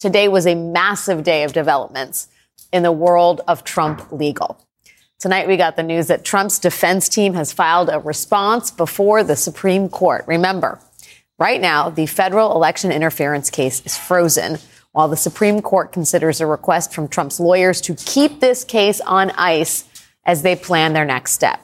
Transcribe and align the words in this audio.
Today 0.00 0.28
was 0.28 0.46
a 0.46 0.54
massive 0.54 1.24
day 1.24 1.42
of 1.42 1.52
developments 1.52 2.28
in 2.72 2.84
the 2.84 2.92
world 2.92 3.40
of 3.48 3.64
Trump 3.64 4.12
legal. 4.12 4.64
Tonight, 5.18 5.48
we 5.48 5.56
got 5.56 5.74
the 5.74 5.82
news 5.82 6.06
that 6.06 6.24
Trump's 6.24 6.60
defense 6.60 7.08
team 7.08 7.34
has 7.34 7.52
filed 7.52 7.90
a 7.92 7.98
response 7.98 8.70
before 8.70 9.24
the 9.24 9.34
Supreme 9.34 9.88
Court. 9.88 10.24
Remember, 10.28 10.78
right 11.36 11.60
now, 11.60 11.90
the 11.90 12.06
federal 12.06 12.54
election 12.54 12.92
interference 12.92 13.50
case 13.50 13.84
is 13.84 13.98
frozen 13.98 14.58
while 14.92 15.08
the 15.08 15.16
Supreme 15.16 15.60
Court 15.60 15.90
considers 15.90 16.40
a 16.40 16.46
request 16.46 16.92
from 16.92 17.08
Trump's 17.08 17.40
lawyers 17.40 17.80
to 17.80 17.96
keep 17.96 18.38
this 18.38 18.62
case 18.62 19.00
on 19.00 19.32
ice 19.32 19.84
as 20.24 20.42
they 20.42 20.54
plan 20.54 20.92
their 20.92 21.04
next 21.04 21.32
step. 21.32 21.58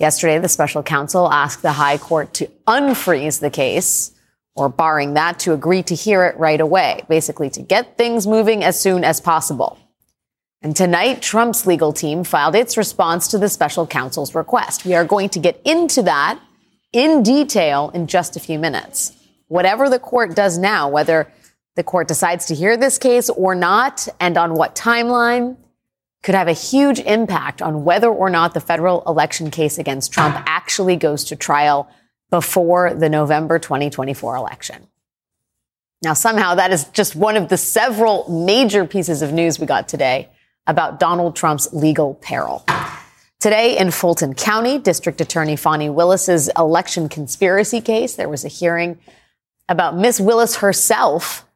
Yesterday, 0.00 0.40
the 0.40 0.48
special 0.48 0.82
counsel 0.82 1.30
asked 1.30 1.62
the 1.62 1.74
high 1.74 1.98
court 1.98 2.34
to 2.34 2.50
unfreeze 2.66 3.38
the 3.38 3.50
case, 3.50 4.10
or 4.56 4.68
barring 4.68 5.14
that, 5.14 5.38
to 5.40 5.52
agree 5.52 5.82
to 5.82 5.94
hear 5.94 6.24
it 6.24 6.36
right 6.38 6.60
away, 6.60 7.02
basically 7.08 7.50
to 7.50 7.62
get 7.62 7.98
things 7.98 8.26
moving 8.26 8.62
as 8.62 8.78
soon 8.78 9.04
as 9.04 9.20
possible. 9.20 9.78
And 10.62 10.74
tonight, 10.74 11.20
Trump's 11.20 11.66
legal 11.66 11.92
team 11.92 12.24
filed 12.24 12.54
its 12.54 12.76
response 12.76 13.28
to 13.28 13.38
the 13.38 13.48
special 13.48 13.86
counsel's 13.86 14.34
request. 14.34 14.84
We 14.84 14.94
are 14.94 15.04
going 15.04 15.28
to 15.30 15.38
get 15.38 15.60
into 15.64 16.02
that 16.04 16.40
in 16.92 17.22
detail 17.22 17.90
in 17.92 18.06
just 18.06 18.36
a 18.36 18.40
few 18.40 18.58
minutes. 18.58 19.12
Whatever 19.48 19.90
the 19.90 19.98
court 19.98 20.34
does 20.34 20.56
now, 20.56 20.88
whether 20.88 21.30
the 21.74 21.82
court 21.82 22.08
decides 22.08 22.46
to 22.46 22.54
hear 22.54 22.76
this 22.76 22.96
case 22.98 23.28
or 23.28 23.54
not, 23.54 24.08
and 24.20 24.38
on 24.38 24.54
what 24.54 24.74
timeline, 24.74 25.56
could 26.22 26.34
have 26.34 26.48
a 26.48 26.52
huge 26.52 27.00
impact 27.00 27.60
on 27.60 27.84
whether 27.84 28.08
or 28.08 28.30
not 28.30 28.54
the 28.54 28.60
federal 28.60 29.02
election 29.06 29.50
case 29.50 29.76
against 29.76 30.12
Trump 30.12 30.34
actually 30.46 30.96
goes 30.96 31.24
to 31.24 31.36
trial 31.36 31.86
before 32.34 32.92
the 32.92 33.08
November 33.08 33.60
2024 33.60 34.34
election. 34.34 34.88
Now, 36.02 36.14
somehow 36.14 36.56
that 36.56 36.72
is 36.72 36.82
just 36.86 37.14
one 37.14 37.36
of 37.36 37.48
the 37.48 37.56
several 37.56 38.28
major 38.28 38.84
pieces 38.86 39.22
of 39.22 39.32
news 39.32 39.60
we 39.60 39.66
got 39.66 39.86
today 39.88 40.30
about 40.66 40.98
Donald 40.98 41.36
Trump's 41.36 41.72
legal 41.72 42.14
peril. 42.14 42.66
Today 43.38 43.78
in 43.78 43.92
Fulton 43.92 44.34
County, 44.34 44.80
District 44.80 45.20
Attorney 45.20 45.54
Fani 45.54 45.88
Willis's 45.88 46.50
election 46.58 47.08
conspiracy 47.08 47.80
case, 47.80 48.16
there 48.16 48.28
was 48.28 48.44
a 48.44 48.48
hearing 48.48 48.98
about 49.68 49.96
Miss 49.96 50.18
Willis 50.18 50.56
herself 50.56 51.46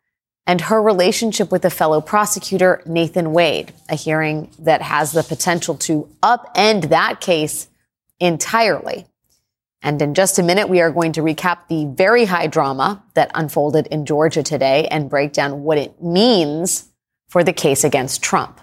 and 0.46 0.60
her 0.60 0.80
relationship 0.80 1.50
with 1.50 1.64
a 1.64 1.70
fellow 1.70 2.00
prosecutor, 2.00 2.82
Nathan 2.86 3.32
Wade, 3.32 3.72
a 3.88 3.96
hearing 3.96 4.48
that 4.60 4.80
has 4.82 5.10
the 5.10 5.24
potential 5.24 5.74
to 5.78 6.08
upend 6.22 6.90
that 6.90 7.20
case 7.20 7.66
entirely. 8.20 9.08
And 9.82 10.02
in 10.02 10.14
just 10.14 10.38
a 10.38 10.42
minute, 10.42 10.68
we 10.68 10.80
are 10.80 10.90
going 10.90 11.12
to 11.12 11.20
recap 11.20 11.68
the 11.68 11.86
very 11.86 12.24
high 12.24 12.48
drama 12.48 13.02
that 13.14 13.30
unfolded 13.34 13.86
in 13.88 14.06
Georgia 14.06 14.42
today 14.42 14.88
and 14.88 15.10
break 15.10 15.32
down 15.32 15.62
what 15.62 15.78
it 15.78 16.02
means 16.02 16.88
for 17.28 17.44
the 17.44 17.52
case 17.52 17.84
against 17.84 18.22
Trump. 18.22 18.60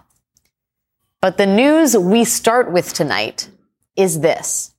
But 1.21 1.37
the 1.37 1.45
news 1.45 1.97
we 1.97 2.23
start 2.23 2.71
with 2.71 2.93
tonight 2.93 3.49
is 3.95 4.19
this 4.19 4.73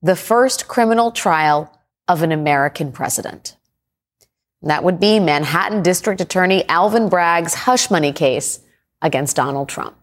the 0.00 0.14
first 0.14 0.68
criminal 0.68 1.10
trial 1.10 1.76
of 2.06 2.22
an 2.22 2.30
American 2.30 2.92
president. 2.92 3.56
That 4.62 4.84
would 4.84 5.00
be 5.00 5.18
Manhattan 5.18 5.82
District 5.82 6.20
Attorney 6.20 6.68
Alvin 6.68 7.08
Bragg's 7.08 7.54
hush 7.54 7.90
money 7.90 8.12
case 8.12 8.60
against 9.02 9.36
Donald 9.36 9.68
Trump. 9.68 9.97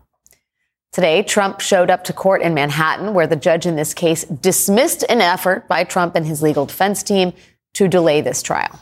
Today, 0.96 1.24
Trump 1.24 1.60
showed 1.60 1.90
up 1.90 2.06
to 2.06 2.14
court 2.14 2.42
in 2.42 2.54
Manhattan, 2.54 3.14
where 3.14 3.28
the 3.28 3.36
judge 3.36 3.66
in 3.66 3.76
this 3.76 3.94
case 3.94 4.24
dismissed 4.24 5.04
an 5.10 5.20
effort 5.20 5.68
by 5.68 5.84
Trump 5.84 6.16
and 6.16 6.26
his 6.26 6.42
legal 6.42 6.66
defense 6.66 7.04
team 7.04 7.34
to 7.74 7.90
delay 7.90 8.22
this 8.22 8.42
trial. 8.42 8.80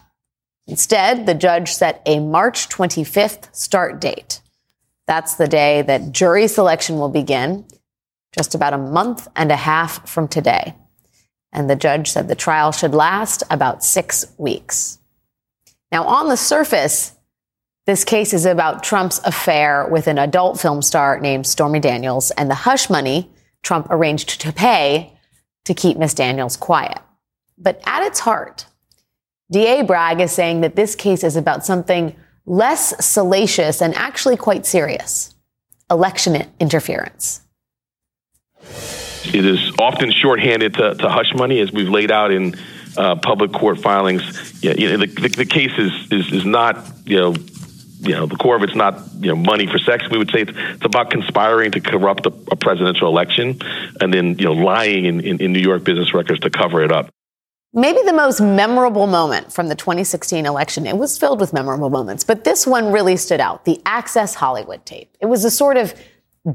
Instead, 0.68 1.26
the 1.26 1.34
judge 1.34 1.74
set 1.74 2.04
a 2.06 2.20
March 2.20 2.70
25th 2.70 3.48
start 3.52 4.00
date. 4.00 4.42
That's 5.08 5.34
the 5.34 5.48
day 5.48 5.82
that 5.82 6.12
jury 6.12 6.48
selection 6.48 7.00
will 7.00 7.10
begin, 7.10 7.66
just 8.32 8.54
about 8.54 8.74
a 8.74 8.78
month 8.78 9.28
and 9.36 9.52
a 9.52 9.56
half 9.56 10.08
from 10.08 10.28
today. 10.28 10.76
And 11.52 11.68
the 11.68 11.76
judge 11.76 12.12
said 12.12 12.28
the 12.28 12.36
trial 12.36 12.72
should 12.72 12.94
last 12.94 13.42
about 13.50 13.84
six 13.84 14.32
weeks. 14.38 15.00
Now, 15.92 16.06
on 16.06 16.30
the 16.30 16.38
surface, 16.38 17.13
this 17.86 18.06
case 18.06 18.34
is 18.34 18.46
about 18.46 18.84
Trump's 18.84 19.20
affair 19.26 19.88
with 19.90 20.08
an 20.08 20.18
adult 20.18 20.60
film 20.60 20.82
star 20.82 21.20
named 21.20 21.46
Stormy 21.46 21.80
Daniels 21.80 22.32
and 22.32 22.50
the 22.50 22.56
hush 22.56 22.90
money 22.90 23.30
Trump 23.62 23.88
arranged 23.90 24.42
to 24.42 24.54
pay 24.54 25.14
to 25.66 25.74
keep 25.74 25.98
Miss 25.98 26.14
Daniels 26.14 26.58
quiet. 26.58 27.00
But 27.58 27.82
at 27.86 28.04
its 28.04 28.20
heart, 28.22 28.66
DA 29.52 29.84
Bragg 29.84 30.20
is 30.20 30.32
saying 30.32 30.62
that 30.62 30.76
this 30.76 30.96
case 30.96 31.24
is 31.24 31.36
about 31.36 31.66
something 31.66 32.16
less 32.46 32.94
salacious 33.06 33.82
and 33.82 33.94
actually 33.96 34.38
quite 34.38 34.66
serious 34.66 35.34
election 35.92 36.48
interference. 36.60 37.42
It 39.26 39.46
is 39.46 39.72
often 39.80 40.12
shorthanded 40.12 40.74
to, 40.76 40.96
to 40.96 41.10
hush 41.10 41.34
money, 41.36 41.60
as 41.60 41.72
we've 41.72 41.90
laid 41.90 42.12
out 42.12 42.32
in 42.32 42.56
uh, 42.98 43.16
public 43.16 43.52
court 43.54 43.80
filings. 43.80 44.64
Yeah, 44.64 44.74
you 44.78 44.90
know, 44.90 44.98
the, 44.98 45.08
the, 45.08 45.28
the 45.30 45.46
case 45.46 45.72
is, 45.78 45.92
is, 46.12 46.32
is 46.32 46.46
not, 46.46 46.86
you 47.06 47.18
know, 47.18 47.36
you 48.04 48.14
know, 48.14 48.26
the 48.26 48.36
core 48.36 48.56
of 48.56 48.64
it's 48.64 48.76
not, 48.76 49.00
you 49.20 49.30
know, 49.30 49.36
money 49.36 49.66
for 49.66 49.80
sex. 49.80 50.10
We 50.10 50.18
would 50.18 50.32
say 50.32 50.42
it's, 50.42 50.52
it's 50.56 50.86
about 50.86 51.10
conspiring 51.10 51.72
to 51.72 51.80
corrupt 51.80 52.26
a, 52.26 52.34
a, 52.52 52.56
presidential 52.56 53.08
election 53.08 53.60
and 54.02 54.14
then, 54.14 54.38
you 54.38 54.46
know, 54.46 54.54
lying 54.54 55.06
in, 55.06 55.22
in, 55.22 55.42
in 55.42 55.54
New 55.54 55.62
York 55.62 55.84
business 55.84 56.14
records 56.14 56.42
to 56.42 56.50
cover 56.50 56.84
it 56.84 56.92
up. 56.92 57.10
Maybe 57.76 58.04
the 58.04 58.14
most 58.14 58.40
memorable 58.40 59.08
moment 59.08 59.52
from 59.52 59.68
the 59.68 59.76
2016 59.76 60.46
election, 60.46 60.86
it 60.86 60.96
was 60.96 61.18
filled 61.18 61.40
with 61.40 61.54
memorable 61.54 61.90
moments, 61.90 62.24
but 62.24 62.44
this 62.44 62.68
one 62.68 62.92
really 62.92 63.18
stood 63.18 63.40
out 63.40 63.66
the 63.66 63.82
Access 63.86 64.36
Hollywood 64.36 64.86
tape. 64.86 65.16
It 65.20 65.26
was 65.26 65.44
a 65.44 65.50
sort 65.50 65.78
of 65.78 65.94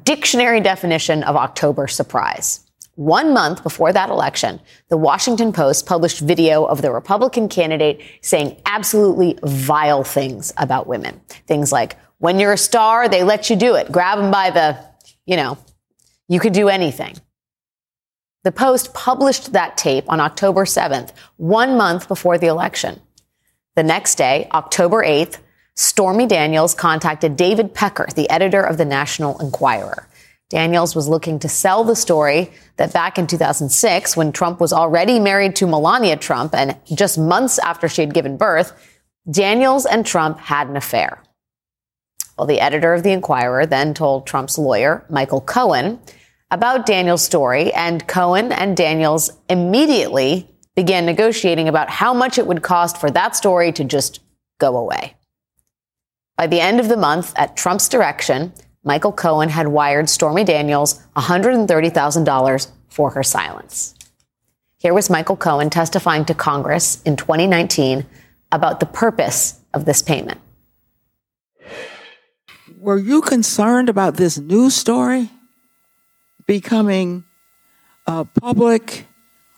dictionary 0.04 0.60
definition 0.60 1.24
of 1.24 1.34
October 1.34 1.88
surprise. 1.88 2.67
One 2.98 3.32
month 3.32 3.62
before 3.62 3.92
that 3.92 4.10
election, 4.10 4.58
the 4.88 4.96
Washington 4.96 5.52
Post 5.52 5.86
published 5.86 6.18
video 6.18 6.64
of 6.64 6.82
the 6.82 6.90
Republican 6.90 7.48
candidate 7.48 8.00
saying 8.22 8.60
absolutely 8.66 9.38
vile 9.44 10.02
things 10.02 10.52
about 10.56 10.88
women. 10.88 11.20
Things 11.46 11.70
like, 11.70 11.96
when 12.18 12.40
you're 12.40 12.54
a 12.54 12.58
star, 12.58 13.08
they 13.08 13.22
let 13.22 13.50
you 13.50 13.54
do 13.54 13.76
it. 13.76 13.92
Grab 13.92 14.18
them 14.18 14.32
by 14.32 14.50
the, 14.50 14.84
you 15.26 15.36
know, 15.36 15.58
you 16.26 16.40
could 16.40 16.52
do 16.52 16.68
anything. 16.68 17.14
The 18.42 18.50
Post 18.50 18.92
published 18.94 19.52
that 19.52 19.76
tape 19.76 20.06
on 20.08 20.18
October 20.18 20.64
7th, 20.64 21.12
one 21.36 21.76
month 21.76 22.08
before 22.08 22.36
the 22.36 22.48
election. 22.48 23.00
The 23.76 23.84
next 23.84 24.16
day, 24.16 24.48
October 24.50 25.04
8th, 25.04 25.38
Stormy 25.76 26.26
Daniels 26.26 26.74
contacted 26.74 27.36
David 27.36 27.74
Pecker, 27.74 28.08
the 28.16 28.28
editor 28.28 28.60
of 28.60 28.76
the 28.76 28.84
National 28.84 29.38
Enquirer. 29.38 30.07
Daniels 30.50 30.96
was 30.96 31.08
looking 31.08 31.38
to 31.40 31.48
sell 31.48 31.84
the 31.84 31.96
story 31.96 32.50
that 32.76 32.92
back 32.92 33.18
in 33.18 33.26
2006, 33.26 34.16
when 34.16 34.32
Trump 34.32 34.60
was 34.60 34.72
already 34.72 35.20
married 35.20 35.56
to 35.56 35.66
Melania 35.66 36.16
Trump 36.16 36.54
and 36.54 36.76
just 36.86 37.18
months 37.18 37.58
after 37.58 37.88
she 37.88 38.00
had 38.00 38.14
given 38.14 38.38
birth, 38.38 38.72
Daniels 39.30 39.84
and 39.84 40.06
Trump 40.06 40.38
had 40.38 40.68
an 40.68 40.76
affair. 40.76 41.22
Well, 42.38 42.46
the 42.46 42.60
editor 42.60 42.94
of 42.94 43.02
the 43.02 43.12
Enquirer 43.12 43.66
then 43.66 43.92
told 43.92 44.26
Trump's 44.26 44.56
lawyer, 44.56 45.04
Michael 45.10 45.42
Cohen, 45.42 46.00
about 46.50 46.86
Daniels' 46.86 47.24
story, 47.24 47.72
and 47.74 48.06
Cohen 48.08 48.52
and 48.52 48.74
Daniels 48.74 49.30
immediately 49.50 50.48
began 50.74 51.04
negotiating 51.04 51.68
about 51.68 51.90
how 51.90 52.14
much 52.14 52.38
it 52.38 52.46
would 52.46 52.62
cost 52.62 52.96
for 52.96 53.10
that 53.10 53.36
story 53.36 53.70
to 53.72 53.84
just 53.84 54.20
go 54.58 54.78
away. 54.78 55.14
By 56.38 56.46
the 56.46 56.60
end 56.60 56.80
of 56.80 56.88
the 56.88 56.96
month, 56.96 57.34
at 57.36 57.56
Trump's 57.56 57.88
direction, 57.88 58.54
Michael 58.84 59.12
Cohen 59.12 59.48
had 59.48 59.68
wired 59.68 60.08
Stormy 60.08 60.44
Daniels 60.44 61.02
$130,000 61.16 62.68
for 62.88 63.10
her 63.10 63.22
silence. 63.22 63.94
Here 64.78 64.94
was 64.94 65.10
Michael 65.10 65.36
Cohen 65.36 65.70
testifying 65.70 66.24
to 66.26 66.34
Congress 66.34 67.02
in 67.02 67.16
2019 67.16 68.06
about 68.52 68.80
the 68.80 68.86
purpose 68.86 69.60
of 69.74 69.84
this 69.84 70.02
payment. 70.02 70.40
Were 72.78 72.98
you 72.98 73.20
concerned 73.20 73.88
about 73.88 74.16
this 74.16 74.38
news 74.38 74.74
story 74.74 75.30
becoming 76.46 77.24
uh, 78.06 78.24
public 78.40 79.06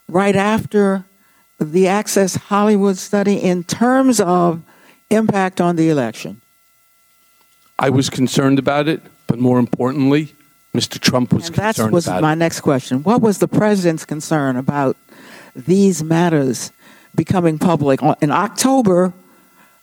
right 0.09 0.35
after 0.35 1.05
the 1.59 1.87
Access 1.87 2.35
Hollywood 2.35 2.97
study 2.97 3.35
in 3.35 3.63
terms 3.63 4.19
of 4.19 4.63
impact 5.11 5.61
on 5.61 5.75
the 5.75 5.89
election? 5.89 6.40
I 7.81 7.89
was 7.89 8.09
concerned 8.09 8.59
about 8.59 8.87
it. 8.87 9.01
But 9.31 9.39
more 9.39 9.59
importantly, 9.59 10.33
Mr. 10.75 10.99
Trump 10.99 11.31
was 11.31 11.47
and 11.47 11.55
concerned 11.55 11.87
that 11.87 11.93
was 11.93 12.05
about 12.05 12.21
my 12.21 12.35
next 12.35 12.59
question. 12.59 13.01
What 13.03 13.21
was 13.21 13.37
the 13.37 13.47
president's 13.47 14.03
concern 14.03 14.57
about 14.57 14.97
these 15.55 16.03
matters 16.03 16.73
becoming 17.15 17.57
public 17.57 18.01
in 18.21 18.29
October 18.29 19.13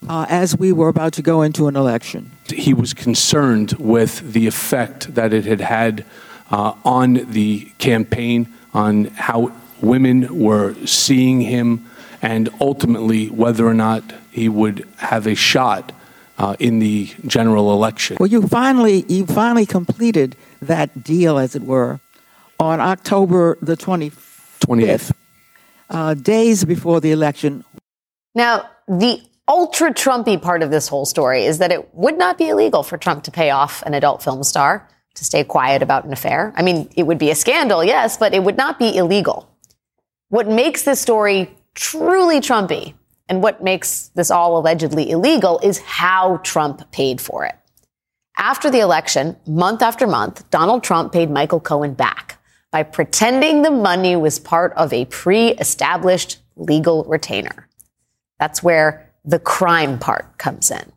uh, 0.07 0.27
as 0.29 0.55
we 0.55 0.71
were 0.71 0.87
about 0.87 1.13
to 1.13 1.23
go 1.23 1.41
into 1.41 1.67
an 1.67 1.75
election? 1.75 2.29
He 2.45 2.75
was 2.75 2.93
concerned 2.93 3.71
with 3.73 4.33
the 4.33 4.45
effect 4.45 5.15
that 5.15 5.33
it 5.33 5.45
had 5.45 5.61
had 5.61 6.05
uh, 6.51 6.73
on 6.85 7.13
the 7.31 7.71
campaign, 7.79 8.53
on 8.71 9.05
how 9.05 9.51
women 9.81 10.39
were 10.39 10.75
seeing 10.85 11.41
him, 11.41 11.89
and 12.21 12.49
ultimately 12.61 13.29
whether 13.29 13.65
or 13.65 13.73
not 13.73 14.03
he 14.29 14.47
would 14.47 14.87
have 14.97 15.25
a 15.25 15.33
shot 15.33 15.91
uh, 16.39 16.55
in 16.57 16.79
the 16.79 17.11
general 17.27 17.73
election. 17.73 18.17
Well, 18.19 18.27
you 18.27 18.41
finally 18.47 19.05
you 19.07 19.25
finally 19.25 19.65
completed 19.65 20.35
that 20.61 21.03
deal, 21.03 21.37
as 21.37 21.55
it 21.55 21.63
were, 21.63 21.99
on 22.59 22.79
October 22.79 23.57
the 23.61 23.75
20th, 23.75 24.59
20th. 24.61 25.11
Uh, 25.89 26.13
days 26.13 26.63
before 26.65 27.01
the 27.01 27.11
election. 27.11 27.65
Now, 28.35 28.69
the 28.87 29.21
ultra 29.47 29.91
Trumpy 29.91 30.39
part 30.39 30.61
of 30.61 30.69
this 30.69 30.87
whole 30.87 31.05
story 31.05 31.45
is 31.45 31.57
that 31.57 31.71
it 31.71 31.93
would 31.95 32.17
not 32.17 32.37
be 32.37 32.49
illegal 32.49 32.83
for 32.83 32.97
Trump 32.97 33.23
to 33.23 33.31
pay 33.31 33.49
off 33.49 33.81
an 33.83 33.95
adult 33.95 34.21
film 34.21 34.43
star 34.43 34.87
to 35.15 35.25
stay 35.25 35.43
quiet 35.43 35.81
about 35.81 36.05
an 36.05 36.13
affair. 36.13 36.53
I 36.55 36.61
mean, 36.61 36.89
it 36.95 37.03
would 37.03 37.17
be 37.17 37.31
a 37.31 37.35
scandal, 37.35 37.83
yes, 37.83 38.17
but 38.17 38.35
it 38.35 38.43
would 38.43 38.55
not 38.55 38.77
be 38.77 38.95
illegal. 38.95 39.49
What 40.29 40.47
makes 40.47 40.83
this 40.83 41.01
story 41.01 41.57
truly 41.73 42.39
Trumpy 42.39 42.93
and 43.29 43.43
what 43.43 43.63
makes 43.63 44.07
this 44.15 44.31
all 44.31 44.57
allegedly 44.57 45.11
illegal 45.11 45.59
is 45.63 45.77
how 45.77 46.37
Trump 46.37 46.91
paid 46.91 47.21
for 47.21 47.45
it. 47.45 47.55
After 48.37 48.71
the 48.71 48.79
election, 48.79 49.37
month 49.45 49.81
after 49.81 50.07
month, 50.07 50.49
Donald 50.49 50.83
Trump 50.83 51.13
paid 51.13 51.29
Michael 51.29 51.59
Cohen 51.59 51.93
back 51.93 52.41
by 52.71 52.83
pretending 52.83 53.61
the 53.61 53.71
money 53.71 54.15
was 54.15 54.39
part 54.39 54.73
of 54.73 54.91
a 54.93 55.05
pre 55.05 55.49
established 55.49 56.39
legal 56.55 57.03
retainer. 57.03 57.67
That's 58.39 58.63
where 58.63 59.11
the 59.25 59.39
crime 59.39 59.99
part 59.99 60.37
comes 60.37 60.71
in. 60.71 60.91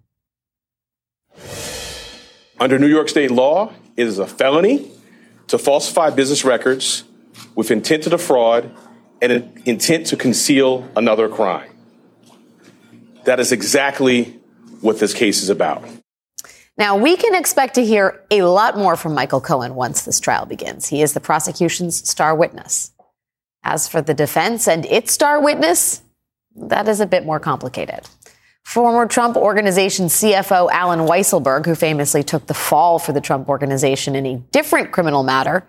Under 2.61 2.79
New 2.79 2.87
York 2.87 3.09
state 3.09 3.31
law, 3.31 3.73
it 3.97 4.07
is 4.07 4.19
a 4.19 4.27
felony 4.27 4.91
to 5.49 5.59
falsify 5.59 6.11
business 6.11 6.45
records 6.45 7.05
with 7.55 7.71
intent 7.71 8.05
to 8.05 8.11
defraud 8.11 8.71
and 9.21 9.33
an 9.33 9.63
intent 9.67 10.07
to 10.07 10.17
conceal 10.17 10.89
another 10.97 11.29
crime. 11.29 11.72
That 13.25 13.41
is 13.41 13.53
exactly 13.53 14.41
what 14.81 14.99
this 14.99 15.15
case 15.15 15.43
is 15.43 15.49
about. 15.49 15.85
Now, 16.77 16.97
we 16.97 17.17
can 17.17 17.35
expect 17.35 17.75
to 17.75 17.85
hear 17.85 18.25
a 18.31 18.43
lot 18.43 18.77
more 18.77 18.97
from 18.97 19.15
Michael 19.15 19.41
Cohen 19.41 19.75
once 19.75 20.03
this 20.03 20.19
trial 20.21 20.47
begins. 20.47 20.89
He 20.89 21.03
is 21.03 21.13
the 21.13 21.21
prosecution's 21.21 22.09
star 22.09 22.35
witness. 22.35 22.93
As 23.63 23.87
for 23.87 24.03
the 24.03 24.15
defense 24.15 24.67
and 24.67 24.85
its 24.87 25.13
star 25.13 25.41
witness, 25.41 26.03
that 26.57 26.89
is 26.89 27.01
a 27.01 27.07
bit 27.07 27.25
more 27.25 27.39
complicated. 27.39 28.01
Former 28.65 29.07
Trump 29.07 29.37
Organization 29.37 30.07
CFO 30.07 30.71
Allen 30.73 31.01
Weisselberg, 31.01 31.67
who 31.67 31.75
famously 31.75 32.23
took 32.23 32.47
the 32.47 32.55
fall 32.55 32.99
for 32.99 33.13
the 33.13 33.21
Trump 33.21 33.49
Organization 33.49 34.17
in 34.17 34.25
a 34.27 34.37
different 34.37 34.93
criminal 34.93 35.23
matter, 35.23 35.67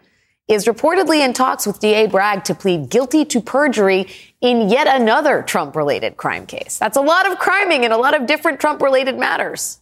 is 0.48 0.66
reportedly 0.66 1.24
in 1.24 1.34
talks 1.34 1.66
with 1.66 1.80
DA 1.80 2.08
Bragg 2.08 2.44
to 2.46 2.56
plead 2.56 2.90
guilty 2.90 3.26
to 3.26 3.42
perjury 3.42 4.08
in 4.44 4.70
yet 4.70 4.88
another 4.88 5.42
Trump 5.42 5.76
related 5.76 6.18
crime 6.18 6.46
case. 6.46 6.78
That's 6.78 6.98
a 6.98 7.02
lot 7.02 7.32
of 7.32 7.40
criming 7.40 7.86
in 7.86 7.94
a 7.94 7.98
lot 7.98 8.14
of 8.14 8.28
different 8.28 8.60
Trump 8.60 8.82
related 8.82 9.18
matters. 9.18 9.80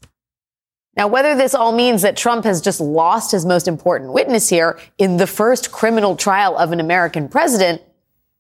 Now, 0.96 1.08
whether 1.08 1.36
this 1.36 1.56
all 1.56 1.72
means 1.72 2.04
that 2.04 2.16
Trump 2.16 2.46
has 2.46 2.62
just 2.62 2.80
lost 2.80 3.32
his 3.32 3.46
most 3.46 3.68
important 3.68 4.14
witness 4.14 4.50
here 4.50 4.80
in 5.00 5.18
the 5.18 5.26
first 5.26 5.72
criminal 5.72 6.16
trial 6.16 6.56
of 6.58 6.72
an 6.72 6.80
American 6.80 7.28
president, 7.28 7.82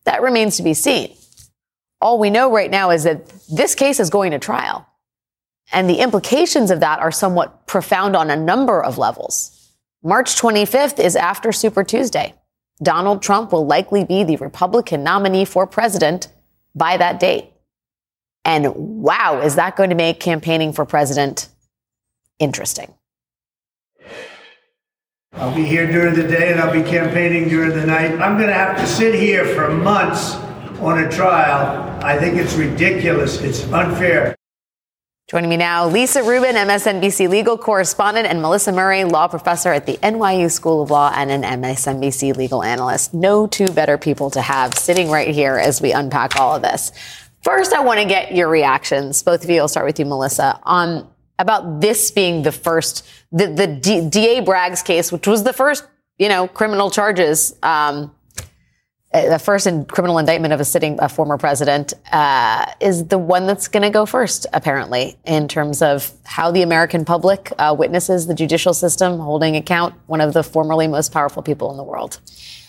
that 0.03 0.21
remains 0.21 0.57
to 0.57 0.63
be 0.63 0.75
seen. 0.75 1.15
All 2.00 2.19
we 2.19 2.29
know 2.29 2.51
right 2.51 2.69
now 2.69 2.91
is 2.91 3.03
that 3.03 3.27
this 3.51 3.74
case 3.74 4.00
is 4.00 4.09
going 4.09 4.31
to 4.31 4.39
trial. 4.39 4.88
And 5.71 5.89
the 5.89 6.00
implications 6.00 6.69
of 6.69 6.81
that 6.81 7.00
are 7.00 7.12
somewhat 7.12 7.65
profound 7.65 8.15
on 8.15 8.29
a 8.29 8.35
number 8.35 8.83
of 8.83 8.97
levels. 8.97 9.71
March 10.03 10.35
25th 10.35 11.00
is 11.00 11.15
after 11.15 11.51
Super 11.51 11.83
Tuesday. 11.83 12.35
Donald 12.81 13.21
Trump 13.21 13.51
will 13.51 13.65
likely 13.65 14.03
be 14.03 14.23
the 14.23 14.37
Republican 14.37 15.03
nominee 15.03 15.45
for 15.45 15.67
president 15.67 16.29
by 16.73 16.97
that 16.97 17.19
date. 17.19 17.51
And 18.43 18.73
wow, 18.75 19.41
is 19.41 19.55
that 19.55 19.75
going 19.75 19.89
to 19.91 19.95
make 19.95 20.19
campaigning 20.19 20.73
for 20.73 20.85
president 20.85 21.49
interesting? 22.39 22.93
I'll 25.33 25.55
be 25.55 25.65
here 25.65 25.89
during 25.89 26.15
the 26.15 26.27
day 26.27 26.51
and 26.51 26.59
I'll 26.59 26.73
be 26.73 26.87
campaigning 26.87 27.47
during 27.47 27.71
the 27.71 27.85
night. 27.85 28.11
I'm 28.19 28.37
going 28.37 28.49
to 28.49 28.53
have 28.53 28.77
to 28.77 28.87
sit 28.87 29.15
here 29.15 29.45
for 29.45 29.69
months 29.69 30.35
on 30.81 31.03
a 31.03 31.09
trial. 31.09 32.03
I 32.03 32.17
think 32.17 32.37
it's 32.37 32.55
ridiculous. 32.55 33.39
It's 33.41 33.63
unfair. 33.71 34.35
Joining 35.31 35.49
me 35.49 35.55
now, 35.55 35.87
Lisa 35.87 36.23
Rubin, 36.23 36.57
MSNBC 36.57 37.29
legal 37.29 37.57
correspondent, 37.57 38.27
and 38.27 38.41
Melissa 38.41 38.73
Murray, 38.73 39.05
law 39.05 39.29
professor 39.29 39.71
at 39.71 39.85
the 39.85 39.95
NYU 40.03 40.51
School 40.51 40.81
of 40.81 40.91
Law 40.91 41.09
and 41.15 41.31
an 41.31 41.43
MSNBC 41.43 42.35
legal 42.35 42.61
analyst. 42.61 43.13
No 43.13 43.47
two 43.47 43.67
better 43.67 43.97
people 43.97 44.29
to 44.31 44.41
have 44.41 44.73
sitting 44.73 45.09
right 45.09 45.29
here 45.29 45.55
as 45.55 45.81
we 45.81 45.93
unpack 45.93 46.37
all 46.37 46.57
of 46.57 46.61
this. 46.61 46.91
First, 47.43 47.71
I 47.71 47.79
want 47.79 48.01
to 48.01 48.05
get 48.05 48.35
your 48.35 48.49
reactions. 48.49 49.23
Both 49.23 49.45
of 49.45 49.49
you, 49.49 49.61
I'll 49.61 49.69
start 49.69 49.85
with 49.85 49.99
you, 49.99 50.05
Melissa, 50.05 50.59
on 50.63 51.09
about 51.39 51.79
this 51.79 52.11
being 52.11 52.41
the 52.41 52.51
first, 52.51 53.07
the, 53.31 53.47
the 53.47 54.09
DA 54.11 54.41
Bragg's 54.41 54.81
case, 54.81 55.13
which 55.13 55.27
was 55.27 55.45
the 55.45 55.53
first, 55.53 55.87
you 56.17 56.27
know, 56.27 56.45
criminal 56.45 56.91
charges 56.91 57.55
um, 57.63 58.13
the 59.13 59.39
first 59.39 59.67
in 59.67 59.85
criminal 59.85 60.17
indictment 60.17 60.53
of 60.53 60.59
a 60.59 60.65
sitting 60.65 60.97
a 60.99 61.09
former 61.09 61.37
president 61.37 61.93
uh, 62.11 62.65
is 62.79 63.07
the 63.07 63.17
one 63.17 63.45
that's 63.45 63.67
going 63.67 63.83
to 63.83 63.89
go 63.89 64.05
first, 64.05 64.47
apparently, 64.53 65.17
in 65.25 65.47
terms 65.47 65.81
of 65.81 66.11
how 66.23 66.51
the 66.51 66.61
American 66.61 67.03
public 67.03 67.51
uh, 67.57 67.75
witnesses 67.77 68.27
the 68.27 68.33
judicial 68.33 68.73
system 68.73 69.19
holding 69.19 69.55
account 69.57 69.95
one 70.07 70.21
of 70.21 70.33
the 70.33 70.43
formerly 70.43 70.87
most 70.87 71.11
powerful 71.11 71.43
people 71.43 71.71
in 71.71 71.77
the 71.77 71.83
world. 71.83 72.19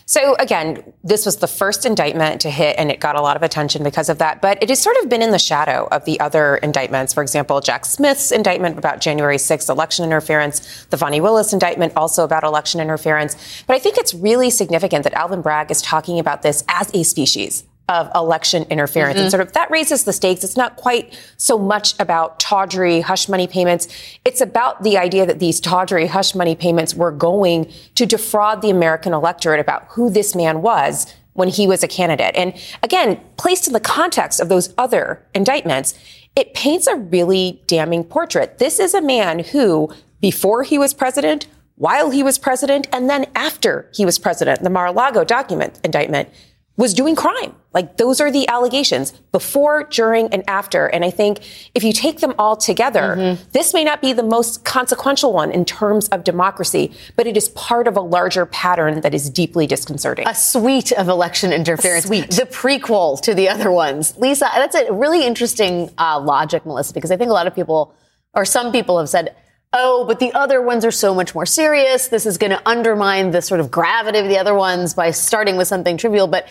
So 0.06 0.34
again, 0.38 0.92
this 1.04 1.24
was 1.24 1.36
the 1.36 1.46
first 1.46 1.86
indictment 1.86 2.40
to 2.42 2.50
hit 2.50 2.76
and 2.78 2.90
it 2.90 3.00
got 3.00 3.16
a 3.16 3.22
lot 3.22 3.36
of 3.36 3.42
attention 3.42 3.82
because 3.82 4.08
of 4.08 4.18
that. 4.18 4.42
But 4.42 4.62
it 4.62 4.68
has 4.68 4.80
sort 4.80 4.96
of 5.02 5.08
been 5.08 5.22
in 5.22 5.30
the 5.30 5.38
shadow 5.38 5.88
of 5.90 6.04
the 6.04 6.18
other 6.20 6.56
indictments. 6.56 7.12
For 7.12 7.22
example, 7.22 7.60
Jack 7.60 7.84
Smith's 7.84 8.32
indictment 8.32 8.78
about 8.78 9.00
January 9.00 9.36
6th 9.36 9.68
election 9.68 10.04
interference, 10.04 10.86
the 10.90 10.96
Fani 10.96 11.20
Willis 11.20 11.52
indictment 11.52 11.92
also 11.96 12.24
about 12.24 12.44
election 12.44 12.80
interference. 12.80 13.64
But 13.66 13.76
I 13.76 13.78
think 13.78 13.96
it's 13.98 14.14
really 14.14 14.50
significant 14.50 15.04
that 15.04 15.14
Alvin 15.14 15.42
Bragg 15.42 15.70
is 15.70 15.80
talking 15.80 16.18
about 16.18 16.42
this 16.42 16.64
as 16.68 16.90
a 16.94 17.02
species 17.02 17.64
of 17.92 18.10
election 18.14 18.64
interference. 18.70 19.16
Mm-hmm. 19.16 19.22
And 19.22 19.30
sort 19.30 19.42
of 19.42 19.52
that 19.52 19.70
raises 19.70 20.04
the 20.04 20.12
stakes. 20.12 20.42
It's 20.42 20.56
not 20.56 20.76
quite 20.76 21.18
so 21.36 21.58
much 21.58 21.94
about 22.00 22.40
tawdry 22.40 23.00
hush 23.00 23.28
money 23.28 23.46
payments. 23.46 23.88
It's 24.24 24.40
about 24.40 24.82
the 24.82 24.96
idea 24.96 25.26
that 25.26 25.38
these 25.38 25.60
tawdry 25.60 26.06
hush 26.06 26.34
money 26.34 26.54
payments 26.54 26.94
were 26.94 27.12
going 27.12 27.70
to 27.94 28.06
defraud 28.06 28.62
the 28.62 28.70
American 28.70 29.12
electorate 29.12 29.60
about 29.60 29.86
who 29.90 30.10
this 30.10 30.34
man 30.34 30.62
was 30.62 31.12
when 31.34 31.48
he 31.48 31.66
was 31.66 31.82
a 31.82 31.88
candidate. 31.88 32.34
And 32.34 32.54
again, 32.82 33.20
placed 33.36 33.66
in 33.66 33.72
the 33.72 33.80
context 33.80 34.40
of 34.40 34.48
those 34.48 34.74
other 34.76 35.24
indictments, 35.34 35.94
it 36.34 36.54
paints 36.54 36.86
a 36.86 36.96
really 36.96 37.62
damning 37.66 38.04
portrait. 38.04 38.58
This 38.58 38.78
is 38.78 38.94
a 38.94 39.02
man 39.02 39.40
who, 39.40 39.92
before 40.20 40.62
he 40.62 40.78
was 40.78 40.94
president, 40.94 41.46
while 41.76 42.10
he 42.10 42.22
was 42.22 42.38
president, 42.38 42.86
and 42.92 43.08
then 43.08 43.26
after 43.34 43.90
he 43.94 44.04
was 44.04 44.18
president, 44.18 44.62
the 44.62 44.70
Mar-a-Lago 44.70 45.24
document 45.24 45.80
indictment, 45.82 46.28
was 46.76 46.94
doing 46.94 47.14
crime. 47.14 47.54
Like 47.74 47.96
those 47.96 48.20
are 48.20 48.30
the 48.30 48.48
allegations 48.48 49.12
before, 49.30 49.84
during, 49.84 50.28
and 50.28 50.42
after. 50.48 50.86
And 50.86 51.04
I 51.04 51.10
think 51.10 51.40
if 51.74 51.84
you 51.84 51.92
take 51.92 52.20
them 52.20 52.34
all 52.38 52.56
together, 52.56 53.16
mm-hmm. 53.16 53.42
this 53.52 53.72
may 53.72 53.84
not 53.84 54.00
be 54.00 54.12
the 54.12 54.22
most 54.22 54.64
consequential 54.64 55.32
one 55.32 55.50
in 55.50 55.64
terms 55.64 56.08
of 56.08 56.24
democracy, 56.24 56.92
but 57.16 57.26
it 57.26 57.36
is 57.36 57.50
part 57.50 57.88
of 57.88 57.96
a 57.96 58.00
larger 58.00 58.46
pattern 58.46 59.00
that 59.02 59.14
is 59.14 59.30
deeply 59.30 59.66
disconcerting. 59.66 60.26
A 60.26 60.34
suite 60.34 60.92
of 60.92 61.08
election 61.08 61.52
interference. 61.52 62.06
Suite. 62.06 62.30
The 62.30 62.46
prequel 62.46 63.20
to 63.22 63.34
the 63.34 63.48
other 63.48 63.70
ones. 63.70 64.16
Lisa, 64.18 64.48
that's 64.54 64.76
a 64.76 64.92
really 64.92 65.26
interesting 65.26 65.90
uh, 65.98 66.20
logic, 66.20 66.66
Melissa, 66.66 66.94
because 66.94 67.10
I 67.10 67.16
think 67.16 67.30
a 67.30 67.34
lot 67.34 67.46
of 67.46 67.54
people, 67.54 67.94
or 68.34 68.44
some 68.44 68.72
people 68.72 68.98
have 68.98 69.08
said, 69.08 69.34
oh, 69.72 70.04
but 70.06 70.18
the 70.18 70.32
other 70.32 70.60
ones 70.60 70.84
are 70.84 70.90
so 70.90 71.14
much 71.14 71.34
more 71.34 71.46
serious. 71.46 72.08
This 72.08 72.26
is 72.26 72.38
going 72.38 72.50
to 72.50 72.68
undermine 72.68 73.30
the 73.30 73.42
sort 73.42 73.60
of 73.60 73.70
gravity 73.70 74.18
of 74.18 74.28
the 74.28 74.38
other 74.38 74.54
ones 74.54 74.94
by 74.94 75.10
starting 75.10 75.56
with 75.56 75.68
something 75.68 75.96
trivial. 75.96 76.26
But 76.26 76.46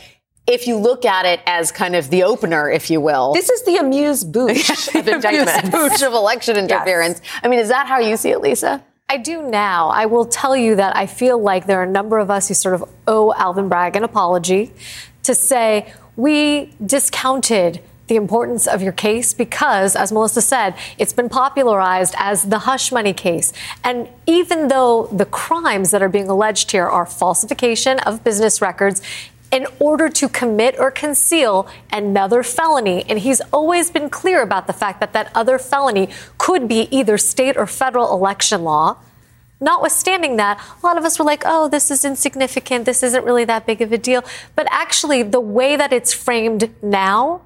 if 0.48 0.68
you 0.68 0.78
look 0.78 1.06
at 1.06 1.26
it 1.26 1.40
as 1.46 1.72
kind 1.72 1.96
of 1.96 2.10
the 2.10 2.24
opener, 2.24 2.70
if 2.70 2.90
you 2.90 3.00
will. 3.00 3.34
This 3.34 3.50
is 3.50 3.64
the 3.64 3.78
amuse 3.78 4.24
bouche 4.24 4.96
of 4.96 5.08
indictments. 5.08 5.70
bouche 5.70 6.02
of 6.02 6.14
election 6.14 6.58
interference. 6.58 7.22
Yes. 7.24 7.40
I 7.44 7.48
mean, 7.48 7.60
is 7.60 7.70
that 7.70 7.88
how 7.88 8.00
you 8.00 8.18
see 8.18 8.32
it, 8.32 8.42
Lisa? 8.42 8.84
I 9.08 9.18
do 9.18 9.42
now. 9.42 9.90
I 9.90 10.06
will 10.06 10.26
tell 10.26 10.56
you 10.56 10.76
that 10.78 10.96
I 10.96 11.06
feel 11.06 11.38
like 11.38 11.68
there 11.68 11.80
are 11.80 11.84
a 11.84 11.90
number 11.90 12.18
of 12.18 12.32
us 12.32 12.48
who 12.48 12.54
sort 12.54 12.76
of 12.76 12.90
owe 13.08 13.34
Alvin 13.34 13.68
Bragg 13.68 13.96
an 13.96 14.04
apology 14.04 14.72
to 15.24 15.36
say 15.36 15.94
we 16.16 16.72
discounted 16.84 17.82
the 18.12 18.18
importance 18.18 18.68
of 18.68 18.82
your 18.82 18.92
case 18.92 19.34
because, 19.34 19.96
as 19.96 20.12
Melissa 20.12 20.42
said, 20.42 20.76
it's 20.98 21.14
been 21.14 21.30
popularized 21.30 22.14
as 22.18 22.50
the 22.50 22.60
hush 22.60 22.92
money 22.92 23.14
case. 23.14 23.54
And 23.86 24.10
even 24.28 24.68
though 24.68 25.08
the 25.14 25.24
crimes 25.24 25.92
that 25.92 26.02
are 26.02 26.10
being 26.10 26.28
alleged 26.28 26.72
here 26.72 26.86
are 26.86 27.06
falsification 27.06 28.00
of 28.00 28.22
business 28.22 28.62
records, 28.62 29.02
in 29.50 29.66
order 29.80 30.10
to 30.10 30.28
commit 30.28 30.78
or 30.78 30.92
conceal 30.92 31.70
another 31.92 32.44
felony. 32.44 33.06
And 33.08 33.20
he's 33.20 33.42
always 33.54 33.92
been 33.92 34.10
clear 34.10 34.42
about 34.42 34.68
the 34.68 34.74
fact 34.74 35.00
that 35.02 35.14
that 35.14 35.32
other 35.36 35.58
felony 35.58 36.10
could 36.38 36.68
be 36.68 36.88
either 36.92 37.18
state 37.18 37.56
or 37.56 37.66
federal 37.66 38.14
election 38.14 38.64
law. 38.64 38.98
Notwithstanding 39.62 40.36
that, 40.38 40.60
a 40.82 40.86
lot 40.86 40.98
of 40.98 41.06
us 41.06 41.20
were 41.20 41.26
like, 41.26 41.44
oh, 41.46 41.70
this 41.70 41.92
is 41.92 42.04
insignificant. 42.04 42.86
This 42.86 43.04
isn't 43.04 43.24
really 43.24 43.46
that 43.46 43.66
big 43.66 43.82
of 43.82 43.92
a 43.94 43.98
deal. 43.98 44.24
But 44.56 44.68
actually, 44.70 45.24
the 45.24 45.42
way 45.42 45.76
that 45.76 45.94
it's 45.94 46.14
framed 46.14 46.74
now, 46.82 47.42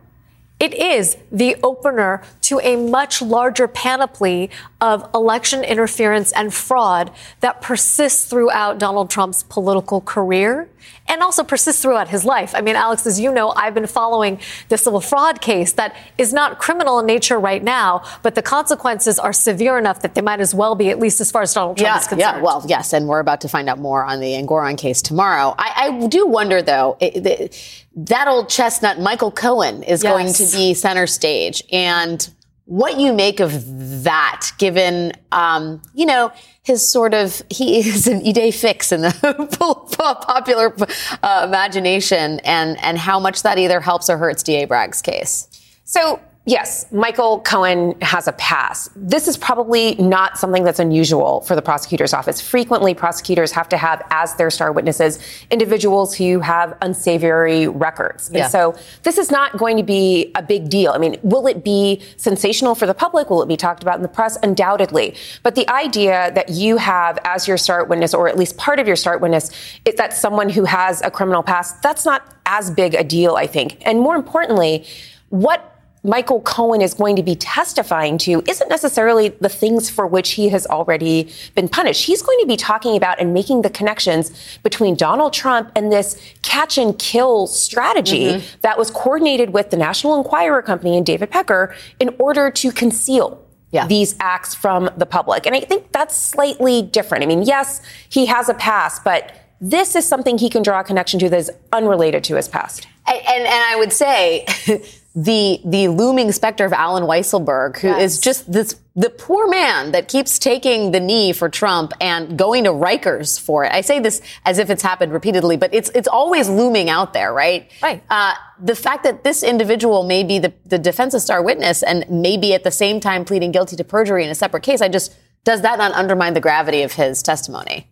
it 0.66 0.74
is 0.74 1.18
the 1.32 1.56
opener 1.62 2.24
to 2.46 2.60
a 2.62 2.76
much 2.76 3.22
larger 3.22 3.68
panoply 3.68 4.50
of 4.80 5.10
election 5.14 5.64
interference 5.64 6.32
and 6.34 6.54
fraud 6.54 7.12
that 7.40 7.62
persists 7.62 8.26
throughout 8.26 8.78
Donald 8.78 9.10
Trump's 9.10 9.44
political 9.44 10.02
career 10.02 10.70
and 11.08 11.22
also 11.22 11.44
persists 11.44 11.82
throughout 11.82 12.10
his 12.10 12.26
life. 12.26 12.54
I 12.56 12.62
mean, 12.62 12.76
Alex, 12.76 13.06
as 13.06 13.20
you 13.20 13.32
know, 13.32 13.52
I've 13.56 13.74
been 13.74 13.88
following 13.88 14.40
the 14.70 14.78
civil 14.78 15.02
fraud 15.02 15.42
case 15.42 15.74
that 15.74 15.96
is 16.18 16.34
not 16.34 16.60
criminal 16.60 17.00
in 17.00 17.06
nature 17.06 17.40
right 17.40 17.64
now, 17.64 18.04
but 18.24 18.36
the 18.36 18.42
consequences 18.42 19.20
are 19.20 19.34
severe 19.34 19.78
enough 19.78 20.02
that 20.02 20.16
they 20.16 20.22
might 20.22 20.40
as 20.40 20.54
well 20.54 20.76
be, 20.76 20.90
at 20.90 21.00
least 21.00 21.22
as 21.22 21.32
far 21.32 21.42
as 21.44 21.54
Donald 21.54 21.78
Trump 21.78 21.88
yeah, 21.88 22.00
is 22.00 22.08
concerned. 22.08 22.38
Yeah, 22.38 22.42
well, 22.42 22.64
yes, 22.68 22.94
and 22.94 23.08
we're 23.08 23.20
about 23.20 23.42
to 23.42 23.50
find 23.50 23.70
out 23.70 23.80
more 23.80 24.04
on 24.04 24.20
the 24.20 24.32
Engoron 24.34 24.78
case 24.78 25.02
tomorrow. 25.02 25.54
I, 25.58 25.88
I 25.88 26.08
do 26.08 26.26
wonder, 26.28 26.62
though, 26.62 26.98
it, 27.00 27.24
the, 27.24 27.58
that 27.96 28.28
old 28.28 28.50
chestnut, 28.50 29.00
Michael 29.00 29.32
Cohen, 29.32 29.84
is 29.84 30.04
yes. 30.04 30.12
going 30.12 30.34
to 30.34 30.58
be 30.58 30.74
center 30.74 31.08
stage. 31.08 31.64
And 31.72 32.28
what 32.66 33.00
you 33.00 33.14
make 33.14 33.40
of 33.40 34.04
that, 34.04 34.50
given, 34.58 35.14
um, 35.32 35.82
you 35.94 36.06
know, 36.06 36.32
his 36.64 36.88
sort 36.88 37.14
of, 37.14 37.42
he 37.50 37.80
is 37.88 38.08
an 38.08 38.22
idée 38.22 38.54
fixe 38.54 38.92
in 38.92 39.02
the 39.02 40.18
popular 40.28 40.76
uh, 41.24 41.46
imagination 41.48 42.40
and, 42.44 42.78
and 42.84 42.98
how 42.98 43.20
much 43.20 43.44
that 43.44 43.58
either 43.58 43.80
helps 43.80 44.10
or 44.10 44.18
hurts 44.18 44.44
D.A. 44.44 44.66
Bragg's 44.66 45.02
case. 45.02 45.48
So 45.84 46.20
Yes, 46.48 46.86
Michael 46.92 47.40
Cohen 47.40 48.00
has 48.02 48.28
a 48.28 48.32
pass. 48.34 48.88
This 48.96 49.28
is 49.28 49.36
probably 49.36 49.96
not 49.96 50.38
something 50.38 50.64
that's 50.64 50.78
unusual 50.78 51.42
for 51.42 51.56
the 51.56 51.62
prosecutor's 51.62 52.14
office. 52.14 52.40
Frequently, 52.40 52.94
prosecutors 52.94 53.52
have 53.52 53.68
to 53.70 53.78
have 53.78 54.06
as 54.12 54.36
their 54.36 54.52
star 54.52 54.72
witnesses 54.72 55.18
individuals 55.50 56.16
who 56.16 56.40
have 56.42 56.78
unsavory 56.84 57.68
records. 57.68 58.30
Yeah. 58.32 58.44
And 58.44 58.52
so 58.52 58.76
this 59.02 59.18
is 59.18 59.32
not 59.32 59.58
going 59.58 59.76
to 59.78 59.84
be 59.84 60.32
a 60.36 60.44
big 60.44 60.70
deal. 60.70 60.92
I 60.92 61.00
mean, 61.00 61.18
will 61.24 61.48
it 61.48 61.64
be 61.64 62.04
sensational 62.16 62.76
for 62.76 62.86
the 62.86 62.94
public? 62.94 63.32
Will 63.32 63.42
it 63.42 63.48
be 63.48 63.58
talked 63.58 63.82
about 63.82 63.96
in 63.96 64.04
the 64.04 64.08
press? 64.08 64.38
Undoubtedly. 64.44 65.16
But 65.42 65.56
the 65.56 65.68
idea 65.68 66.32
that 66.36 66.50
you 66.50 66.78
have 66.78 67.18
as 67.24 67.48
your 67.48 67.58
star 67.58 67.84
witness, 67.86 68.14
or 68.14 68.28
at 68.28 68.38
least 68.38 68.56
part 68.58 68.80
of 68.80 68.86
your 68.86 68.96
star 68.96 69.18
witness, 69.18 69.50
is 69.84 69.96
that 69.96 70.14
someone 70.14 70.50
who 70.50 70.66
has 70.66 71.02
a 71.02 71.10
criminal 71.10 71.42
past, 71.42 71.82
that's 71.82 72.06
not 72.06 72.36
as 72.46 72.70
big 72.70 72.94
a 72.94 73.04
deal, 73.04 73.36
I 73.36 73.48
think. 73.48 73.82
And 73.82 74.00
more 74.00 74.16
importantly, 74.16 74.86
what 75.30 75.75
Michael 76.06 76.42
Cohen 76.42 76.82
is 76.82 76.94
going 76.94 77.16
to 77.16 77.24
be 77.24 77.36
testifying 77.36 78.18
to 78.20 78.44
isn't 78.48 78.70
necessarily 78.70 79.30
the 79.30 79.50
things 79.50 79.90
for 79.90 80.06
which 80.06 80.32
he 80.32 80.50
has 80.50 80.68
already 80.68 81.32
been 81.56 81.68
punished. 81.68 82.06
He's 82.06 82.22
going 82.22 82.40
to 82.42 82.46
be 82.46 82.56
talking 82.56 82.96
about 82.96 83.20
and 83.20 83.34
making 83.34 83.64
the 83.64 83.70
connections 83.70 84.32
between 84.62 84.96
Donald 84.96 85.34
Trump 85.34 85.72
and 85.76 85.92
this 85.92 86.22
catch 86.44 86.78
and 86.78 86.98
kill 87.00 87.48
strategy 87.48 88.26
mm-hmm. 88.26 88.60
that 88.62 88.78
was 88.78 88.92
coordinated 88.92 89.52
with 89.52 89.72
the 89.72 89.78
National 89.78 90.16
Enquirer 90.16 90.62
Company 90.62 90.96
and 90.96 91.06
David 91.06 91.32
Pecker 91.32 91.76
in 92.00 92.16
order 92.20 92.52
to 92.52 92.72
conceal 92.72 93.44
yeah. 93.72 93.88
these 93.88 94.16
acts 94.20 94.54
from 94.54 94.90
the 94.96 95.06
public. 95.06 95.46
And 95.46 95.56
I 95.56 95.62
think 95.62 95.92
that's 95.92 96.16
slightly 96.16 96.82
different. 96.82 97.24
I 97.24 97.28
mean, 97.28 97.42
yes, 97.42 97.82
he 98.10 98.28
has 98.28 98.48
a 98.48 98.54
past, 98.54 99.04
but 99.04 99.34
this 99.60 99.96
is 99.96 100.08
something 100.08 100.38
he 100.38 100.50
can 100.50 100.62
draw 100.62 100.82
a 100.82 100.84
connection 100.84 101.20
to 101.22 101.30
that 101.30 101.38
is 101.38 101.52
unrelated 101.74 102.24
to 102.26 102.36
his 102.36 102.48
past. 102.48 102.88
And, 103.08 103.18
and, 103.18 103.44
and 103.44 103.64
I 103.64 103.76
would 103.78 103.92
say 103.92 104.46
the 105.16 105.62
the 105.64 105.88
looming 105.88 106.32
specter 106.34 106.66
of 106.66 106.74
Allen 106.74 107.04
Weisselberg, 107.04 107.78
who 107.80 107.88
yes. 107.88 108.02
is 108.02 108.20
just 108.20 108.52
this 108.52 108.76
the 108.98 109.10
poor 109.10 109.48
man 109.48 109.94
that 109.94 110.10
keeps 110.10 110.38
taking 110.38 110.92
the 110.92 111.00
knee 111.00 111.32
for 111.32 111.48
Trump 111.48 111.94
and 112.02 112.38
going 112.38 112.66
to 112.66 112.72
Rikers 112.72 113.40
for 113.40 113.64
it. 113.64 113.72
I 113.72 113.82
say 113.82 114.00
this 114.00 114.22
as 114.46 114.58
if 114.58 114.70
it's 114.70 114.84
happened 114.84 115.14
repeatedly, 115.14 115.56
but 115.56 115.74
it's 115.74 115.90
it's 115.96 116.10
always 116.10 116.50
looming 116.50 116.90
out 116.90 117.14
there, 117.14 117.34
right? 117.34 117.72
Right. 117.82 118.04
Uh, 118.10 118.34
the 118.60 118.76
fact 118.76 119.04
that 119.04 119.24
this 119.24 119.42
individual 119.42 120.04
may 120.04 120.24
be 120.24 120.38
the 120.38 120.54
the 120.66 120.78
defense's 120.78 121.24
star 121.24 121.42
witness 121.42 121.82
and 121.82 122.06
maybe 122.10 122.54
at 122.54 122.66
the 122.66 122.72
same 122.72 123.00
time 123.00 123.24
pleading 123.24 123.54
guilty 123.54 123.78
to 123.78 123.84
perjury 123.86 124.26
in 124.26 124.30
a 124.30 124.36
separate 124.36 124.64
case, 124.64 124.82
I 124.82 124.90
just 124.90 125.16
does 125.46 125.62
that 125.62 125.78
not 125.78 125.94
undermine 125.94 126.34
the 126.34 126.42
gravity 126.42 126.82
of 126.82 126.94
his 126.94 127.24
testimony? 127.24 127.88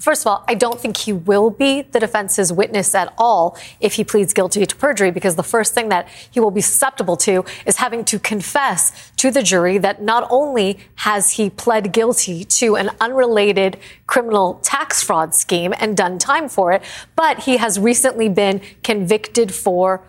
First 0.00 0.22
of 0.22 0.28
all, 0.28 0.44
I 0.48 0.54
don't 0.54 0.80
think 0.80 0.96
he 0.96 1.12
will 1.12 1.50
be 1.50 1.82
the 1.82 2.00
defense's 2.00 2.50
witness 2.50 2.94
at 2.94 3.12
all 3.18 3.58
if 3.80 3.94
he 3.94 4.04
pleads 4.04 4.32
guilty 4.32 4.64
to 4.64 4.76
perjury, 4.76 5.10
because 5.10 5.36
the 5.36 5.42
first 5.42 5.74
thing 5.74 5.90
that 5.90 6.08
he 6.30 6.40
will 6.40 6.50
be 6.50 6.62
susceptible 6.62 7.18
to 7.18 7.44
is 7.66 7.76
having 7.76 8.04
to 8.06 8.18
confess 8.18 9.12
to 9.16 9.30
the 9.30 9.42
jury 9.42 9.76
that 9.76 10.00
not 10.00 10.26
only 10.30 10.78
has 10.96 11.32
he 11.32 11.50
pled 11.50 11.92
guilty 11.92 12.44
to 12.44 12.76
an 12.76 12.90
unrelated 12.98 13.78
criminal 14.06 14.54
tax 14.62 15.02
fraud 15.02 15.34
scheme 15.34 15.74
and 15.78 15.98
done 15.98 16.18
time 16.18 16.48
for 16.48 16.72
it, 16.72 16.82
but 17.14 17.40
he 17.40 17.58
has 17.58 17.78
recently 17.78 18.30
been 18.30 18.62
convicted 18.82 19.52
for 19.52 20.02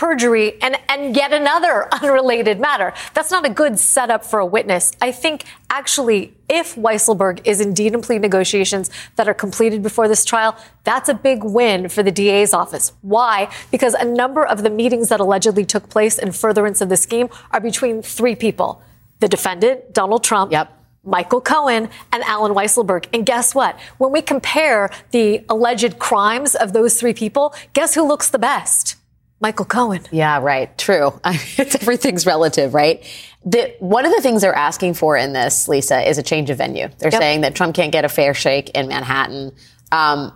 perjury 0.00 0.54
and, 0.62 0.78
and 0.88 1.14
yet 1.14 1.30
another 1.30 1.86
unrelated 1.92 2.58
matter. 2.58 2.94
That's 3.12 3.30
not 3.30 3.44
a 3.44 3.50
good 3.50 3.78
setup 3.78 4.24
for 4.24 4.38
a 4.38 4.46
witness. 4.46 4.92
I 5.02 5.12
think 5.12 5.44
actually, 5.68 6.32
if 6.48 6.74
Weisselberg 6.74 7.42
is 7.44 7.60
indeed 7.60 7.92
in 7.92 8.00
plea 8.00 8.18
negotiations 8.18 8.90
that 9.16 9.28
are 9.28 9.34
completed 9.34 9.82
before 9.82 10.08
this 10.08 10.24
trial, 10.24 10.56
that's 10.84 11.10
a 11.10 11.14
big 11.14 11.44
win 11.44 11.90
for 11.90 12.02
the 12.02 12.10
DA's 12.10 12.54
office. 12.54 12.94
Why? 13.02 13.52
Because 13.70 13.92
a 13.92 14.06
number 14.06 14.42
of 14.42 14.62
the 14.62 14.70
meetings 14.70 15.10
that 15.10 15.20
allegedly 15.20 15.66
took 15.66 15.90
place 15.90 16.18
in 16.18 16.32
furtherance 16.32 16.80
of 16.80 16.88
the 16.88 16.96
scheme 16.96 17.28
are 17.50 17.60
between 17.60 18.00
three 18.00 18.34
people. 18.34 18.82
The 19.18 19.28
defendant, 19.28 19.92
Donald 19.92 20.24
Trump. 20.24 20.50
Yep. 20.50 20.78
Michael 21.04 21.42
Cohen 21.42 21.90
and 22.10 22.22
Allen 22.24 22.52
Weisselberg. 22.52 23.06
And 23.12 23.26
guess 23.26 23.54
what? 23.54 23.78
When 23.98 24.12
we 24.12 24.22
compare 24.22 24.90
the 25.10 25.44
alleged 25.48 25.98
crimes 25.98 26.54
of 26.54 26.72
those 26.72 26.98
three 26.98 27.14
people, 27.14 27.54
guess 27.74 27.94
who 27.94 28.06
looks 28.06 28.30
the 28.30 28.38
best? 28.38 28.96
Michael 29.40 29.64
Cohen. 29.64 30.02
Yeah, 30.10 30.38
right. 30.40 30.76
True. 30.76 31.18
It's 31.58 31.74
everything's 31.74 32.26
relative, 32.26 32.74
right? 32.74 33.04
The, 33.44 33.74
one 33.78 34.04
of 34.04 34.12
the 34.12 34.20
things 34.20 34.42
they're 34.42 34.54
asking 34.54 34.94
for 34.94 35.16
in 35.16 35.32
this, 35.32 35.66
Lisa, 35.66 36.06
is 36.08 36.18
a 36.18 36.22
change 36.22 36.50
of 36.50 36.58
venue. 36.58 36.88
They're 36.98 37.10
yep. 37.10 37.20
saying 37.20 37.40
that 37.40 37.54
Trump 37.54 37.74
can't 37.74 37.92
get 37.92 38.04
a 38.04 38.08
fair 38.08 38.34
shake 38.34 38.70
in 38.70 38.88
Manhattan. 38.88 39.52
Um, 39.92 40.32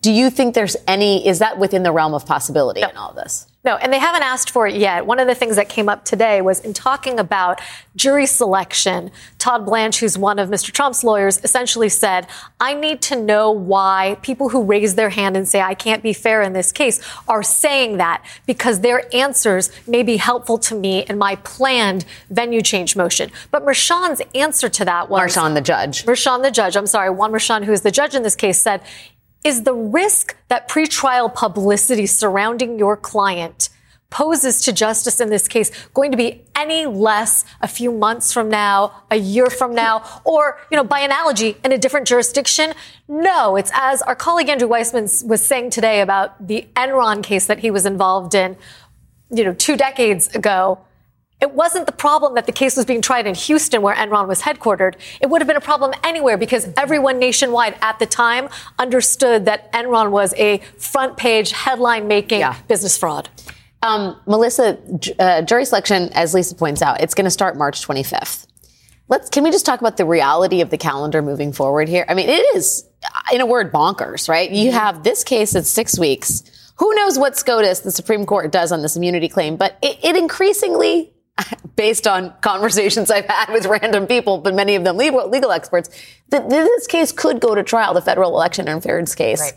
do 0.00 0.12
you 0.12 0.30
think 0.30 0.54
there's 0.54 0.76
any, 0.86 1.26
is 1.26 1.38
that 1.38 1.58
within 1.58 1.82
the 1.82 1.92
realm 1.92 2.14
of 2.14 2.26
possibility 2.26 2.82
in 2.82 2.96
all 2.96 3.12
this? 3.12 3.46
No, 3.66 3.74
and 3.74 3.92
they 3.92 3.98
haven't 3.98 4.22
asked 4.22 4.50
for 4.50 4.68
it 4.68 4.76
yet. 4.76 5.06
One 5.06 5.18
of 5.18 5.26
the 5.26 5.34
things 5.34 5.56
that 5.56 5.68
came 5.68 5.88
up 5.88 6.04
today 6.04 6.40
was 6.40 6.60
in 6.60 6.72
talking 6.72 7.18
about 7.18 7.60
jury 7.96 8.24
selection, 8.26 9.10
Todd 9.38 9.66
Blanche, 9.66 9.98
who's 9.98 10.16
one 10.16 10.38
of 10.38 10.48
Mr. 10.48 10.70
Trump's 10.70 11.02
lawyers, 11.02 11.42
essentially 11.42 11.88
said, 11.88 12.28
I 12.60 12.74
need 12.74 13.02
to 13.02 13.16
know 13.16 13.50
why 13.50 14.18
people 14.22 14.50
who 14.50 14.62
raise 14.62 14.94
their 14.94 15.10
hand 15.10 15.36
and 15.36 15.48
say, 15.48 15.60
I 15.62 15.74
can't 15.74 16.00
be 16.00 16.12
fair 16.12 16.42
in 16.42 16.52
this 16.52 16.70
case, 16.70 17.02
are 17.26 17.42
saying 17.42 17.96
that 17.96 18.24
because 18.46 18.82
their 18.82 19.12
answers 19.12 19.72
may 19.84 20.04
be 20.04 20.18
helpful 20.18 20.58
to 20.58 20.76
me 20.76 21.04
in 21.08 21.18
my 21.18 21.34
planned 21.34 22.04
venue 22.30 22.62
change 22.62 22.94
motion. 22.94 23.32
But 23.50 23.66
Merchan's 23.66 24.22
answer 24.32 24.68
to 24.68 24.84
that 24.84 25.10
was 25.10 25.34
Merchan, 25.34 25.54
the 25.54 25.60
judge. 25.60 26.04
Merchan, 26.04 26.44
the 26.44 26.52
judge, 26.52 26.76
I'm 26.76 26.86
sorry, 26.86 27.10
Juan 27.10 27.32
Merchan, 27.32 27.64
who 27.64 27.72
is 27.72 27.80
the 27.80 27.90
judge 27.90 28.14
in 28.14 28.22
this 28.22 28.36
case, 28.36 28.62
said, 28.62 28.80
is 29.46 29.62
the 29.62 29.72
risk 29.72 30.36
that 30.48 30.68
pretrial 30.68 31.32
publicity 31.32 32.04
surrounding 32.04 32.80
your 32.80 32.96
client 32.96 33.68
poses 34.10 34.62
to 34.62 34.72
justice 34.72 35.20
in 35.20 35.30
this 35.30 35.46
case 35.46 35.70
going 35.94 36.10
to 36.10 36.16
be 36.16 36.42
any 36.56 36.84
less 36.84 37.44
a 37.60 37.68
few 37.68 37.92
months 37.92 38.32
from 38.32 38.48
now, 38.48 39.04
a 39.08 39.16
year 39.16 39.46
from 39.48 39.72
now, 39.72 40.02
or, 40.24 40.58
you 40.70 40.76
know, 40.76 40.82
by 40.82 40.98
analogy, 40.98 41.56
in 41.64 41.70
a 41.70 41.78
different 41.78 42.08
jurisdiction? 42.08 42.72
No, 43.06 43.54
it's 43.54 43.70
as 43.72 44.02
our 44.02 44.16
colleague 44.16 44.48
Andrew 44.48 44.68
Weissmann 44.68 45.24
was 45.28 45.46
saying 45.46 45.70
today 45.70 46.00
about 46.00 46.44
the 46.44 46.66
Enron 46.74 47.22
case 47.22 47.46
that 47.46 47.60
he 47.60 47.70
was 47.70 47.86
involved 47.86 48.34
in, 48.34 48.56
you 49.30 49.44
know, 49.44 49.54
two 49.54 49.76
decades 49.76 50.34
ago. 50.34 50.80
It 51.40 51.52
wasn't 51.52 51.86
the 51.86 51.92
problem 51.92 52.34
that 52.34 52.46
the 52.46 52.52
case 52.52 52.76
was 52.76 52.86
being 52.86 53.02
tried 53.02 53.26
in 53.26 53.34
Houston 53.34 53.82
where 53.82 53.94
Enron 53.94 54.26
was 54.26 54.40
headquartered. 54.40 54.94
It 55.20 55.28
would 55.28 55.42
have 55.42 55.46
been 55.46 55.56
a 55.56 55.60
problem 55.60 55.92
anywhere 56.02 56.38
because 56.38 56.68
everyone 56.78 57.18
nationwide 57.18 57.76
at 57.82 57.98
the 57.98 58.06
time 58.06 58.48
understood 58.78 59.44
that 59.44 59.70
Enron 59.72 60.10
was 60.10 60.32
a 60.34 60.58
front 60.78 61.18
page 61.18 61.52
headline 61.52 62.08
making 62.08 62.40
yeah. 62.40 62.56
business 62.68 62.96
fraud. 62.96 63.28
Um, 63.82 64.18
Melissa, 64.26 64.78
uh, 65.18 65.42
jury 65.42 65.66
selection, 65.66 66.10
as 66.14 66.32
Lisa 66.32 66.54
points 66.54 66.80
out, 66.80 67.02
it's 67.02 67.12
going 67.12 67.26
to 67.26 67.30
start 67.30 67.56
March 67.56 67.86
25th. 67.86 68.46
Let's, 69.08 69.28
can 69.28 69.44
we 69.44 69.50
just 69.50 69.66
talk 69.66 69.80
about 69.80 69.98
the 69.98 70.06
reality 70.06 70.62
of 70.62 70.70
the 70.70 70.78
calendar 70.78 71.20
moving 71.20 71.52
forward 71.52 71.88
here? 71.88 72.06
I 72.08 72.14
mean, 72.14 72.28
it 72.28 72.56
is, 72.56 72.88
in 73.32 73.42
a 73.42 73.46
word, 73.46 73.72
bonkers, 73.72 74.28
right? 74.28 74.50
You 74.50 74.70
mm-hmm. 74.70 74.78
have 74.78 75.04
this 75.04 75.22
case 75.22 75.54
at 75.54 75.66
six 75.66 75.98
weeks. 75.98 76.42
Who 76.78 76.92
knows 76.94 77.18
what 77.18 77.36
SCOTUS, 77.36 77.80
the 77.80 77.92
Supreme 77.92 78.26
Court, 78.26 78.50
does 78.50 78.72
on 78.72 78.82
this 78.82 78.96
immunity 78.96 79.28
claim, 79.28 79.56
but 79.56 79.78
it, 79.82 79.98
it 80.02 80.16
increasingly 80.16 81.12
based 81.76 82.06
on 82.06 82.32
conversations 82.40 83.10
I've 83.10 83.26
had 83.26 83.52
with 83.52 83.66
random 83.66 84.06
people, 84.06 84.38
but 84.38 84.54
many 84.54 84.74
of 84.74 84.84
them 84.84 84.96
legal, 84.96 85.28
legal 85.28 85.52
experts, 85.52 85.90
that 86.30 86.48
this 86.48 86.86
case 86.86 87.12
could 87.12 87.40
go 87.40 87.54
to 87.54 87.62
trial, 87.62 87.94
the 87.94 88.00
federal 88.00 88.34
election 88.34 88.66
interference 88.66 89.14
case, 89.14 89.40
right. 89.40 89.54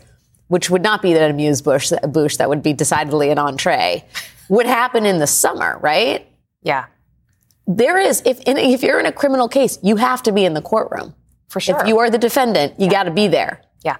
which 0.48 0.70
would 0.70 0.82
not 0.82 1.02
be 1.02 1.12
an 1.12 1.30
amuse 1.30 1.62
bouche, 1.62 1.92
bouche 2.12 2.36
that 2.36 2.48
would 2.48 2.62
be 2.62 2.72
decidedly 2.72 3.30
an 3.30 3.38
entree, 3.38 4.04
would 4.48 4.66
happen 4.66 5.06
in 5.06 5.18
the 5.18 5.26
summer, 5.26 5.78
right? 5.80 6.26
Yeah. 6.62 6.86
There 7.66 7.98
is, 7.98 8.22
if, 8.26 8.40
in, 8.40 8.58
if 8.58 8.82
you're 8.82 9.00
in 9.00 9.06
a 9.06 9.12
criminal 9.12 9.48
case, 9.48 9.78
you 9.82 9.96
have 9.96 10.22
to 10.24 10.32
be 10.32 10.44
in 10.44 10.54
the 10.54 10.62
courtroom. 10.62 11.14
For 11.48 11.60
sure. 11.60 11.80
If 11.80 11.88
you 11.88 11.98
are 11.98 12.10
the 12.10 12.18
defendant, 12.18 12.78
you 12.78 12.86
yeah. 12.86 12.92
got 12.92 13.02
to 13.04 13.10
be 13.10 13.26
there. 13.26 13.62
Yeah. 13.84 13.96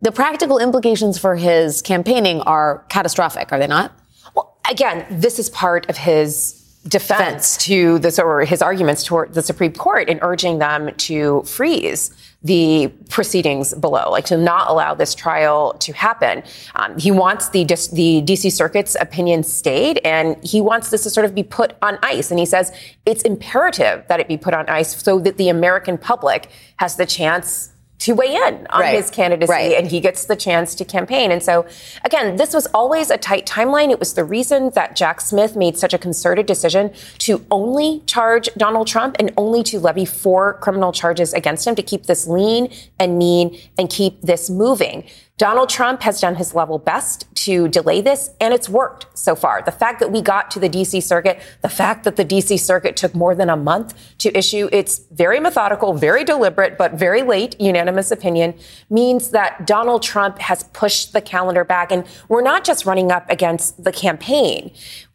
The 0.00 0.12
practical 0.12 0.58
implications 0.58 1.18
for 1.18 1.36
his 1.36 1.82
campaigning 1.82 2.40
are 2.42 2.86
catastrophic, 2.88 3.52
are 3.52 3.58
they 3.58 3.66
not? 3.66 3.98
Well, 4.34 4.58
again, 4.70 5.06
this 5.10 5.38
is 5.38 5.50
part 5.50 5.88
of 5.90 5.96
his 5.96 6.57
defense 6.86 7.56
to 7.58 7.98
this 7.98 8.18
or 8.18 8.44
his 8.44 8.62
arguments 8.62 9.02
toward 9.02 9.34
the 9.34 9.42
Supreme 9.42 9.72
Court 9.72 10.08
in 10.08 10.18
urging 10.22 10.58
them 10.58 10.94
to 10.96 11.42
freeze 11.42 12.10
the 12.42 12.86
proceedings 13.08 13.74
below, 13.74 14.10
like 14.10 14.24
to 14.26 14.36
not 14.36 14.70
allow 14.70 14.94
this 14.94 15.14
trial 15.14 15.74
to 15.74 15.92
happen. 15.92 16.42
Um, 16.76 16.96
he 16.96 17.10
wants 17.10 17.48
the 17.48 17.64
the 17.64 18.22
DC 18.22 18.52
Circuit's 18.52 18.96
opinion 19.00 19.42
stayed, 19.42 20.00
and 20.04 20.36
he 20.44 20.60
wants 20.60 20.90
this 20.90 21.02
to 21.02 21.10
sort 21.10 21.24
of 21.24 21.34
be 21.34 21.42
put 21.42 21.76
on 21.82 21.98
ice. 22.02 22.30
And 22.30 22.38
he 22.38 22.46
says 22.46 22.72
it's 23.06 23.22
imperative 23.22 24.04
that 24.08 24.20
it 24.20 24.28
be 24.28 24.36
put 24.36 24.54
on 24.54 24.68
ice 24.68 25.02
so 25.02 25.18
that 25.18 25.36
the 25.36 25.48
American 25.48 25.98
public 25.98 26.48
has 26.76 26.96
the 26.96 27.06
chance 27.06 27.72
to 27.98 28.12
weigh 28.12 28.34
in 28.34 28.66
on 28.70 28.80
right. 28.80 28.96
his 28.96 29.10
candidacy 29.10 29.50
right. 29.50 29.76
and 29.76 29.88
he 29.88 30.00
gets 30.00 30.26
the 30.26 30.36
chance 30.36 30.74
to 30.76 30.84
campaign. 30.84 31.32
And 31.32 31.42
so, 31.42 31.66
again, 32.04 32.36
this 32.36 32.54
was 32.54 32.66
always 32.68 33.10
a 33.10 33.18
tight 33.18 33.46
timeline. 33.46 33.90
It 33.90 33.98
was 33.98 34.14
the 34.14 34.24
reason 34.24 34.70
that 34.70 34.94
Jack 34.94 35.20
Smith 35.20 35.56
made 35.56 35.76
such 35.76 35.92
a 35.92 35.98
concerted 35.98 36.46
decision 36.46 36.92
to 37.18 37.44
only 37.50 38.02
charge 38.06 38.48
Donald 38.56 38.86
Trump 38.86 39.16
and 39.18 39.32
only 39.36 39.62
to 39.64 39.80
levy 39.80 40.04
four 40.04 40.54
criminal 40.54 40.92
charges 40.92 41.32
against 41.32 41.66
him 41.66 41.74
to 41.74 41.82
keep 41.82 42.06
this 42.06 42.26
lean 42.26 42.72
and 42.98 43.18
mean 43.18 43.58
and 43.76 43.90
keep 43.90 44.20
this 44.22 44.48
moving. 44.48 45.04
Donald 45.38 45.68
Trump 45.68 46.02
has 46.02 46.20
done 46.20 46.34
his 46.34 46.52
level 46.52 46.78
best 46.80 47.32
to 47.36 47.68
delay 47.68 48.00
this, 48.00 48.30
and 48.40 48.52
it's 48.52 48.68
worked 48.68 49.06
so 49.14 49.36
far. 49.36 49.62
The 49.62 49.70
fact 49.70 50.00
that 50.00 50.10
we 50.10 50.20
got 50.20 50.50
to 50.50 50.58
the 50.58 50.68
DC 50.68 51.00
circuit, 51.00 51.40
the 51.62 51.68
fact 51.68 52.02
that 52.02 52.16
the 52.16 52.24
DC 52.24 52.58
circuit 52.58 52.96
took 52.96 53.14
more 53.14 53.36
than 53.36 53.48
a 53.48 53.56
month 53.56 53.94
to 54.18 54.36
issue 54.36 54.68
its 54.72 54.98
very 55.12 55.38
methodical, 55.38 55.94
very 55.94 56.24
deliberate, 56.24 56.76
but 56.76 56.94
very 56.94 57.22
late 57.22 57.58
unanimous 57.60 58.10
opinion 58.10 58.52
means 58.90 59.30
that 59.30 59.64
Donald 59.64 60.02
Trump 60.02 60.40
has 60.40 60.64
pushed 60.64 61.12
the 61.12 61.20
calendar 61.20 61.62
back. 61.62 61.92
And 61.92 62.04
we're 62.28 62.42
not 62.42 62.64
just 62.64 62.84
running 62.84 63.12
up 63.12 63.30
against 63.30 63.84
the 63.84 63.92
campaign. 63.92 64.72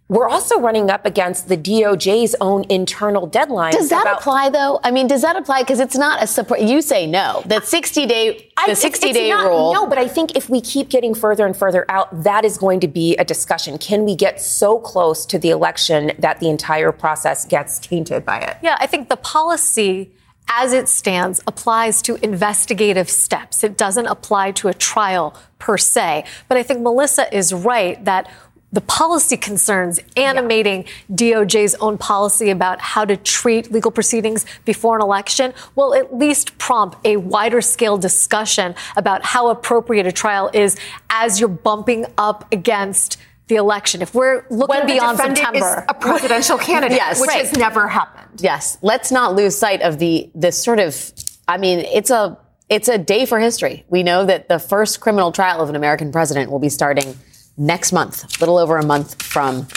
We're 0.10 0.28
also 0.28 0.60
running 0.60 0.90
up 0.90 1.06
against 1.06 1.48
the 1.48 1.58
DOJ's 1.58 2.36
own 2.42 2.66
internal 2.70 3.26
deadline. 3.26 3.72
Does 3.72 3.90
that 3.90 4.02
about- 4.02 4.20
apply 4.20 4.50
though? 4.50 4.80
I 4.84 4.92
mean, 4.92 5.08
does 5.08 5.22
that 5.22 5.36
apply? 5.36 5.62
Because 5.64 5.80
it's 5.80 5.96
not 5.96 6.22
a 6.22 6.28
support. 6.28 6.60
You 6.60 6.82
say 6.82 7.08
no. 7.08 7.42
That 7.46 7.66
60 7.66 8.06
day, 8.06 8.52
the 8.68 8.76
60 8.76 9.14
day 9.14 9.30
not, 9.30 9.48
rule. 9.48 9.74
No, 9.74 9.88
but 9.88 9.98
I 9.98 10.08
think 10.08 10.36
if 10.36 10.50
we 10.50 10.60
keep 10.62 10.90
getting 10.90 11.16
further 11.16 11.46
and 11.46 11.56
further 11.56 11.86
out, 11.90 12.24
that 12.24 12.44
is 12.44 12.58
going 12.58 12.82
to 12.82 12.88
be 12.88 13.16
a 13.16 13.24
discussion. 13.24 13.78
Can 13.78 14.04
we 14.04 14.16
get 14.16 14.42
so 14.42 14.78
close 14.78 15.26
to 15.28 15.40
the 15.40 15.50
election 15.50 16.12
that 16.20 16.40
the 16.40 16.50
entire 16.50 16.92
process 16.92 17.46
gets 17.46 17.80
tainted 17.80 18.26
by 18.26 18.40
it? 18.40 18.58
Yeah, 18.62 18.76
I 18.80 18.88
think 18.88 19.10
the 19.10 19.18
policy 19.18 20.12
as 20.50 20.74
it 20.74 20.90
stands 20.90 21.42
applies 21.48 22.02
to 22.04 22.16
investigative 22.24 23.10
steps. 23.10 23.64
It 23.64 23.78
doesn't 23.78 24.08
apply 24.08 24.52
to 24.52 24.68
a 24.68 24.74
trial 24.74 25.34
per 25.58 25.78
se. 25.78 26.26
But 26.50 26.58
I 26.58 26.64
think 26.64 26.82
Melissa 26.82 27.34
is 27.36 27.54
right 27.54 28.04
that 28.06 28.30
the 28.74 28.82
policy 28.82 29.38
concerns 29.38 30.00
animating 30.18 30.86
yeah. 31.08 31.16
DOJ's 31.16 31.76
own 31.76 31.98
policy 31.98 32.50
about 32.50 32.82
how 32.82 33.06
to 33.06 33.16
treat 33.16 33.72
legal 33.72 33.92
proceedings 33.92 34.46
before 34.66 34.98
an 34.98 35.02
election 35.02 35.54
will 35.76 35.94
at 35.94 36.14
least 36.14 36.58
prompt 36.58 36.98
a 37.06 37.18
wider 37.18 37.62
scale 37.62 37.98
discussion 37.98 38.76
about 38.98 39.24
how 39.24 39.50
appropriate 39.50 40.06
a 40.06 40.12
trial 40.12 40.50
is 40.54 40.76
as 41.10 41.40
you're 41.40 41.48
bumping 41.48 42.06
up 42.18 42.52
against 42.52 43.18
the 43.48 43.56
election. 43.56 44.02
If 44.02 44.16
we're 44.16 44.46
looking 44.50 44.78
when 44.78 44.88
beyond 44.88 45.18
September, 45.18 45.86
a 45.88 45.94
presidential 45.94 46.58
candidate, 46.70 46.98
yes, 46.98 47.22
which 47.22 47.30
right. 47.30 47.46
has 47.46 47.56
never 47.56 47.88
happened. 47.88 48.42
Yes, 48.42 48.78
let's 48.82 49.12
not 49.12 49.36
lose 49.36 49.56
sight 49.56 49.82
of 49.82 50.00
the 50.00 50.32
this 50.34 50.62
sort 50.62 50.80
of. 50.80 51.12
I 51.48 51.58
mean, 51.58 51.80
it's 51.80 52.10
a 52.10 52.38
it's 52.70 52.88
a 52.88 52.98
day 52.98 53.26
for 53.26 53.40
history. 53.40 53.86
We 53.90 54.02
know 54.02 54.26
that 54.26 54.48
the 54.48 54.60
first 54.60 55.02
criminal 55.02 55.32
trial 55.32 55.62
of 55.62 55.70
an 55.70 55.76
American 55.76 56.12
president 56.12 56.50
will 56.50 56.60
be 56.60 56.70
starting 56.70 57.16
next 57.58 57.92
month, 57.92 58.38
a 58.38 58.40
little 58.40 58.58
over 58.58 58.78
a 58.78 58.86
month 58.86 59.22
from 59.22 59.68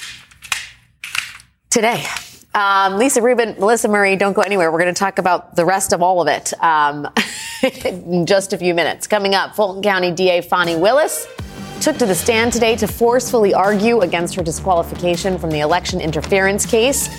today. 1.71 2.04
Um, 2.54 2.97
Lisa 2.97 3.21
Rubin, 3.21 3.54
Melissa 3.59 3.87
Murray, 3.87 4.16
don't 4.16 4.33
go 4.33 4.40
anywhere. 4.40 4.73
We're 4.73 4.80
going 4.80 4.95
to 4.95 4.99
talk 4.99 5.18
about 5.18 5.56
the 5.56 5.64
rest 5.66 5.92
of 5.92 6.02
all 6.02 6.23
of 6.23 6.28
it 6.28 6.54
um, 6.62 7.06
in 7.85 8.25
just 8.25 8.54
a 8.54 8.59
few 8.59 8.73
minutes. 8.73 9.06
Coming 9.06 9.35
up, 9.35 9.54
Fulton 9.54 9.83
County 9.83 10.11
DA 10.11 10.40
Fani 10.40 10.74
Willis 10.74 11.27
took 11.83 11.98
to 11.98 12.07
the 12.07 12.14
stand 12.14 12.55
today 12.55 12.74
to 12.77 12.87
forcefully 12.87 13.53
argue 13.53 14.00
against 14.00 14.35
her 14.35 14.42
disqualification 14.42 15.38
from 15.38 15.50
the 15.50 15.61
election 15.61 16.00
interference 16.00 16.64
case, 16.64 17.11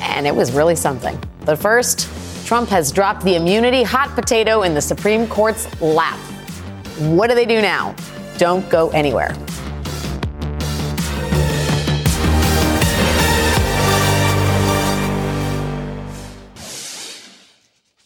and 0.00 0.26
it 0.26 0.34
was 0.34 0.50
really 0.50 0.74
something. 0.74 1.16
But 1.44 1.56
first, 1.56 2.08
Trump 2.44 2.68
has 2.70 2.90
dropped 2.90 3.24
the 3.24 3.36
immunity 3.36 3.84
hot 3.84 4.08
potato 4.16 4.62
in 4.62 4.74
the 4.74 4.80
Supreme 4.80 5.28
Court's 5.28 5.80
lap. 5.80 6.18
What 6.98 7.28
do 7.28 7.36
they 7.36 7.46
do 7.46 7.62
now? 7.62 7.94
Don't 8.38 8.68
go 8.68 8.88
anywhere. 8.90 9.36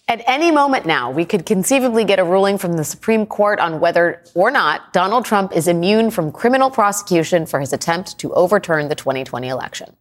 At 0.06 0.22
any 0.26 0.50
moment 0.50 0.84
now, 0.84 1.10
we 1.10 1.24
could 1.24 1.46
conceivably 1.46 2.04
get 2.04 2.18
a 2.18 2.24
ruling 2.24 2.58
from 2.58 2.74
the 2.74 2.84
Supreme 2.84 3.24
Court 3.24 3.58
on 3.58 3.80
whether 3.80 4.22
or 4.34 4.50
not 4.50 4.92
Donald 4.92 5.24
Trump 5.24 5.56
is 5.56 5.66
immune 5.66 6.10
from 6.10 6.30
criminal 6.30 6.70
prosecution 6.70 7.46
for 7.46 7.58
his 7.58 7.72
attempt 7.72 8.18
to 8.18 8.30
overturn 8.34 8.88
the 8.88 8.94
2020 8.94 9.48
election. 9.48 9.96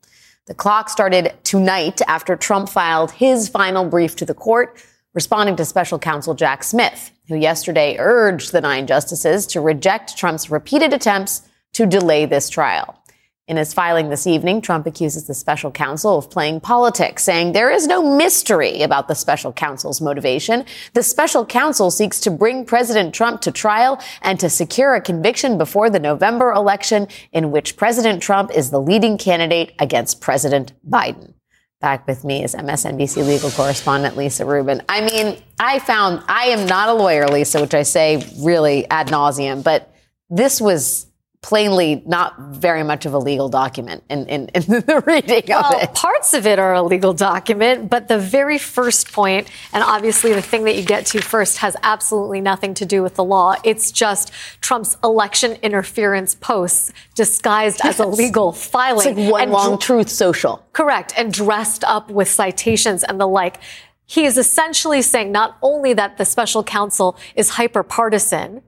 The 0.46 0.54
clock 0.56 0.90
started 0.90 1.34
tonight 1.46 2.02
after 2.06 2.36
Trump 2.36 2.68
filed 2.68 3.12
his 3.12 3.48
final 3.48 3.86
brief 3.86 4.18
to 4.18 4.26
the 4.26 4.34
court, 4.34 4.84
responding 5.14 5.56
to 5.56 5.64
special 5.64 5.98
counsel 5.98 6.34
Jack 6.34 6.66
Smith, 6.66 7.12
who 7.30 7.38
yesterday 7.38 7.96
urged 7.98 8.52
the 8.52 8.60
nine 8.60 8.88
justices 8.88 9.48
to 9.48 9.62
reject 9.62 10.18
Trump's 10.18 10.50
repeated 10.52 10.92
attempts 10.92 11.44
to 11.72 11.86
delay 11.86 12.26
this 12.26 12.50
trial. 12.50 13.02
In 13.46 13.58
his 13.58 13.74
filing 13.74 14.10
this 14.10 14.26
evening, 14.26 14.62
Trump 14.62 14.88
accuses 14.88 15.28
the 15.28 15.34
special 15.34 15.70
counsel 15.70 16.18
of 16.18 16.30
playing 16.30 16.62
politics, 16.62 17.26
saying 17.26 17.52
there 17.52 17.72
is 17.72 17.88
no 17.88 18.16
mystery 18.16 18.84
about 18.84 19.10
the 19.10 19.16
special 19.16 19.52
counsel's 19.52 20.00
motivation. 20.00 20.64
The 20.94 21.04
special 21.04 21.46
counsel 21.46 21.92
seeks 21.92 22.22
to 22.22 22.32
bring 22.32 22.64
President 22.64 23.14
Trump 23.14 23.42
to 23.42 23.52
trial 23.52 24.02
and 24.22 24.40
to 24.40 24.50
secure 24.50 24.96
a 24.96 25.02
conviction 25.02 25.58
before 25.58 25.90
the 25.90 26.00
November 26.00 26.54
election 26.54 27.10
in 27.34 27.52
which 27.52 27.76
President 27.76 28.24
Trump 28.24 28.50
is 28.50 28.72
the 28.72 28.80
leading 28.80 29.18
candidate 29.18 29.74
against 29.78 30.22
President 30.22 30.72
Biden. 30.90 31.34
Back 31.82 32.08
with 32.08 32.24
me 32.24 32.46
is 32.46 32.56
MSNBC 32.56 33.28
legal 33.28 33.52
correspondent 33.52 34.16
Lisa 34.16 34.46
Rubin. 34.46 34.82
I 34.88 35.02
mean, 35.02 35.38
I 35.60 35.80
found 35.80 36.24
I 36.30 36.46
am 36.46 36.66
not 36.66 36.88
a 36.88 36.94
lawyer, 36.94 37.28
Lisa, 37.28 37.60
which 37.60 37.74
I 37.74 37.84
say 37.84 38.26
really 38.40 38.90
ad 38.90 39.08
nauseum, 39.08 39.66
but 39.66 39.94
this 40.30 40.62
was 40.62 41.08
plainly 41.44 42.02
not 42.06 42.40
very 42.40 42.84
much 42.84 43.06
of 43.06 43.14
a 43.14 43.20
legal 43.20 43.50
document 43.50 44.02
in, 44.10 44.26
in, 44.28 44.48
in 44.56 44.62
the 44.64 45.04
reading 45.06 45.44
well, 45.50 45.76
of 45.76 45.84
it. 45.84 45.94
Parts 45.94 46.34
of 46.34 46.48
it 46.48 46.58
are 46.58 46.74
a 46.74 46.82
legal 46.82 47.14
document, 47.14 47.90
but 47.90 48.08
the 48.08 48.18
very 48.18 48.58
first 48.58 49.12
point, 49.12 49.48
and 49.74 49.84
obviously 49.84 50.34
the 50.34 50.42
thing 50.42 50.64
that 50.64 50.76
you 50.76 50.84
get 50.84 51.06
to 51.08 51.22
first, 51.22 51.58
has 51.58 51.76
absolutely 51.84 52.42
nothing 52.42 52.74
to 52.74 52.86
do 52.86 53.04
with 53.04 53.16
the 53.16 53.24
law. 53.24 53.56
It's 53.64 53.92
just 53.92 54.32
Trump's 54.62 54.98
election 55.04 55.58
interference 55.62 56.34
posts 56.34 56.92
disguised 57.14 57.82
yes. 57.84 58.00
as 58.00 58.00
a 58.00 58.08
legal 58.08 58.54
filing. 58.54 59.10
It's 59.10 59.18
like 59.20 59.32
one 59.32 59.52
long 59.52 59.78
truth 59.78 60.10
social. 60.10 60.66
Correct. 60.72 61.14
And 61.18 61.32
dressed 61.32 61.84
up 61.84 62.10
with 62.10 62.30
citations 62.30 63.04
and 63.04 63.20
the 63.20 63.28
like. 63.28 63.60
He 64.06 64.26
is 64.26 64.38
essentially 64.38 65.02
saying 65.02 65.32
not 65.32 65.58
only 65.62 65.94
that 65.94 66.18
the 66.18 66.26
special 66.26 66.64
counsel 66.64 67.18
is 67.36 67.50
hyper 67.52 67.84
partisan, 67.84 68.62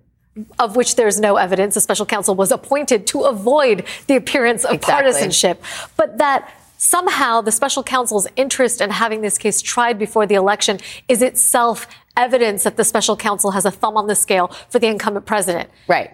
of 0.60 0.76
which 0.76 0.96
there's 0.96 1.20
no 1.20 1.38
evidence. 1.38 1.76
A 1.76 1.82
special 1.82 2.06
counsel 2.06 2.36
was 2.36 2.52
appointed 2.52 3.08
to 3.08 3.22
avoid 3.22 3.86
the 4.08 4.16
appearance 4.16 4.64
of 4.64 4.76
exactly. 4.76 5.12
partisanship, 5.12 5.64
but 5.96 6.18
that 6.18 6.52
somehow 6.78 7.42
the 7.42 7.52
special 7.52 7.84
counsel's 7.84 8.28
interest 8.36 8.82
in 8.82 8.90
having 8.90 9.22
this 9.22 9.38
case 9.38 9.62
tried 9.62 9.98
before 9.98 10.26
the 10.26 10.36
election 10.36 10.80
is 11.08 11.22
itself 11.22 11.88
evidence 12.18 12.64
that 12.64 12.78
the 12.78 12.84
special 12.84 13.16
counsel 13.16 13.52
has 13.52 13.66
a 13.66 13.72
thumb 13.72 13.98
on 13.98 14.08
the 14.08 14.16
scale 14.16 14.48
for 14.70 14.80
the 14.80 14.88
incumbent 14.88 15.26
president. 15.26 15.70
Right. 15.88 16.12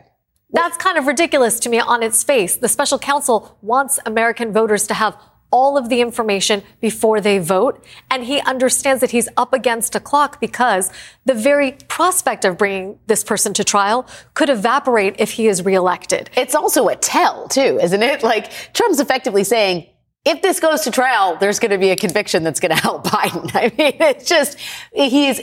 That's 0.53 0.75
kind 0.77 0.97
of 0.97 1.07
ridiculous 1.07 1.59
to 1.61 1.69
me 1.69 1.79
on 1.79 2.03
its 2.03 2.23
face. 2.23 2.57
The 2.57 2.67
special 2.67 2.99
counsel 2.99 3.57
wants 3.61 3.99
American 4.05 4.51
voters 4.51 4.85
to 4.87 4.93
have 4.93 5.15
all 5.51 5.77
of 5.77 5.89
the 5.89 6.01
information 6.01 6.63
before 6.79 7.21
they 7.21 7.37
vote. 7.37 7.83
And 8.09 8.23
he 8.23 8.39
understands 8.41 9.01
that 9.01 9.11
he's 9.11 9.29
up 9.37 9.53
against 9.53 9.95
a 9.95 9.99
clock 9.99 10.39
because 10.39 10.91
the 11.25 11.33
very 11.33 11.73
prospect 11.87 12.45
of 12.45 12.57
bringing 12.57 12.99
this 13.07 13.23
person 13.23 13.53
to 13.55 13.63
trial 13.63 14.07
could 14.33 14.49
evaporate 14.49 15.15
if 15.19 15.31
he 15.31 15.47
is 15.47 15.63
reelected. 15.63 16.29
It's 16.35 16.55
also 16.55 16.87
a 16.87 16.95
tell, 16.95 17.47
too, 17.47 17.79
isn't 17.81 18.01
it? 18.01 18.23
Like 18.23 18.51
Trump's 18.73 18.99
effectively 18.99 19.43
saying, 19.43 19.87
if 20.23 20.41
this 20.41 20.59
goes 20.59 20.81
to 20.81 20.91
trial, 20.91 21.37
there's 21.37 21.59
going 21.59 21.71
to 21.71 21.77
be 21.77 21.89
a 21.89 21.95
conviction 21.95 22.43
that's 22.43 22.59
going 22.59 22.75
to 22.75 22.81
help 22.81 23.03
Biden. 23.07 23.51
I 23.53 23.73
mean, 23.77 23.97
it's 23.99 24.27
just, 24.27 24.57
he's, 24.93 25.37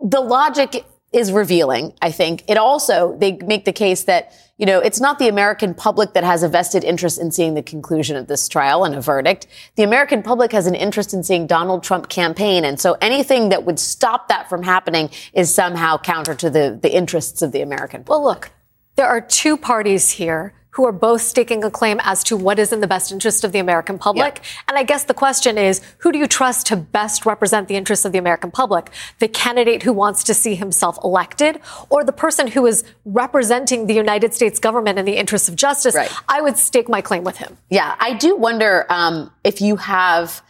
the 0.00 0.20
logic 0.20 0.84
is 1.12 1.30
revealing, 1.30 1.92
I 2.02 2.10
think. 2.10 2.44
It 2.48 2.56
also, 2.56 3.16
they 3.18 3.32
make 3.32 3.64
the 3.64 3.72
case 3.72 4.04
that, 4.04 4.32
you 4.56 4.66
know, 4.66 4.78
it's 4.78 5.00
not 5.00 5.18
the 5.18 5.28
American 5.28 5.74
public 5.74 6.12
that 6.12 6.22
has 6.22 6.44
a 6.44 6.48
vested 6.48 6.84
interest 6.84 7.20
in 7.20 7.32
seeing 7.32 7.54
the 7.54 7.62
conclusion 7.62 8.16
of 8.16 8.28
this 8.28 8.48
trial 8.48 8.84
and 8.84 8.94
a 8.94 9.00
verdict. 9.00 9.48
The 9.74 9.82
American 9.82 10.22
public 10.22 10.52
has 10.52 10.66
an 10.66 10.76
interest 10.76 11.12
in 11.12 11.24
seeing 11.24 11.48
Donald 11.48 11.82
Trump 11.82 12.08
campaign. 12.08 12.64
And 12.64 12.78
so 12.78 12.96
anything 13.00 13.48
that 13.48 13.64
would 13.64 13.80
stop 13.80 14.28
that 14.28 14.48
from 14.48 14.62
happening 14.62 15.10
is 15.32 15.52
somehow 15.52 15.98
counter 15.98 16.36
to 16.36 16.50
the, 16.50 16.78
the 16.80 16.94
interests 16.94 17.42
of 17.42 17.50
the 17.50 17.62
American 17.62 18.04
public. 18.04 18.10
Well, 18.10 18.24
look, 18.24 18.50
there 18.94 19.08
are 19.08 19.20
two 19.20 19.56
parties 19.56 20.10
here 20.12 20.54
who 20.74 20.84
are 20.84 20.92
both 20.92 21.20
staking 21.20 21.62
a 21.62 21.70
claim 21.70 22.00
as 22.02 22.24
to 22.24 22.36
what 22.36 22.58
is 22.58 22.72
in 22.72 22.80
the 22.80 22.86
best 22.88 23.12
interest 23.12 23.44
of 23.44 23.52
the 23.52 23.60
American 23.60 23.96
public. 23.96 24.40
Yeah. 24.42 24.60
And 24.68 24.78
I 24.78 24.82
guess 24.82 25.04
the 25.04 25.14
question 25.14 25.56
is, 25.56 25.80
who 25.98 26.10
do 26.10 26.18
you 26.18 26.26
trust 26.26 26.66
to 26.66 26.76
best 26.76 27.24
represent 27.24 27.68
the 27.68 27.76
interests 27.76 28.04
of 28.04 28.10
the 28.10 28.18
American 28.18 28.50
public? 28.50 28.90
The 29.20 29.28
candidate 29.28 29.84
who 29.84 29.92
wants 29.92 30.24
to 30.24 30.34
see 30.34 30.56
himself 30.56 30.98
elected 31.04 31.60
or 31.90 32.02
the 32.02 32.12
person 32.12 32.48
who 32.48 32.66
is 32.66 32.82
representing 33.04 33.86
the 33.86 33.94
United 33.94 34.34
States 34.34 34.58
government 34.58 34.98
in 34.98 35.04
the 35.04 35.16
interests 35.16 35.48
of 35.48 35.54
justice? 35.54 35.94
Right. 35.94 36.12
I 36.28 36.40
would 36.40 36.58
stake 36.58 36.88
my 36.88 37.00
claim 37.00 37.22
with 37.22 37.36
him. 37.36 37.56
Yeah, 37.70 37.94
I 38.00 38.14
do 38.14 38.34
wonder 38.34 38.84
um, 38.90 39.30
if 39.44 39.60
you 39.60 39.76
have, 39.76 40.42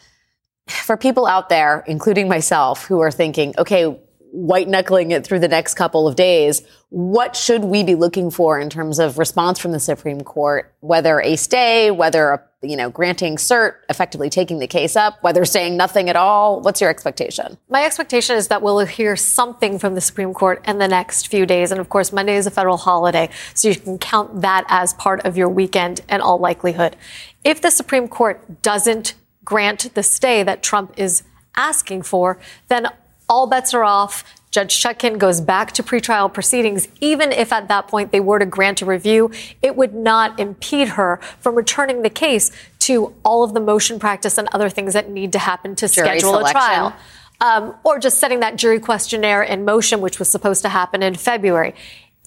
for 0.67 0.97
people 0.97 1.27
out 1.27 1.51
there, 1.51 1.85
including 1.87 2.29
myself, 2.29 2.87
who 2.87 3.01
are 3.01 3.11
thinking, 3.11 3.53
okay, 3.59 4.01
white 4.35 4.67
knuckling 4.67 5.13
it 5.13 5.25
through 5.25 5.39
the 5.39 5.47
next 5.47 5.75
couple 5.75 6.09
of 6.09 6.17
days. 6.17 6.63
What 6.89 7.37
should 7.37 7.63
we 7.63 7.85
be 7.85 7.95
looking 7.95 8.33
for 8.33 8.59
in 8.59 8.69
terms 8.69 8.99
of 8.99 9.17
response 9.17 9.61
from 9.61 9.71
the 9.71 9.79
Supreme 9.79 10.23
Court, 10.23 10.75
whether 10.81 11.21
a 11.21 11.37
stay, 11.37 11.93
whether, 11.93 12.45
you 12.61 12.77
know, 12.77 12.91
granting 12.91 13.37
cert, 13.37 13.75
effectively 13.89 14.29
taking 14.29 14.59
the 14.59 14.67
case 14.67 14.97
up, 14.97 15.23
whether 15.23 15.45
saying 15.45 15.77
nothing 15.77 16.11
at 16.11 16.17
all? 16.17 16.61
What's 16.61 16.81
your 16.81 16.91
expectation? 16.91 17.59
My 17.69 17.85
expectation 17.85 18.37
is 18.37 18.49
that 18.49 18.61
we'll 18.61 18.81
hear 18.81 19.15
something 19.15 19.79
from 19.79 19.95
the 19.95 20.01
Supreme 20.01 20.35
Court 20.35 20.61
in 20.67 20.79
the 20.79 20.89
next 20.89 21.29
few 21.29 21.47
days. 21.47 21.71
And 21.71 21.81
of 21.81 21.89
course, 21.89 22.13
Monday 22.13 22.35
is 22.35 22.49
a 22.49 22.51
federal 22.51 22.77
holiday, 22.77 23.31
so 23.55 23.69
you 23.69 23.77
can 23.77 23.99
count 23.99 24.41
that 24.41 24.65
as 24.69 24.95
part 24.95 25.25
of 25.25 25.37
your 25.37 25.49
weekend 25.49 26.01
in 26.09 26.21
all 26.21 26.39
likelihood. 26.39 26.97
If 27.45 27.61
the 27.61 27.71
Supreme 27.71 28.09
Court 28.09 28.63
doesn't 28.63 29.15
grant 29.45 29.95
the 29.95 30.03
stay 30.03 30.43
that 30.43 30.65
Trump 30.65 30.93
is 30.97 31.23
asking 31.57 32.03
for, 32.03 32.41
then 32.67 32.89
all 33.29 33.47
bets 33.47 33.75
are 33.75 33.85
off. 33.85 34.25
Judge 34.51 34.81
Chutkan 34.81 35.19
goes 35.19 35.41
back 35.41 35.73
to 35.73 35.83
pretrial 35.83 36.33
proceedings. 36.33 36.87
Even 37.01 37.33
if 37.33 37.53
at 37.53 37.67
that 37.67 37.89
point 37.89 38.13
they 38.13 38.21
were 38.21 38.39
to 38.39 38.47
grant 38.47 38.83
a 38.83 38.87
review, 38.87 39.33
it 39.63 39.75
would 39.75 39.95
not 39.95 40.39
impede 40.39 40.91
her 40.91 41.19
from 41.41 41.57
returning 41.57 42.03
the 42.03 42.11
case 42.11 42.53
to 42.81 43.15
all 43.25 43.43
of 43.43 43.53
the 43.53 43.61
motion 43.61 43.99
practice 43.99 44.39
and 44.39 44.49
other 44.53 44.69
things 44.69 44.93
that 44.93 45.11
need 45.11 45.33
to 45.33 45.41
happen 45.41 45.75
to 45.75 45.89
Jury 45.89 46.21
schedule 46.21 46.35
selection. 46.35 46.57
a 46.57 46.61
trial. 46.61 46.97
Um, 47.41 47.75
or 47.83 47.99
just 47.99 48.19
setting 48.19 48.41
that 48.41 48.57
jury 48.57 48.79
questionnaire 48.79 49.43
in 49.43 49.65
motion, 49.65 50.01
which 50.01 50.21
was 50.21 50.31
supposed 50.31 50.63
to 50.63 50.69
happen 50.69 51.03
in 51.03 51.17
February. 51.17 51.75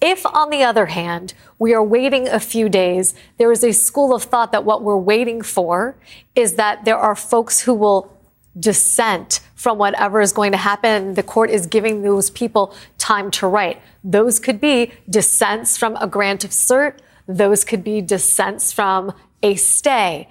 If, 0.02 0.26
on 0.26 0.50
the 0.50 0.62
other 0.62 0.86
hand, 0.86 1.32
we 1.58 1.72
are 1.74 1.82
waiting 1.82 2.28
a 2.28 2.38
few 2.38 2.68
days, 2.68 3.14
there 3.38 3.50
is 3.50 3.64
a 3.64 3.72
school 3.72 4.14
of 4.14 4.24
thought 4.24 4.52
that 4.52 4.64
what 4.64 4.82
we're 4.82 4.98
waiting 4.98 5.40
for 5.40 5.96
is 6.36 6.54
that 6.54 6.84
there 6.84 6.98
are 6.98 7.16
folks 7.16 7.62
who 7.62 7.74
will 7.74 8.17
dissent 8.58 9.40
from 9.54 9.78
whatever 9.78 10.20
is 10.20 10.32
going 10.32 10.52
to 10.52 10.58
happen. 10.58 11.14
The 11.14 11.22
court 11.22 11.50
is 11.50 11.66
giving 11.66 12.02
those 12.02 12.30
people 12.30 12.74
time 12.96 13.30
to 13.32 13.46
write. 13.46 13.80
Those 14.04 14.38
could 14.38 14.60
be 14.60 14.92
dissents 15.08 15.76
from 15.76 15.96
a 15.96 16.06
grant 16.06 16.44
of 16.44 16.50
cert. 16.50 16.98
Those 17.26 17.64
could 17.64 17.84
be 17.84 18.00
dissents 18.00 18.72
from 18.72 19.12
a 19.42 19.54
stay. 19.56 20.28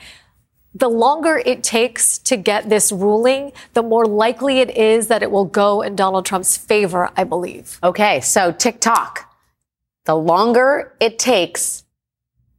The 0.73 0.89
longer 0.89 1.41
it 1.43 1.63
takes 1.63 2.19
to 2.19 2.37
get 2.37 2.69
this 2.69 2.91
ruling, 2.91 3.51
the 3.73 3.81
more 3.81 4.05
likely 4.05 4.59
it 4.59 4.75
is 4.77 5.07
that 5.07 5.23
it 5.23 5.31
will 5.31 5.45
go 5.45 5.81
in 5.81 5.95
Donald 5.95 6.25
Trump's 6.25 6.55
favor, 6.55 7.09
I 7.17 7.23
believe. 7.23 7.79
Okay, 7.83 8.21
so 8.21 8.51
tick 8.51 8.79
tock. 8.79 9.33
The 10.05 10.15
longer 10.15 10.93
it 10.99 11.17
takes, 11.17 11.83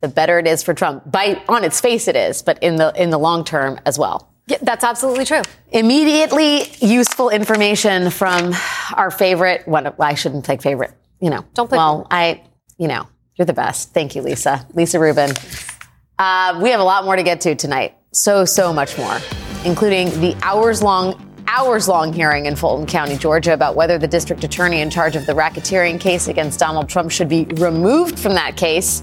the 0.01 0.09
better 0.09 0.39
it 0.39 0.47
is 0.47 0.63
for 0.63 0.75
Trump. 0.75 1.11
By 1.11 1.43
on 1.49 1.65
its 1.65 1.81
face 1.81 2.09
it 2.09 2.17
is, 2.17 2.43
but 2.43 2.63
in 2.63 2.77
the 2.77 2.93
in 3.01 3.11
the 3.11 3.19
long 3.19 3.45
term 3.45 3.81
as 3.87 3.99
well. 3.99 4.28
Yeah, 4.49 4.57
that's 4.63 4.83
absolutely 4.83 5.27
true. 5.27 5.43
Immediately 5.71 6.73
useful 6.81 7.29
information 7.29 8.11
from 8.11 8.55
our 8.97 9.11
favorite. 9.11 9.69
What 9.69 9.99
well, 9.99 10.09
I 10.09 10.15
shouldn't 10.15 10.45
take 10.45 10.63
favorite. 10.63 10.93
You 11.21 11.31
know, 11.31 11.45
don't. 11.55 11.69
play. 11.69 11.77
Well, 11.77 12.07
I. 12.11 12.43
You 12.79 12.89
know, 12.89 13.09
you're 13.37 13.47
the 13.47 13.53
best. 13.53 13.93
Thank 13.93 14.15
you, 14.17 14.23
Lisa. 14.23 14.67
Lisa 14.73 14.99
Rubin. 14.99 15.33
Uh, 16.19 16.59
we 16.63 16.71
have 16.71 16.81
a 16.81 16.85
lot 16.85 17.05
more 17.05 17.17
to 17.17 17.23
get 17.23 17.41
to 17.43 17.55
tonight. 17.55 17.97
So 18.13 18.45
so 18.45 18.73
much 18.73 18.97
more, 18.97 19.19
including 19.65 20.09
the 20.21 20.37
hours 20.43 20.83
long. 20.83 21.25
Hours 21.51 21.89
long 21.89 22.13
hearing 22.13 22.45
in 22.45 22.57
Fulton 22.57 22.85
County, 22.87 23.17
Georgia, 23.17 23.55
about 23.55 23.75
whether 23.75 23.97
the 23.97 24.07
district 24.07 24.45
attorney 24.45 24.83
in 24.83 24.91
charge 24.91 25.17
of 25.17 25.25
the 25.25 25.33
racketeering 25.33 25.99
case 25.99 26.29
against 26.29 26.61
Donald 26.61 26.91
Trump 26.91 27.11
should 27.11 27.29
be 27.29 27.45
removed 27.57 28.19
from 28.19 28.35
that 28.35 28.55
case 28.55 29.03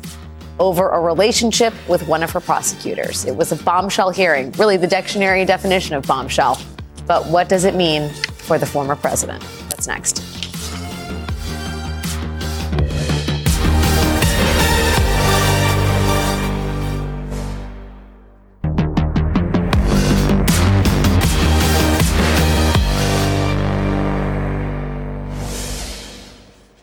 over 0.59 0.89
a 0.89 0.99
relationship 0.99 1.73
with 1.87 2.07
one 2.07 2.23
of 2.23 2.31
her 2.31 2.39
prosecutors. 2.39 3.25
It 3.25 3.35
was 3.35 3.51
a 3.51 3.55
bombshell 3.63 4.09
hearing, 4.09 4.51
really 4.53 4.77
the 4.77 4.87
dictionary 4.87 5.45
definition 5.45 5.95
of 5.95 6.07
bombshell. 6.07 6.59
But 7.05 7.25
what 7.27 7.49
does 7.49 7.65
it 7.65 7.75
mean 7.75 8.09
for 8.09 8.57
the 8.57 8.65
former 8.65 8.95
president? 8.95 9.43
That's 9.69 9.87
next. 9.87 10.24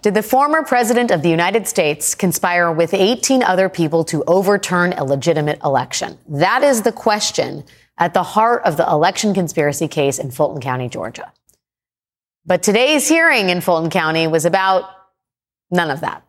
Did 0.02 0.14
the 0.14 0.22
former 0.22 0.64
president 0.64 1.12
of 1.12 1.22
the 1.22 1.28
United 1.28 1.68
States 1.68 2.16
conspire 2.16 2.72
with 2.72 2.92
18 2.92 3.44
other 3.44 3.68
people 3.68 4.02
to 4.06 4.24
overturn 4.24 4.92
a 4.94 5.04
legitimate 5.04 5.60
election? 5.62 6.18
That 6.26 6.64
is 6.64 6.82
the 6.82 6.90
question 6.90 7.62
at 7.98 8.12
the 8.12 8.24
heart 8.24 8.64
of 8.64 8.76
the 8.76 8.88
election 8.88 9.32
conspiracy 9.32 9.86
case 9.86 10.18
in 10.18 10.32
Fulton 10.32 10.60
County, 10.60 10.88
Georgia. 10.88 11.32
But 12.44 12.64
today's 12.64 13.06
hearing 13.06 13.48
in 13.48 13.60
Fulton 13.60 13.90
County 13.90 14.26
was 14.26 14.44
about 14.44 14.90
none 15.70 15.88
of 15.88 16.00
that. 16.00 16.24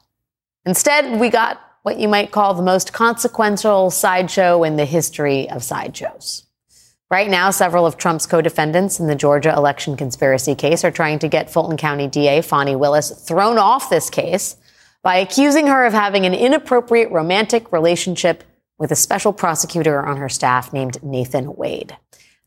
Instead, 0.67 1.19
we 1.19 1.31
got 1.31 1.59
what 1.81 1.97
you 1.97 2.07
might 2.07 2.29
call 2.29 2.53
the 2.53 2.61
most 2.61 2.93
consequential 2.93 3.89
sideshow 3.89 4.61
in 4.61 4.75
the 4.75 4.85
history 4.85 5.49
of 5.49 5.63
sideshows. 5.63 6.45
Right 7.13 7.29
now, 7.29 7.51
several 7.51 7.85
of 7.85 7.95
Trump's 7.95 8.25
co 8.25 8.41
defendants 8.41 8.99
in 8.99 9.05
the 9.05 9.13
Georgia 9.13 9.53
election 9.55 9.95
conspiracy 9.95 10.55
case 10.55 10.83
are 10.83 10.89
trying 10.89 11.19
to 11.19 11.27
get 11.27 11.47
Fulton 11.47 11.77
County 11.77 12.07
DA 12.07 12.41
Fani 12.41 12.75
Willis 12.75 13.11
thrown 13.11 13.59
off 13.59 13.87
this 13.87 14.09
case 14.09 14.55
by 15.03 15.17
accusing 15.17 15.67
her 15.67 15.85
of 15.85 15.93
having 15.93 16.25
an 16.25 16.33
inappropriate 16.33 17.11
romantic 17.11 17.71
relationship 17.71 18.43
with 18.79 18.91
a 18.91 18.95
special 18.95 19.31
prosecutor 19.31 20.03
on 20.03 20.17
her 20.17 20.27
staff 20.27 20.73
named 20.73 21.03
Nathan 21.03 21.55
Wade. 21.55 21.95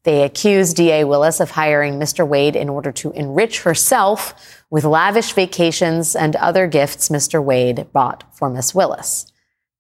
They 0.03 0.25
accuse 0.25 0.75
DA 0.75 1.05
Willis 1.05 1.39
of 1.39 1.53
hiring 1.53 2.01
Mr. 2.01 2.27
Wade 2.27 2.57
in 2.57 2.69
order 2.69 2.91
to 2.91 3.13
enrich 3.13 3.63
herself 3.63 4.35
with 4.69 4.83
lavish 4.83 5.33
vacations 5.33 6.17
and 6.17 6.35
other 6.35 6.67
gifts 6.67 7.09
Mr. 7.09 7.41
Wade 7.41 7.87
bought 7.93 8.25
for 8.35 8.51
Miss 8.51 8.75
Willis. 8.75 9.31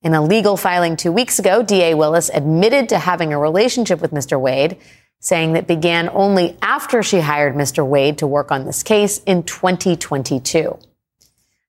In 0.06 0.14
a 0.14 0.22
legal 0.22 0.56
filing 0.56 0.94
two 0.94 1.10
weeks 1.10 1.40
ago, 1.40 1.64
DA 1.64 1.92
Willis 1.92 2.30
admitted 2.32 2.90
to 2.90 2.98
having 3.00 3.32
a 3.32 3.40
relationship 3.40 4.00
with 4.00 4.12
Mr. 4.12 4.40
Wade, 4.40 4.76
saying 5.18 5.54
that 5.54 5.66
began 5.66 6.08
only 6.10 6.56
after 6.62 7.02
she 7.02 7.18
hired 7.18 7.56
Mr. 7.56 7.84
Wade 7.84 8.18
to 8.18 8.26
work 8.28 8.52
on 8.52 8.66
this 8.66 8.84
case 8.84 9.18
in 9.24 9.42
2022. 9.42 10.78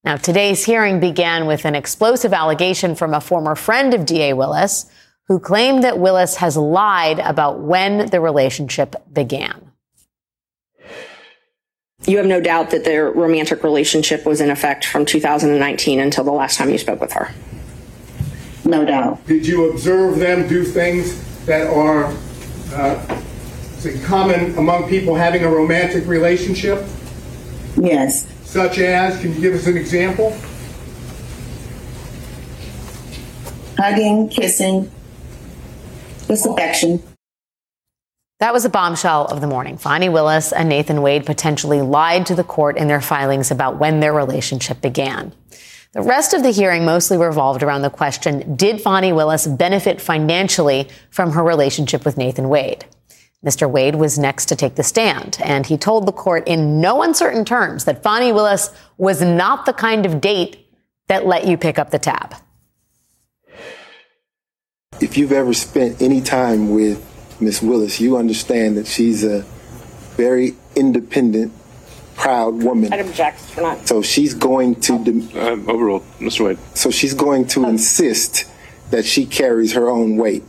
Now, 0.03 0.17
today's 0.17 0.63
hearing 0.63 0.99
began 0.99 1.47
with 1.47 1.65
an 1.65 1.73
explosive 1.73 2.31
allegation 2.31 2.93
from 2.93 3.15
a 3.15 3.21
former 3.21 3.55
friend 3.55 3.95
of 3.95 4.05
DA 4.05 4.33
Willis 4.33 4.85
who 5.27 5.39
claimed 5.39 5.83
that 5.83 5.97
Willis 5.97 6.35
has 6.35 6.55
lied 6.55 7.17
about 7.17 7.61
when 7.61 8.05
the 8.05 8.21
relationship 8.21 8.95
began. 9.11 9.71
You 12.05 12.17
have 12.17 12.27
no 12.27 12.39
doubt 12.39 12.69
that 12.69 12.85
their 12.85 13.09
romantic 13.09 13.63
relationship 13.63 14.27
was 14.27 14.41
in 14.41 14.51
effect 14.51 14.85
from 14.85 15.07
2019 15.07 15.99
until 15.99 16.23
the 16.23 16.31
last 16.31 16.59
time 16.59 16.69
you 16.69 16.77
spoke 16.77 17.01
with 17.01 17.13
her 17.13 17.33
no 18.67 18.85
doubt. 18.85 19.25
Did 19.25 19.47
you 19.47 19.71
observe 19.71 20.19
them 20.19 20.47
do 20.47 20.63
things 20.63 21.45
that 21.45 21.67
are 21.67 22.13
uh, 22.73 23.21
common 24.03 24.57
among 24.57 24.89
people 24.89 25.15
having 25.15 25.43
a 25.43 25.49
romantic 25.49 26.05
relationship? 26.05 26.85
Yes. 27.77 28.27
Such 28.43 28.79
as, 28.79 29.19
can 29.21 29.33
you 29.33 29.41
give 29.41 29.53
us 29.53 29.67
an 29.67 29.77
example? 29.77 30.37
Hugging, 33.77 34.29
kissing, 34.29 34.91
just 36.27 36.45
affection. 36.45 37.01
That 38.39 38.53
was 38.53 38.65
a 38.65 38.69
bombshell 38.69 39.25
of 39.25 39.41
the 39.41 39.47
morning. 39.47 39.77
Fani 39.77 40.09
Willis 40.09 40.51
and 40.51 40.69
Nathan 40.69 41.01
Wade 41.01 41.25
potentially 41.25 41.81
lied 41.81 42.25
to 42.27 42.35
the 42.35 42.43
court 42.43 42.77
in 42.77 42.87
their 42.87 43.01
filings 43.01 43.49
about 43.49 43.77
when 43.77 43.99
their 43.99 44.13
relationship 44.13 44.81
began. 44.81 45.33
The 45.93 46.01
rest 46.01 46.33
of 46.33 46.43
the 46.43 46.51
hearing 46.51 46.85
mostly 46.85 47.17
revolved 47.17 47.63
around 47.63 47.81
the 47.81 47.89
question 47.89 48.55
Did 48.55 48.81
Fani 48.81 49.13
Willis 49.13 49.47
benefit 49.47 50.01
financially 50.01 50.89
from 51.09 51.31
her 51.31 51.43
relationship 51.43 52.03
with 52.03 52.17
Nathan 52.17 52.49
Wade? 52.49 52.85
Mr. 53.45 53.69
Wade 53.69 53.95
was 53.95 54.17
next 54.17 54.47
to 54.47 54.55
take 54.55 54.75
the 54.75 54.83
stand, 54.83 55.37
and 55.43 55.65
he 55.65 55.77
told 55.77 56.05
the 56.05 56.11
court 56.11 56.47
in 56.47 56.81
no 56.81 57.03
uncertain 57.03 57.45
terms 57.45 57.85
that 57.85 58.03
Fani 58.03 58.33
Willis 58.33 58.71
was 58.97 59.21
not 59.21 59.65
the 59.65 59.73
kind 59.73 60.05
of 60.05 60.19
date 60.19 60.67
that 61.07 61.25
let 61.25 61.47
you 61.47 61.55
pick 61.55 61.79
up 61.79 61.91
the 61.91 61.99
tab. 61.99 62.35
If 64.99 65.17
you've 65.17 65.31
ever 65.31 65.53
spent 65.53 66.01
any 66.01 66.19
time 66.19 66.71
with 66.71 67.05
Miss 67.39 67.61
Willis, 67.61 68.01
you 68.01 68.17
understand 68.17 68.75
that 68.77 68.87
she's 68.87 69.23
a 69.23 69.45
very 70.17 70.55
independent 70.75 71.53
proud 72.17 72.61
woman. 72.63 72.91
I'd 72.91 72.99
object 72.99 73.39
for 73.39 73.61
not. 73.61 73.87
So 73.87 74.01
she's 74.01 74.33
going 74.33 74.75
to. 74.81 75.03
De- 75.03 75.39
uh, 75.39 75.51
overruled, 75.71 76.03
Mr. 76.19 76.45
Wade. 76.45 76.57
So 76.73 76.91
she's 76.91 77.13
going 77.13 77.47
to 77.47 77.65
insist 77.65 78.45
that 78.89 79.05
she 79.05 79.25
carries 79.25 79.73
her 79.73 79.89
own 79.89 80.17
weight. 80.17 80.43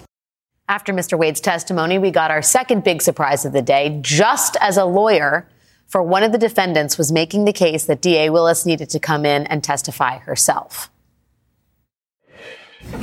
After 0.68 0.92
Mr. 0.92 1.18
Wade's 1.18 1.40
testimony, 1.40 1.98
we 1.98 2.10
got 2.10 2.30
our 2.30 2.42
second 2.42 2.84
big 2.84 3.00
surprise 3.00 3.44
of 3.44 3.52
the 3.52 3.62
day. 3.62 4.00
Just 4.02 4.56
as 4.60 4.76
a 4.76 4.84
lawyer 4.84 5.48
for 5.86 6.02
one 6.02 6.22
of 6.22 6.32
the 6.32 6.38
defendants 6.38 6.98
was 6.98 7.10
making 7.10 7.46
the 7.46 7.52
case 7.52 7.84
that 7.86 8.02
DA 8.02 8.28
Willis 8.28 8.66
needed 8.66 8.90
to 8.90 9.00
come 9.00 9.24
in 9.24 9.46
and 9.46 9.64
testify 9.64 10.18
herself. 10.18 10.90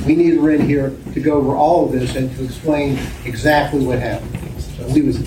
We 0.06 0.14
needed 0.14 0.40
her 0.40 0.50
in 0.50 0.62
here 0.62 0.96
to 1.12 1.20
go 1.20 1.34
over 1.34 1.54
all 1.54 1.86
of 1.86 1.92
this 1.92 2.14
and 2.14 2.34
to 2.36 2.44
explain 2.44 2.98
exactly 3.24 3.84
what 3.84 3.98
happened. 3.98 4.60
So 4.60 4.86
we 4.88 5.02
was 5.02 5.18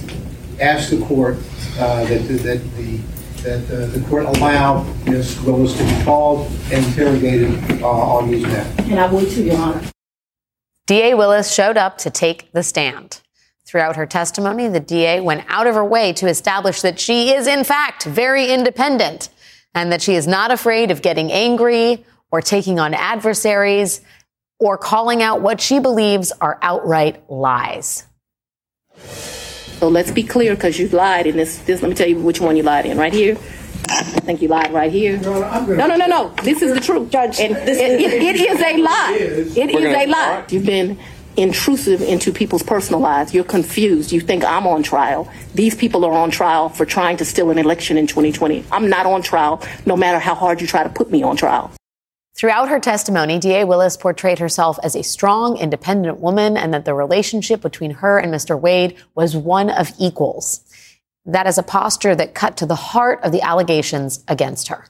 asked 0.60 0.92
the 0.92 1.04
court 1.06 1.38
uh, 1.78 2.06
that, 2.06 2.28
that 2.44 2.76
the 2.76 3.00
that 3.44 3.64
uh, 3.72 3.86
the 3.88 4.06
court 4.10 4.26
allow 4.26 4.84
Ms. 5.06 5.40
Willis 5.42 5.78
to 5.78 5.84
be 5.84 6.04
called 6.04 6.52
and 6.72 6.86
interrogated 6.86 7.82
uh, 7.82 7.88
on 7.88 8.30
these 8.30 8.44
matters. 8.44 8.90
And 8.90 9.00
I 9.00 9.12
would 9.12 9.30
too, 9.30 9.44
Your 9.44 9.58
Honor. 9.58 9.82
DA 10.88 11.14
Willis 11.14 11.54
showed 11.54 11.78
up 11.78 11.98
to 12.00 12.10
take 12.10 12.52
the 12.52 12.64
stand. 12.64 13.22
Throughout 13.66 13.96
her 13.96 14.08
testimony, 14.08 14.68
the 14.68 14.80
DA 14.80 15.20
went 15.20 15.46
out 15.48 15.68
of 15.68 15.76
her 15.76 15.86
way 15.86 16.12
to 16.14 16.28
establish 16.28 16.82
that 16.82 17.00
she 17.00 17.32
is, 17.32 17.46
in 17.46 17.64
fact, 17.64 18.06
very 18.06 18.52
independent 18.52 19.30
and 19.76 19.92
that 19.92 20.02
she 20.02 20.16
is 20.16 20.26
not 20.26 20.50
afraid 20.50 20.90
of 20.90 21.04
getting 21.04 21.32
angry 21.32 22.04
or 22.32 22.42
taking 22.42 22.80
on 22.80 22.96
adversaries 22.96 24.02
or 24.60 24.78
calling 24.78 25.22
out 25.22 25.42
what 25.42 25.62
she 25.62 25.80
believes 25.80 26.32
are 26.42 26.58
outright 26.64 27.30
lies. 27.30 28.06
So 29.80 29.88
let's 29.88 30.12
be 30.12 30.24
clear, 30.24 30.56
because 30.56 30.78
you 30.78 30.90
lied 30.90 31.26
in 31.26 31.38
this, 31.38 31.60
this. 31.60 31.82
Let 31.82 31.88
me 31.88 31.96
tell 31.96 32.10
you 32.10 32.20
which 32.20 32.42
one 32.42 32.58
you 32.58 32.64
lied 32.64 32.86
in. 32.86 32.98
Right 32.98 33.14
here. 33.14 33.38
I 33.88 34.04
think 34.04 34.42
you 34.42 34.50
lied 34.50 34.74
right 34.74 34.92
here. 34.92 35.18
No, 35.20 35.88
no, 35.88 35.96
no, 35.96 36.06
no. 36.06 36.34
This 36.44 36.62
is 36.62 36.74
the 36.74 36.82
truth, 36.82 37.10
Judge. 37.10 37.40
And 37.40 37.56
this 37.56 37.78
it, 37.80 38.00
it, 38.02 38.22
it 38.22 38.36
is 38.36 38.62
a 38.62 38.78
lie. 38.78 39.18
It 39.20 39.70
is 39.70 39.86
a 39.86 40.06
lie. 40.06 40.46
You've 40.50 40.66
been 40.66 41.00
intrusive 41.38 42.02
into 42.02 42.34
people's 42.34 42.62
personal 42.62 43.00
lives. 43.00 43.34
You're 43.34 43.46
confused. 43.46 44.12
You 44.12 44.20
think 44.20 44.44
I'm 44.44 44.68
on 44.68 44.84
trial. 44.84 45.32
These 45.56 45.76
people 45.76 46.04
are 46.04 46.12
on 46.12 46.30
trial 46.30 46.68
for 46.68 46.86
trying 46.86 47.16
to 47.18 47.26
steal 47.26 47.50
an 47.50 47.58
election 47.58 47.98
in 47.98 48.06
2020. 48.06 48.66
I'm 48.74 48.90
not 48.90 49.06
on 49.06 49.22
trial, 49.22 49.64
no 49.86 49.96
matter 49.96 50.20
how 50.20 50.36
hard 50.36 50.60
you 50.60 50.68
try 50.68 50.84
to 50.84 50.90
put 50.90 51.10
me 51.10 51.24
on 51.24 51.38
trial. 51.38 51.72
Throughout 52.40 52.70
her 52.70 52.80
testimony, 52.80 53.38
DA 53.38 53.66
Willis 53.66 53.98
portrayed 53.98 54.40
herself 54.40 54.80
as 54.82 54.96
a 54.96 55.04
strong, 55.04 55.58
independent 55.58 56.22
woman 56.22 56.56
and 56.56 56.74
that 56.74 56.86
the 56.86 56.94
relationship 56.94 57.60
between 57.60 57.92
her 57.92 58.18
and 58.18 58.34
Mr. 58.34 58.58
Wade 58.58 58.96
was 59.14 59.36
one 59.36 59.70
of 59.70 59.92
equals. 60.00 60.62
That 61.26 61.48
is 61.48 61.58
a 61.58 61.64
posture 61.64 62.16
that 62.16 62.34
cut 62.34 62.56
to 62.56 62.66
the 62.66 62.76
heart 62.76 63.20
of 63.24 63.34
the 63.34 63.42
allegations 63.42 64.24
against 64.30 64.70
her. 64.70 64.86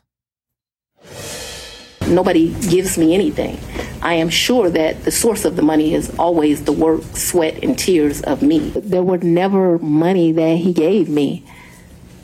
Nobody 2.08 2.54
gives 2.70 3.00
me 3.00 3.16
anything. 3.16 3.58
I 4.04 4.14
am 4.14 4.30
sure 4.30 4.70
that 4.70 5.04
the 5.04 5.12
source 5.12 5.44
of 5.44 5.56
the 5.56 5.64
money 5.64 5.96
is 5.96 6.14
always 6.20 6.66
the 6.66 6.72
work, 6.72 7.02
sweat, 7.14 7.64
and 7.64 7.76
tears 7.76 8.22
of 8.22 8.44
me. 8.44 8.70
There 8.76 9.02
were 9.02 9.18
never 9.18 9.80
money 9.80 10.32
that 10.34 10.58
he 10.58 10.72
gave 10.72 11.10
me 11.10 11.44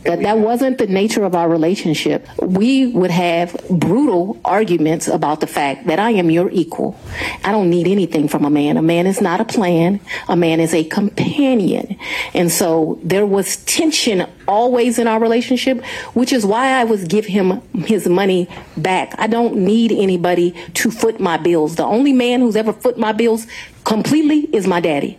that 0.06 0.22
that 0.22 0.38
wasn't 0.38 0.78
the 0.78 0.88
nature 0.88 1.24
of 1.24 1.36
our 1.36 1.50
relationship. 1.50 2.28
We 2.40 2.88
would 2.88 3.12
have 3.12 3.56
brutal 3.70 4.40
arguments 4.46 5.08
about 5.08 5.40
the 5.42 5.48
fact 5.48 5.88
that 5.88 6.00
I 6.00 6.12
am 6.12 6.30
your 6.30 6.50
equal. 6.52 6.98
I 7.44 7.52
don't 7.52 7.70
need 7.70 7.88
anything 7.88 8.28
from 8.28 8.46
a 8.46 8.50
man. 8.50 8.78
A 8.78 8.82
man 8.82 9.08
is 9.08 9.20
not 9.20 9.42
a 9.42 9.46
plan. 9.46 10.00
A 10.30 10.36
man 10.36 10.60
is 10.60 10.74
a 10.74 10.84
companion. 10.84 11.98
And 12.34 12.52
so 12.52 13.00
there 13.04 13.26
was 13.26 13.58
tension 13.66 14.28
always 14.48 15.00
in 15.00 15.08
our 15.08 15.20
relationship, 15.20 15.84
which 16.14 16.32
is 16.32 16.46
why 16.46 16.80
I 16.80 16.84
was 16.84 17.04
give 17.06 17.26
him 17.26 17.62
his 17.74 18.08
money 18.08 18.48
back. 18.78 19.16
I 19.18 19.28
don't 19.28 19.58
need 19.58 19.92
anybody 19.92 20.52
to 20.76 20.92
foot 20.92 21.20
my 21.20 21.38
bills. 21.38 21.76
The 21.76 21.84
only 21.84 22.14
man 22.14 22.42
who's 22.42 22.56
ever 22.56 22.74
foot 22.74 22.98
my 22.98 23.12
bills 23.12 23.48
completely 23.84 24.42
is 24.56 24.68
my 24.68 24.80
daddy. 24.80 25.18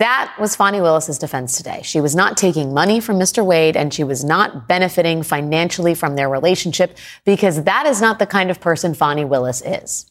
That 0.00 0.34
was 0.40 0.56
Fani 0.56 0.80
Willis's 0.80 1.18
defense 1.18 1.56
today. 1.56 1.80
She 1.84 2.00
was 2.00 2.16
not 2.16 2.36
taking 2.36 2.74
money 2.74 2.98
from 2.98 3.18
Mr. 3.18 3.44
Wade 3.44 3.76
and 3.76 3.94
she 3.94 4.02
was 4.02 4.24
not 4.24 4.66
benefiting 4.66 5.22
financially 5.22 5.94
from 5.94 6.16
their 6.16 6.28
relationship 6.28 6.96
because 7.24 7.62
that 7.62 7.86
is 7.86 8.00
not 8.00 8.18
the 8.18 8.26
kind 8.26 8.50
of 8.50 8.60
person 8.60 8.94
Fani 8.94 9.24
Willis 9.24 9.62
is. 9.62 10.10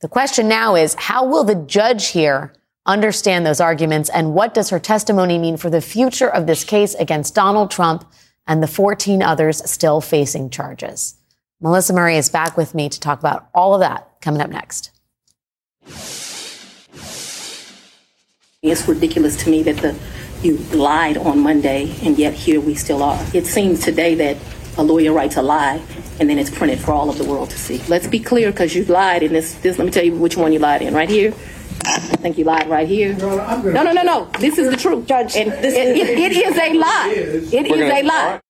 The 0.00 0.08
question 0.08 0.46
now 0.48 0.76
is 0.76 0.94
how 0.94 1.26
will 1.26 1.42
the 1.42 1.56
judge 1.56 2.08
here 2.08 2.52
understand 2.86 3.44
those 3.44 3.60
arguments 3.60 4.10
and 4.10 4.34
what 4.34 4.54
does 4.54 4.70
her 4.70 4.78
testimony 4.78 5.38
mean 5.38 5.56
for 5.56 5.70
the 5.70 5.80
future 5.80 6.28
of 6.28 6.46
this 6.46 6.62
case 6.62 6.94
against 6.94 7.34
Donald 7.34 7.72
Trump 7.72 8.04
and 8.46 8.62
the 8.62 8.68
14 8.68 9.22
others 9.22 9.68
still 9.68 10.00
facing 10.00 10.50
charges? 10.50 11.16
Melissa 11.60 11.94
Murray 11.94 12.16
is 12.16 12.28
back 12.28 12.56
with 12.56 12.74
me 12.74 12.88
to 12.88 13.00
talk 13.00 13.18
about 13.18 13.48
all 13.54 13.74
of 13.74 13.80
that 13.80 14.20
coming 14.20 14.40
up 14.40 14.50
next. 14.50 14.90
It's 18.64 18.88
ridiculous 18.88 19.36
to 19.44 19.50
me 19.50 19.62
that 19.64 19.76
the 19.76 19.94
you 20.42 20.56
lied 20.72 21.18
on 21.18 21.40
Monday 21.40 21.94
and 22.02 22.18
yet 22.18 22.32
here 22.32 22.60
we 22.60 22.74
still 22.74 23.02
are. 23.02 23.22
It 23.34 23.46
seems 23.46 23.80
today 23.80 24.14
that 24.14 24.38
a 24.78 24.82
lawyer 24.82 25.12
writes 25.12 25.36
a 25.36 25.42
lie 25.42 25.82
and 26.18 26.30
then 26.30 26.38
it's 26.38 26.50
printed 26.50 26.80
for 26.80 26.92
all 26.92 27.10
of 27.10 27.18
the 27.18 27.24
world 27.24 27.50
to 27.50 27.58
see. 27.58 27.82
Let's 27.88 28.06
be 28.06 28.18
clear 28.18 28.50
because 28.50 28.74
you 28.74 28.84
lied 28.84 29.22
in 29.22 29.34
this, 29.34 29.54
this. 29.56 29.78
Let 29.78 29.84
me 29.84 29.90
tell 29.90 30.04
you 30.04 30.14
which 30.14 30.38
one 30.38 30.52
you 30.52 30.60
lied 30.60 30.80
in. 30.80 30.94
Right 30.94 31.10
here. 31.10 31.34
I 31.84 31.98
think 31.98 32.38
you 32.38 32.44
lied 32.44 32.66
right 32.68 32.88
here. 32.88 33.14
No, 33.14 33.36
no, 33.36 33.82
no, 33.82 33.92
no. 33.92 34.02
no. 34.02 34.30
This 34.38 34.56
is 34.56 34.70
the 34.70 34.76
truth, 34.78 35.06
Judge. 35.06 35.36
And 35.36 35.52
this 35.52 35.74
it, 35.74 35.96
it, 35.96 36.18
it 36.18 36.32
is 36.32 36.56
a 36.56 36.72
lie. 36.72 37.12
It 37.14 37.66
is 37.66 37.92
a 37.92 38.02
lie. 38.02 38.40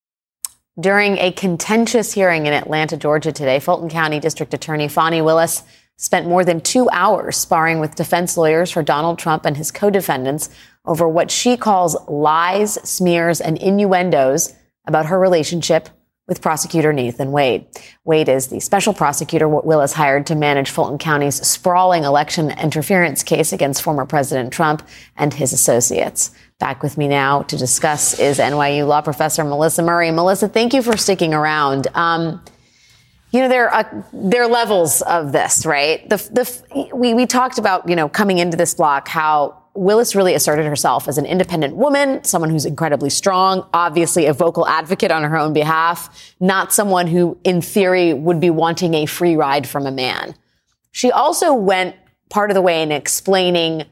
During 0.79 1.17
a 1.17 1.31
contentious 1.33 2.13
hearing 2.13 2.45
in 2.45 2.53
Atlanta, 2.53 2.95
Georgia 2.95 3.33
today, 3.33 3.59
Fulton 3.59 3.89
County 3.89 4.21
District 4.21 4.53
Attorney 4.53 4.87
Fani 4.87 5.21
Willis 5.21 5.63
spent 5.97 6.27
more 6.27 6.43
than 6.43 6.61
two 6.61 6.89
hours 6.89 7.37
sparring 7.37 7.79
with 7.79 7.95
defense 7.95 8.37
lawyers 8.37 8.71
for 8.71 8.83
Donald 8.83 9.17
Trump 9.17 9.45
and 9.45 9.57
his 9.57 9.71
co-defendants 9.71 10.49
over 10.85 11.07
what 11.07 11.31
she 11.31 11.57
calls 11.57 11.97
lies, 12.07 12.73
smears, 12.87 13.41
and 13.41 13.57
innuendos 13.57 14.53
about 14.85 15.07
her 15.07 15.19
relationship 15.19 15.89
with 16.27 16.41
prosecutor 16.41 16.91
Nathan 16.91 17.31
Wade. 17.31 17.67
Wade 18.03 18.29
is 18.29 18.47
the 18.47 18.59
special 18.59 18.93
prosecutor 18.93 19.47
Willis 19.47 19.93
hired 19.93 20.25
to 20.27 20.35
manage 20.35 20.71
Fulton 20.71 20.97
County's 20.97 21.35
sprawling 21.47 22.03
election 22.03 22.49
interference 22.51 23.21
case 23.21 23.53
against 23.53 23.83
former 23.83 24.05
President 24.05 24.51
Trump 24.51 24.87
and 25.15 25.33
his 25.33 25.53
associates. 25.53 26.31
Back 26.59 26.81
with 26.81 26.97
me 26.97 27.07
now 27.07 27.43
to 27.43 27.57
discuss 27.57 28.19
is 28.19 28.39
NYU 28.39 28.87
law 28.87 29.01
professor 29.01 29.43
Melissa 29.43 29.83
Murray. 29.83 30.09
Melissa, 30.09 30.47
thank 30.47 30.73
you 30.73 30.81
for 30.81 30.97
sticking 30.97 31.33
around. 31.33 31.87
Um, 31.93 32.41
you 33.35 33.41
know 33.41 33.49
there 33.49 33.69
are 33.69 34.05
there 34.13 34.43
are 34.43 34.47
levels 34.47 35.01
of 35.01 35.33
this, 35.33 35.65
right? 35.65 36.07
The 36.09 36.17
the 36.17 36.89
we 36.95 37.13
we 37.13 37.25
talked 37.25 37.57
about 37.57 37.89
you 37.89 37.95
know 37.95 38.07
coming 38.07 38.37
into 38.37 38.55
this 38.55 38.73
block 38.73 39.09
how 39.09 39.61
Willis 39.73 40.15
really 40.15 40.35
asserted 40.35 40.65
herself 40.65 41.09
as 41.09 41.17
an 41.17 41.25
independent 41.25 41.75
woman, 41.75 42.23
someone 42.23 42.49
who's 42.49 42.65
incredibly 42.65 43.09
strong, 43.09 43.67
obviously 43.73 44.25
a 44.25 44.33
vocal 44.33 44.65
advocate 44.65 45.11
on 45.11 45.23
her 45.23 45.37
own 45.37 45.51
behalf, 45.51 46.33
not 46.39 46.71
someone 46.71 47.07
who, 47.07 47.37
in 47.43 47.61
theory, 47.61 48.13
would 48.13 48.39
be 48.39 48.49
wanting 48.49 48.93
a 48.93 49.05
free 49.05 49.35
ride 49.35 49.67
from 49.67 49.85
a 49.85 49.91
man. 49.91 50.33
She 50.93 51.11
also 51.11 51.53
went 51.53 51.97
part 52.29 52.51
of 52.51 52.55
the 52.55 52.61
way 52.61 52.81
in 52.81 52.93
explaining 52.93 53.83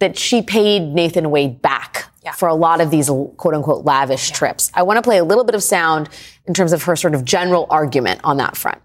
that 0.00 0.18
she 0.18 0.42
paid 0.42 0.82
Nathan 0.92 1.30
Wade 1.30 1.62
back 1.62 2.10
yeah. 2.22 2.32
for 2.32 2.48
a 2.48 2.54
lot 2.54 2.82
of 2.82 2.90
these 2.90 3.08
quote 3.08 3.54
unquote 3.54 3.86
lavish 3.86 4.28
yeah. 4.28 4.36
trips. 4.36 4.70
I 4.74 4.82
want 4.82 4.98
to 4.98 5.02
play 5.02 5.16
a 5.16 5.24
little 5.24 5.44
bit 5.44 5.54
of 5.54 5.62
sound 5.62 6.10
in 6.46 6.52
terms 6.52 6.72
of 6.72 6.82
her 6.82 6.96
sort 6.96 7.14
of 7.14 7.24
general 7.24 7.66
argument 7.70 8.20
on 8.24 8.36
that 8.38 8.56
front. 8.56 8.80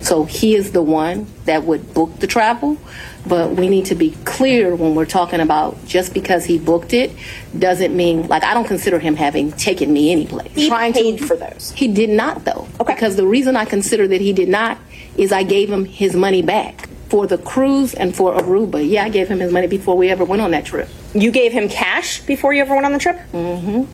So 0.00 0.24
he 0.24 0.54
is 0.54 0.72
the 0.72 0.82
one 0.82 1.26
that 1.46 1.64
would 1.64 1.92
book 1.94 2.20
the 2.20 2.26
travel. 2.26 2.78
But 3.26 3.56
we 3.56 3.68
need 3.68 3.86
to 3.86 3.96
be 3.96 4.12
clear 4.24 4.76
when 4.76 4.94
we're 4.94 5.04
talking 5.04 5.40
about 5.40 5.84
just 5.84 6.14
because 6.14 6.44
he 6.44 6.60
booked 6.60 6.92
it 6.92 7.10
doesn't 7.58 7.96
mean 7.96 8.28
like 8.28 8.44
I 8.44 8.54
don't 8.54 8.68
consider 8.68 9.00
him 9.00 9.16
having 9.16 9.50
taken 9.52 9.92
me 9.92 10.12
anyplace. 10.12 10.52
He 10.54 10.68
Trying 10.68 10.92
paid 10.92 11.18
to, 11.18 11.26
for 11.26 11.34
those. 11.34 11.72
He 11.74 11.88
did 11.88 12.10
not 12.10 12.44
though. 12.44 12.68
Okay. 12.80 12.94
Because 12.94 13.16
the 13.16 13.26
reason 13.26 13.56
I 13.56 13.64
consider 13.64 14.06
that 14.06 14.20
he 14.20 14.32
did 14.32 14.48
not 14.48 14.78
is 15.16 15.32
I 15.32 15.42
gave 15.42 15.70
him 15.70 15.84
his 15.84 16.14
money 16.14 16.42
back 16.42 16.88
for 17.08 17.26
the 17.26 17.38
cruise 17.38 17.94
and 17.94 18.14
for 18.14 18.34
Aruba. 18.34 18.88
Yeah, 18.88 19.04
I 19.04 19.08
gave 19.08 19.28
him 19.28 19.40
his 19.40 19.52
money 19.52 19.66
before 19.66 19.96
we 19.96 20.10
ever 20.10 20.24
went 20.24 20.42
on 20.42 20.52
that 20.52 20.64
trip. 20.66 20.88
You 21.14 21.30
gave 21.30 21.52
him 21.52 21.68
cash 21.68 22.20
before 22.20 22.52
you 22.52 22.60
ever 22.62 22.74
went 22.74 22.86
on 22.86 22.92
the 22.92 22.98
trip? 22.98 23.16
Mm-hmm. 23.32 23.90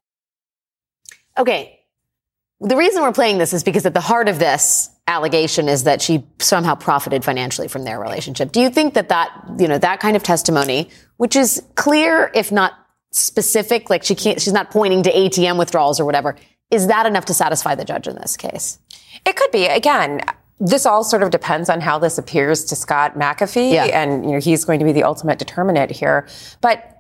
Okay. 1.38 1.81
The 2.62 2.76
reason 2.76 3.02
we're 3.02 3.12
playing 3.12 3.38
this 3.38 3.52
is 3.52 3.64
because 3.64 3.84
at 3.86 3.94
the 3.94 4.00
heart 4.00 4.28
of 4.28 4.38
this 4.38 4.88
allegation 5.08 5.68
is 5.68 5.84
that 5.84 6.00
she 6.00 6.24
somehow 6.38 6.76
profited 6.76 7.24
financially 7.24 7.66
from 7.66 7.84
their 7.84 7.98
relationship. 7.98 8.52
Do 8.52 8.60
you 8.60 8.70
think 8.70 8.94
that 8.94 9.08
that, 9.08 9.32
you 9.58 9.66
know, 9.66 9.78
that 9.78 9.98
kind 9.98 10.14
of 10.14 10.22
testimony, 10.22 10.88
which 11.16 11.34
is 11.34 11.60
clear, 11.74 12.30
if 12.34 12.52
not 12.52 12.74
specific, 13.10 13.90
like 13.90 14.04
she 14.04 14.14
can't, 14.14 14.40
she's 14.40 14.52
not 14.52 14.70
pointing 14.70 15.02
to 15.02 15.12
ATM 15.12 15.58
withdrawals 15.58 15.98
or 15.98 16.04
whatever, 16.04 16.36
is 16.70 16.86
that 16.86 17.04
enough 17.04 17.24
to 17.26 17.34
satisfy 17.34 17.74
the 17.74 17.84
judge 17.84 18.06
in 18.06 18.14
this 18.14 18.36
case? 18.36 18.78
It 19.26 19.36
could 19.36 19.50
be. 19.50 19.66
Again, 19.66 20.20
this 20.60 20.86
all 20.86 21.02
sort 21.02 21.24
of 21.24 21.30
depends 21.30 21.68
on 21.68 21.80
how 21.80 21.98
this 21.98 22.16
appears 22.16 22.64
to 22.66 22.76
Scott 22.76 23.14
McAfee, 23.14 23.72
yeah. 23.72 23.84
and 23.86 24.24
you 24.24 24.32
know 24.32 24.40
he's 24.40 24.64
going 24.64 24.78
to 24.78 24.84
be 24.84 24.92
the 24.92 25.02
ultimate 25.02 25.38
determinant 25.38 25.90
here. 25.90 26.28
But 26.60 26.91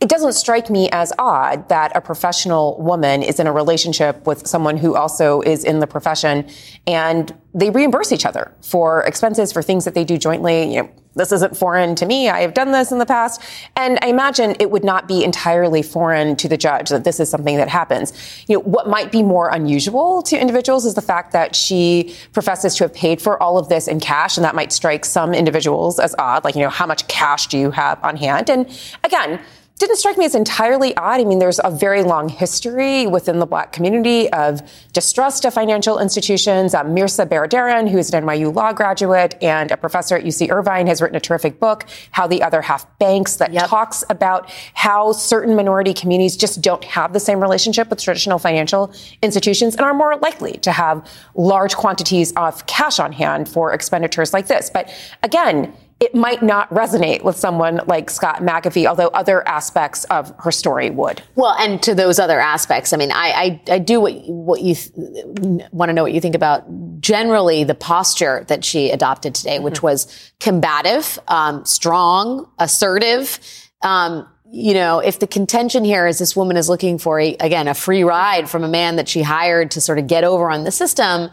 it 0.00 0.10
doesn't 0.10 0.34
strike 0.34 0.68
me 0.68 0.90
as 0.92 1.10
odd 1.18 1.70
that 1.70 1.90
a 1.96 2.02
professional 2.02 2.78
woman 2.78 3.22
is 3.22 3.40
in 3.40 3.46
a 3.46 3.52
relationship 3.52 4.26
with 4.26 4.46
someone 4.46 4.76
who 4.76 4.94
also 4.94 5.40
is 5.40 5.64
in 5.64 5.78
the 5.78 5.86
profession 5.86 6.46
and 6.86 7.34
they 7.54 7.70
reimburse 7.70 8.12
each 8.12 8.26
other 8.26 8.52
for 8.60 9.02
expenses 9.04 9.52
for 9.52 9.62
things 9.62 9.86
that 9.86 9.94
they 9.94 10.04
do 10.04 10.18
jointly. 10.18 10.74
You 10.74 10.82
know, 10.82 10.90
this 11.14 11.32
isn't 11.32 11.56
foreign 11.56 11.94
to 11.94 12.04
me. 12.04 12.28
I 12.28 12.40
have 12.40 12.52
done 12.52 12.72
this 12.72 12.92
in 12.92 12.98
the 12.98 13.06
past. 13.06 13.40
And 13.74 13.98
I 14.02 14.08
imagine 14.08 14.54
it 14.60 14.70
would 14.70 14.84
not 14.84 15.08
be 15.08 15.24
entirely 15.24 15.80
foreign 15.80 16.36
to 16.36 16.48
the 16.48 16.58
judge 16.58 16.90
that 16.90 17.04
this 17.04 17.18
is 17.18 17.30
something 17.30 17.56
that 17.56 17.70
happens. 17.70 18.12
You 18.48 18.56
know, 18.56 18.64
what 18.64 18.90
might 18.90 19.10
be 19.10 19.22
more 19.22 19.48
unusual 19.48 20.20
to 20.24 20.38
individuals 20.38 20.84
is 20.84 20.92
the 20.92 21.00
fact 21.00 21.32
that 21.32 21.56
she 21.56 22.14
professes 22.34 22.76
to 22.76 22.84
have 22.84 22.92
paid 22.92 23.22
for 23.22 23.42
all 23.42 23.56
of 23.56 23.70
this 23.70 23.88
in 23.88 24.00
cash. 24.00 24.36
And 24.36 24.44
that 24.44 24.54
might 24.54 24.72
strike 24.72 25.06
some 25.06 25.32
individuals 25.32 25.98
as 25.98 26.14
odd. 26.18 26.44
Like, 26.44 26.54
you 26.54 26.60
know, 26.60 26.68
how 26.68 26.84
much 26.84 27.08
cash 27.08 27.46
do 27.46 27.56
you 27.56 27.70
have 27.70 27.98
on 28.04 28.18
hand? 28.18 28.50
And 28.50 28.68
again, 29.02 29.40
didn't 29.78 29.96
strike 29.96 30.16
me 30.16 30.24
as 30.24 30.34
entirely 30.34 30.96
odd. 30.96 31.20
I 31.20 31.24
mean, 31.24 31.38
there's 31.38 31.60
a 31.62 31.70
very 31.70 32.02
long 32.02 32.30
history 32.30 33.06
within 33.06 33.40
the 33.40 33.46
black 33.46 33.72
community 33.72 34.32
of 34.32 34.62
distrust 34.94 35.44
of 35.44 35.52
financial 35.52 35.98
institutions. 35.98 36.74
Um, 36.74 36.94
Mehrsa 36.94 37.26
Baradaran, 37.26 37.90
who 37.90 37.98
is 37.98 38.12
an 38.12 38.24
NYU 38.24 38.54
law 38.54 38.72
graduate 38.72 39.36
and 39.42 39.70
a 39.70 39.76
professor 39.76 40.16
at 40.16 40.24
UC 40.24 40.50
Irvine, 40.50 40.86
has 40.86 41.02
written 41.02 41.16
a 41.16 41.20
terrific 41.20 41.60
book, 41.60 41.84
How 42.12 42.26
the 42.26 42.42
Other 42.42 42.62
Half 42.62 42.98
Banks, 42.98 43.36
that 43.36 43.52
yep. 43.52 43.68
talks 43.68 44.02
about 44.08 44.50
how 44.72 45.12
certain 45.12 45.54
minority 45.54 45.92
communities 45.92 46.36
just 46.36 46.62
don't 46.62 46.84
have 46.84 47.12
the 47.12 47.20
same 47.20 47.40
relationship 47.40 47.90
with 47.90 48.00
traditional 48.00 48.38
financial 48.38 48.94
institutions 49.20 49.74
and 49.74 49.84
are 49.84 49.94
more 49.94 50.16
likely 50.16 50.52
to 50.58 50.72
have 50.72 51.06
large 51.34 51.76
quantities 51.76 52.32
of 52.32 52.66
cash 52.66 52.98
on 52.98 53.12
hand 53.12 53.46
for 53.46 53.74
expenditures 53.74 54.32
like 54.32 54.46
this. 54.46 54.70
But 54.70 54.90
again, 55.22 55.74
it 55.98 56.14
might 56.14 56.42
not 56.42 56.68
resonate 56.68 57.22
with 57.22 57.36
someone 57.36 57.80
like 57.86 58.10
Scott 58.10 58.42
McAfee, 58.42 58.86
although 58.86 59.08
other 59.08 59.46
aspects 59.48 60.04
of 60.04 60.34
her 60.40 60.52
story 60.52 60.90
would. 60.90 61.22
Well, 61.36 61.56
and 61.58 61.82
to 61.84 61.94
those 61.94 62.18
other 62.18 62.38
aspects, 62.38 62.92
I 62.92 62.98
mean, 62.98 63.10
I, 63.10 63.60
I, 63.68 63.74
I 63.74 63.78
do 63.78 64.02
what, 64.02 64.12
what 64.26 64.60
you 64.60 64.74
th- 64.74 64.92
want 65.72 65.88
to 65.88 65.94
know 65.94 66.02
what 66.02 66.12
you 66.12 66.20
think 66.20 66.34
about 66.34 66.64
generally 67.00 67.64
the 67.64 67.74
posture 67.74 68.44
that 68.48 68.62
she 68.62 68.90
adopted 68.90 69.34
today, 69.34 69.54
mm-hmm. 69.54 69.64
which 69.64 69.82
was 69.82 70.32
combative, 70.38 71.18
um, 71.28 71.64
strong, 71.64 72.46
assertive. 72.58 73.38
Um, 73.80 74.28
you 74.50 74.74
know, 74.74 74.98
if 74.98 75.18
the 75.18 75.26
contention 75.26 75.82
here 75.82 76.06
is 76.06 76.18
this 76.18 76.36
woman 76.36 76.58
is 76.58 76.68
looking 76.68 76.98
for 76.98 77.18
a, 77.18 77.36
again, 77.40 77.68
a 77.68 77.74
free 77.74 78.04
ride 78.04 78.50
from 78.50 78.64
a 78.64 78.68
man 78.68 78.96
that 78.96 79.08
she 79.08 79.22
hired 79.22 79.70
to 79.72 79.80
sort 79.80 79.98
of 79.98 80.06
get 80.06 80.24
over 80.24 80.50
on 80.50 80.64
the 80.64 80.70
system, 80.70 81.30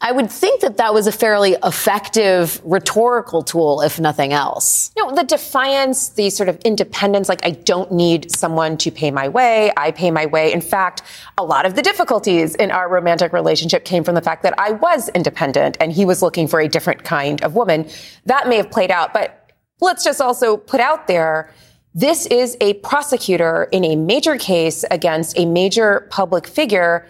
I 0.00 0.12
would 0.12 0.30
think 0.30 0.60
that 0.60 0.76
that 0.76 0.94
was 0.94 1.08
a 1.08 1.12
fairly 1.12 1.56
effective 1.64 2.60
rhetorical 2.64 3.42
tool, 3.42 3.80
if 3.80 3.98
nothing 3.98 4.32
else. 4.32 4.92
You 4.96 5.04
know, 5.04 5.14
the 5.14 5.24
defiance, 5.24 6.10
the 6.10 6.30
sort 6.30 6.48
of 6.48 6.56
independence, 6.60 7.28
like 7.28 7.44
I 7.44 7.50
don't 7.50 7.90
need 7.90 8.30
someone 8.30 8.76
to 8.78 8.92
pay 8.92 9.10
my 9.10 9.28
way. 9.28 9.72
I 9.76 9.90
pay 9.90 10.12
my 10.12 10.26
way. 10.26 10.52
In 10.52 10.60
fact, 10.60 11.02
a 11.36 11.44
lot 11.44 11.66
of 11.66 11.74
the 11.74 11.82
difficulties 11.82 12.54
in 12.54 12.70
our 12.70 12.88
romantic 12.88 13.32
relationship 13.32 13.84
came 13.84 14.04
from 14.04 14.14
the 14.14 14.22
fact 14.22 14.44
that 14.44 14.54
I 14.58 14.70
was 14.72 15.08
independent 15.10 15.76
and 15.80 15.90
he 15.90 16.04
was 16.04 16.22
looking 16.22 16.46
for 16.46 16.60
a 16.60 16.68
different 16.68 17.02
kind 17.02 17.42
of 17.42 17.56
woman. 17.56 17.88
That 18.26 18.48
may 18.48 18.56
have 18.58 18.70
played 18.70 18.92
out, 18.92 19.12
but 19.12 19.52
let's 19.80 20.04
just 20.04 20.20
also 20.20 20.56
put 20.56 20.80
out 20.80 21.08
there 21.08 21.52
this 21.94 22.26
is 22.26 22.56
a 22.60 22.74
prosecutor 22.74 23.68
in 23.72 23.84
a 23.84 23.96
major 23.96 24.36
case 24.36 24.84
against 24.90 25.36
a 25.36 25.46
major 25.46 26.06
public 26.10 26.46
figure 26.46 27.06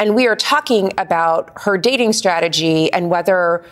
and 0.00 0.16
we 0.16 0.26
are 0.26 0.34
talking 0.34 0.90
about 0.98 1.52
her 1.56 1.78
dating 1.78 2.14
strategy 2.14 2.92
and 2.92 3.10
whether 3.10 3.64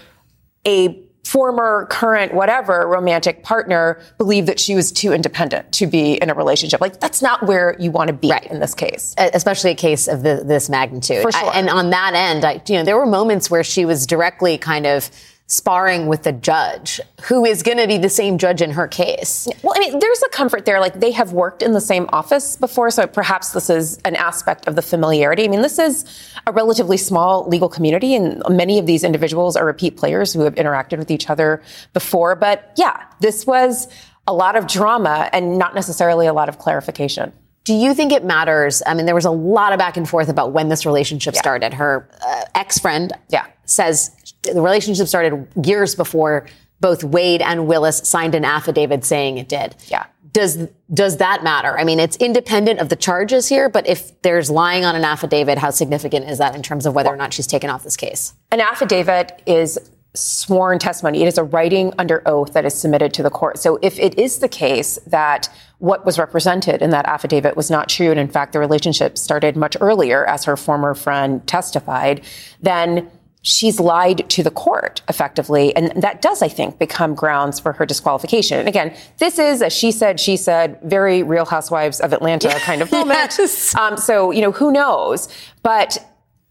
a 0.66 1.02
former, 1.24 1.86
current, 1.90 2.32
whatever 2.32 2.86
romantic 2.86 3.42
partner 3.42 4.00
believed 4.16 4.48
that 4.48 4.58
she 4.58 4.74
was 4.74 4.92
too 4.92 5.12
independent 5.12 5.70
to 5.72 5.86
be 5.86 6.14
in 6.14 6.30
a 6.30 6.34
relationship. 6.34 6.80
Like 6.80 7.00
that's 7.00 7.20
not 7.20 7.44
where 7.46 7.76
you 7.78 7.90
want 7.90 8.08
to 8.08 8.14
be 8.14 8.30
right. 8.30 8.46
in 8.46 8.60
this 8.60 8.74
case, 8.74 9.14
especially 9.18 9.72
a 9.72 9.74
case 9.74 10.08
of 10.08 10.22
the, 10.22 10.42
this 10.44 10.70
magnitude. 10.70 11.22
For 11.22 11.32
sure. 11.32 11.50
I, 11.50 11.58
and 11.58 11.68
on 11.68 11.90
that 11.90 12.14
end, 12.14 12.44
I, 12.44 12.62
you 12.66 12.76
know, 12.76 12.84
there 12.84 12.96
were 12.96 13.06
moments 13.06 13.50
where 13.50 13.64
she 13.64 13.84
was 13.84 14.06
directly 14.06 14.56
kind 14.56 14.86
of 14.86 15.10
sparring 15.48 16.06
with 16.08 16.24
the 16.24 16.32
judge 16.32 17.00
who 17.22 17.44
is 17.44 17.62
going 17.62 17.78
to 17.78 17.87
be 17.87 17.96
the 17.96 18.11
same 18.11 18.37
judge 18.37 18.61
in 18.61 18.70
her 18.70 18.87
case. 18.87 19.48
Well, 19.62 19.72
I 19.74 19.80
mean, 19.80 19.98
there's 19.98 20.22
a 20.22 20.28
comfort 20.28 20.66
there. 20.66 20.78
Like 20.78 21.00
they 21.00 21.11
have 21.12 21.32
worked 21.32 21.62
in 21.62 21.72
the 21.72 21.80
same 21.80 22.06
office 22.12 22.56
before, 22.56 22.90
so 22.90 23.06
perhaps 23.06 23.52
this 23.52 23.70
is 23.70 23.96
an 24.04 24.14
aspect 24.14 24.68
of 24.68 24.76
the 24.76 24.82
familiarity. 24.82 25.44
I 25.44 25.48
mean, 25.48 25.62
this 25.62 25.78
is 25.78 26.04
a 26.46 26.52
relatively 26.52 26.98
small 26.98 27.48
legal 27.48 27.70
community, 27.70 28.14
and 28.14 28.42
many 28.50 28.78
of 28.78 28.84
these 28.84 29.02
individuals 29.02 29.56
are 29.56 29.64
repeat 29.64 29.96
players 29.96 30.34
who 30.34 30.40
have 30.40 30.54
interacted 30.56 30.98
with 30.98 31.11
each 31.11 31.30
other 31.30 31.62
before. 31.94 32.37
But 32.37 32.72
yeah, 32.76 33.06
this 33.20 33.46
was 33.46 33.88
a 34.26 34.34
lot 34.34 34.54
of 34.54 34.66
drama 34.66 35.30
and 35.32 35.56
not 35.56 35.74
necessarily 35.74 36.26
a 36.26 36.34
lot 36.34 36.50
of 36.50 36.58
clarification. 36.58 37.32
Do 37.64 37.72
you 37.72 37.94
think 37.94 38.12
it 38.12 38.24
matters? 38.24 38.82
I 38.87 38.92
mean, 38.94 39.06
there 39.06 39.14
was 39.14 39.24
a 39.24 39.30
lot 39.30 39.72
of 39.72 39.78
back 39.78 39.96
and 39.96 40.08
forth 40.08 40.28
about 40.28 40.52
when 40.52 40.68
this 40.68 40.84
relationship 40.84 41.34
yeah. 41.34 41.40
started. 41.40 41.74
Her 41.74 42.08
uh, 42.22 42.44
ex 42.54 42.78
friend 42.78 43.12
yeah. 43.30 43.46
says 43.64 44.11
the 44.42 44.61
relationship 44.61 45.07
started 45.07 45.46
years 45.64 45.94
before 45.94 46.46
both 46.81 47.03
Wade 47.03 47.42
and 47.42 47.66
Willis 47.66 47.98
signed 48.09 48.35
an 48.35 48.44
affidavit 48.44 49.05
saying 49.05 49.38
it 49.38 49.48
did. 49.48 49.74
Yeah. 49.88 50.07
Does 50.33 50.68
does 50.92 51.16
that 51.16 51.42
matter? 51.42 51.79
I 51.79 51.85
mean, 51.85 51.98
it's 51.98 52.16
independent 52.16 52.81
of 52.81 52.90
the 52.90 52.96
charges 52.96 53.48
here, 53.48 53.68
but 53.68 53.88
if 53.88 54.20
there's 54.22 54.51
lying 54.51 54.85
on 54.85 54.94
an 54.94 55.05
affidavit, 55.05 55.59
how 55.59 55.70
significant 55.70 56.29
is 56.29 56.38
that 56.38 56.55
in 56.55 56.62
terms 56.62 56.87
of 56.87 56.94
whether 56.94 57.11
or 57.11 57.16
not 57.16 57.33
she's 57.33 57.46
taken 57.46 57.70
off 57.70 57.83
this 57.83 57.96
case? 57.96 58.35
An 58.53 58.61
affidavit 58.61 59.42
is 59.46 59.79
sworn 60.14 60.79
testimony. 60.79 61.22
It 61.22 61.29
is 61.29 61.38
a 61.38 61.44
writing 61.44 61.92
under 61.98 62.27
oath 62.27 62.53
that 62.53 62.64
is 62.64 62.74
submitted 62.74 63.14
to 63.14 63.22
the 63.22 63.31
court. 63.31 63.59
So 63.59 63.79
if 63.83 63.98
it 63.98 64.18
is 64.18 64.38
the 64.38 64.48
case 64.48 64.98
that 65.07 65.48
what 65.79 66.05
was 66.05 66.18
represented 66.18 66.83
in 66.83 66.90
that 66.90 67.07
affidavit 67.07 67.57
was 67.57 67.70
not 67.70 67.88
true, 67.88 68.11
and 68.11 68.18
in 68.18 68.29
fact 68.29 68.53
the 68.53 68.59
relationship 68.59 69.16
started 69.16 69.57
much 69.57 69.77
earlier, 69.81 70.24
as 70.24 70.44
her 70.44 70.57
former 70.57 70.94
friend 70.94 71.46
testified, 71.46 72.22
then 72.61 73.11
she's 73.42 73.79
lied 73.81 74.29
to 74.31 74.42
the 74.42 74.51
court 74.51 75.03
effectively. 75.09 75.74
And 75.77 76.03
that 76.03 76.20
does, 76.20 76.42
I 76.42 76.48
think, 76.48 76.79
become 76.79 77.14
grounds 77.14 77.61
for 77.61 77.72
her 77.72 77.87
disqualification. 77.87 78.59
And 78.59 78.68
again, 78.68 78.96
this 79.18 79.38
is 79.38 79.62
a 79.62 79.70
she 79.70 79.92
said, 79.92 80.20
she 80.20 80.37
said, 80.37 80.79
very 80.83 81.22
real 81.22 81.44
housewives 81.44 82.01
of 82.01 82.12
Atlanta 82.12 82.48
kind 82.61 82.83
of 82.83 82.90
moment. 82.90 83.37
yes. 83.38 83.74
um, 83.74 83.96
so, 83.96 84.31
you 84.31 84.40
know, 84.40 84.53
who 84.53 84.72
knows? 84.72 85.29
But 85.62 86.05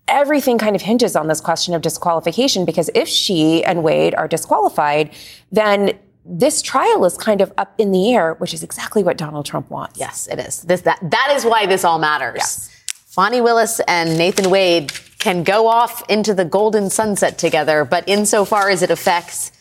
everything 0.08 0.58
kind 0.58 0.76
of 0.76 0.82
hinges 0.82 1.16
on 1.16 1.28
this 1.28 1.42
question 1.42 1.74
of 1.74 1.82
disqualification 1.82 2.66
because 2.66 2.90
if 2.96 3.08
she 3.08 3.64
and 3.66 3.84
Wade 3.84 4.16
are 4.16 4.28
disqualified, 4.28 5.14
then 5.52 5.98
this 6.26 6.62
trial 6.62 7.06
is 7.06 7.18
kind 7.18 7.42
of 7.42 7.54
up 7.58 7.74
in 7.78 7.92
the 7.92 8.14
air, 8.14 8.34
which 8.36 8.54
is 8.54 8.64
exactly 8.64 9.04
what 9.04 9.18
Donald 9.18 9.46
Trump 9.46 9.70
wants. 9.70 10.00
Yes, 10.00 10.28
it 10.28 10.40
is. 10.40 10.62
This, 10.64 10.82
that, 10.82 11.00
that 11.02 11.34
is 11.36 11.46
why 11.46 11.66
this 11.66 11.84
all 11.84 12.00
matters. 12.00 12.38
Yes. 12.38 12.74
Willis 13.18 13.80
and 13.88 14.16
Nathan 14.18 14.52
Wade 14.52 14.92
can 15.28 15.44
go 15.44 15.68
off 15.68 16.10
into 16.10 16.34
the 16.34 16.46
golden 16.46 16.90
sunset 16.90 17.38
together, 17.38 17.84
but 17.84 18.08
insofar 18.08 18.70
as 18.70 18.82
it 18.82 18.90
affects 18.90 19.52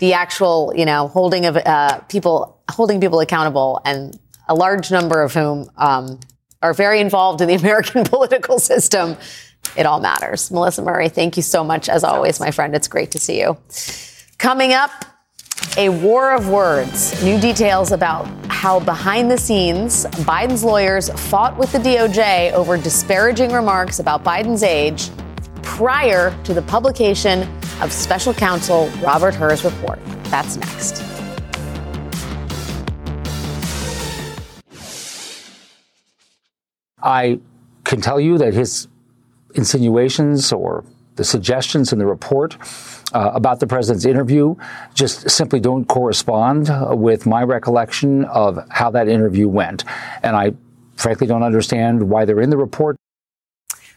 the 0.00 0.12
actual, 0.14 0.72
you 0.74 0.84
know, 0.84 1.06
holding 1.06 1.46
of 1.46 1.56
uh, 1.56 2.00
people, 2.08 2.60
holding 2.68 3.00
people 3.00 3.20
accountable, 3.20 3.80
and 3.84 4.18
a 4.48 4.56
large 4.56 4.90
number 4.90 5.22
of 5.22 5.32
whom 5.32 5.70
um, 5.76 6.18
are 6.62 6.74
very 6.74 6.98
involved 6.98 7.40
in 7.40 7.46
the 7.46 7.54
American 7.62 8.02
political 8.02 8.58
system, 8.58 9.16
it 9.76 9.86
all 9.86 10.00
matters. 10.00 10.50
Melissa 10.50 10.82
Murray, 10.82 11.10
thank 11.10 11.36
you 11.36 11.44
so 11.44 11.62
much 11.62 11.88
as 11.88 12.02
always, 12.02 12.40
my 12.40 12.50
friend. 12.50 12.74
It's 12.74 12.88
great 12.88 13.12
to 13.12 13.20
see 13.20 13.38
you. 13.38 13.56
Coming 14.38 14.72
up, 14.72 14.90
a 15.76 15.88
war 15.88 16.32
of 16.34 16.48
words. 16.48 17.22
New 17.22 17.40
details 17.40 17.92
about 17.92 18.26
how 18.48 18.80
behind 18.80 19.30
the 19.30 19.38
scenes 19.38 20.06
Biden's 20.24 20.64
lawyers 20.64 21.10
fought 21.28 21.56
with 21.56 21.72
the 21.72 21.78
DOJ 21.78 22.52
over 22.52 22.76
disparaging 22.76 23.52
remarks 23.52 23.98
about 23.98 24.24
Biden's 24.24 24.62
age 24.62 25.10
prior 25.62 26.36
to 26.44 26.54
the 26.54 26.62
publication 26.62 27.42
of 27.80 27.92
special 27.92 28.32
counsel 28.32 28.88
Robert 29.02 29.34
Hur's 29.34 29.64
report. 29.64 29.98
That's 30.24 30.56
next. 30.56 31.02
I 37.02 37.38
can 37.84 38.00
tell 38.00 38.18
you 38.18 38.38
that 38.38 38.54
his 38.54 38.88
insinuations 39.54 40.52
or 40.52 40.84
the 41.16 41.24
suggestions 41.24 41.92
in 41.92 41.98
the 41.98 42.06
report 42.06 42.56
uh, 43.12 43.32
about 43.34 43.60
the 43.60 43.66
president's 43.66 44.04
interview 44.04 44.54
just 44.94 45.28
simply 45.28 45.60
don't 45.60 45.86
correspond 45.86 46.70
with 46.98 47.26
my 47.26 47.42
recollection 47.42 48.24
of 48.26 48.58
how 48.70 48.90
that 48.90 49.08
interview 49.08 49.48
went. 49.48 49.84
And 50.22 50.36
I 50.36 50.52
frankly 50.96 51.26
don't 51.26 51.42
understand 51.42 52.08
why 52.08 52.24
they're 52.24 52.40
in 52.40 52.50
the 52.50 52.56
report. 52.56 52.96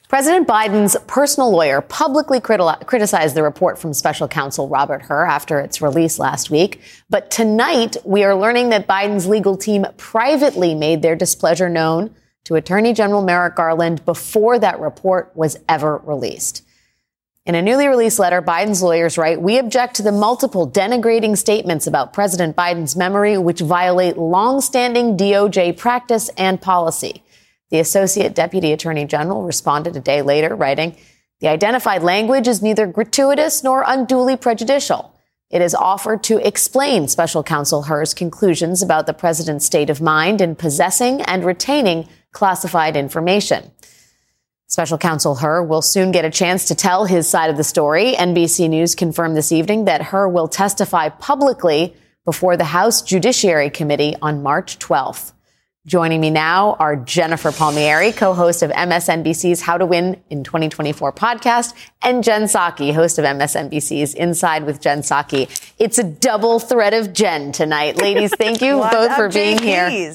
President 0.09 0.47
Biden's 0.47 0.97
personal 1.05 1.51
lawyer 1.51 1.81
publicly 1.81 2.39
criti- 2.39 2.83
criticized 2.87 3.35
the 3.35 3.43
report 3.43 3.77
from 3.77 3.93
special 3.93 4.27
counsel 4.27 4.67
Robert 4.67 5.03
Hur 5.03 5.23
after 5.25 5.59
its 5.59 5.83
release 5.83 6.17
last 6.17 6.49
week. 6.49 6.81
But 7.11 7.29
tonight, 7.29 7.95
we 8.03 8.23
are 8.23 8.33
learning 8.33 8.69
that 8.69 8.87
Biden's 8.87 9.27
legal 9.27 9.55
team 9.55 9.85
privately 9.97 10.73
made 10.73 11.03
their 11.03 11.15
displeasure 11.15 11.69
known 11.69 12.15
to 12.45 12.55
Attorney 12.55 12.93
General 12.93 13.21
Merrick 13.21 13.55
Garland 13.55 14.03
before 14.03 14.57
that 14.57 14.79
report 14.79 15.31
was 15.35 15.59
ever 15.69 15.97
released. 15.97 16.63
In 17.49 17.55
a 17.55 17.63
newly 17.63 17.87
released 17.87 18.19
letter, 18.19 18.43
Biden's 18.43 18.83
lawyers 18.83 19.17
write, 19.17 19.41
We 19.41 19.57
object 19.57 19.95
to 19.95 20.03
the 20.03 20.11
multiple 20.11 20.69
denigrating 20.69 21.35
statements 21.35 21.87
about 21.87 22.13
President 22.13 22.55
Biden's 22.55 22.95
memory, 22.95 23.39
which 23.39 23.61
violate 23.61 24.19
longstanding 24.19 25.17
DOJ 25.17 25.75
practice 25.75 26.29
and 26.37 26.61
policy. 26.61 27.23
The 27.71 27.79
Associate 27.79 28.35
Deputy 28.35 28.71
Attorney 28.71 29.05
General 29.05 29.41
responded 29.41 29.95
a 29.95 29.99
day 29.99 30.21
later, 30.21 30.55
writing, 30.55 30.95
The 31.39 31.47
identified 31.47 32.03
language 32.03 32.47
is 32.47 32.61
neither 32.61 32.85
gratuitous 32.85 33.63
nor 33.63 33.83
unduly 33.83 34.37
prejudicial. 34.37 35.15
It 35.49 35.63
is 35.63 35.73
offered 35.73 36.21
to 36.25 36.47
explain 36.47 37.07
Special 37.07 37.41
Counsel 37.41 37.81
Hur's 37.81 38.13
conclusions 38.13 38.83
about 38.83 39.07
the 39.07 39.13
president's 39.15 39.65
state 39.65 39.89
of 39.89 40.01
mind 40.01 40.39
in 40.39 40.55
possessing 40.55 41.23
and 41.23 41.43
retaining 41.43 42.07
classified 42.31 42.95
information. 42.95 43.71
Special 44.69 44.99
Counsel 44.99 45.33
Hur 45.33 45.63
will 45.63 45.81
soon 45.81 46.11
get 46.11 46.25
a 46.25 46.29
chance 46.29 46.65
to 46.65 46.75
tell 46.75 47.05
his 47.05 47.27
side 47.27 47.49
of 47.49 47.57
the 47.57 47.63
story. 47.63 48.13
NBC 48.13 48.69
News 48.69 48.93
confirmed 48.93 49.35
this 49.35 49.51
evening 49.51 49.85
that 49.85 50.03
Hur 50.03 50.27
will 50.27 50.47
testify 50.47 51.09
publicly 51.09 51.95
before 52.23 52.55
the 52.55 52.65
House 52.65 53.01
Judiciary 53.01 53.71
Committee 53.71 54.15
on 54.21 54.43
March 54.43 54.77
12th. 54.77 55.31
Joining 55.89 56.21
me 56.21 56.29
now 56.29 56.75
are 56.77 56.95
Jennifer 56.95 57.51
Palmieri, 57.51 58.11
co-host 58.11 58.61
of 58.61 58.69
MSNBC's 58.69 59.59
How 59.59 59.75
to 59.75 59.87
Win 59.87 60.21
in 60.29 60.43
2024 60.43 61.11
podcast, 61.13 61.73
and 62.03 62.23
Jen 62.23 62.43
Psaki, 62.43 62.93
host 62.93 63.17
of 63.17 63.25
MSNBC's 63.25 64.13
Inside 64.13 64.65
with 64.65 64.79
Jen 64.81 64.99
Psaki. 64.99 65.49
It's 65.79 65.97
a 65.97 66.03
double 66.03 66.59
threat 66.59 66.93
of 66.93 67.11
Jen 67.11 67.51
tonight. 67.51 67.97
Ladies, 67.97 68.31
thank 68.35 68.61
you 68.61 68.77
both 68.91 69.15
for 69.15 69.29
being 69.29 69.57
here. 69.57 69.89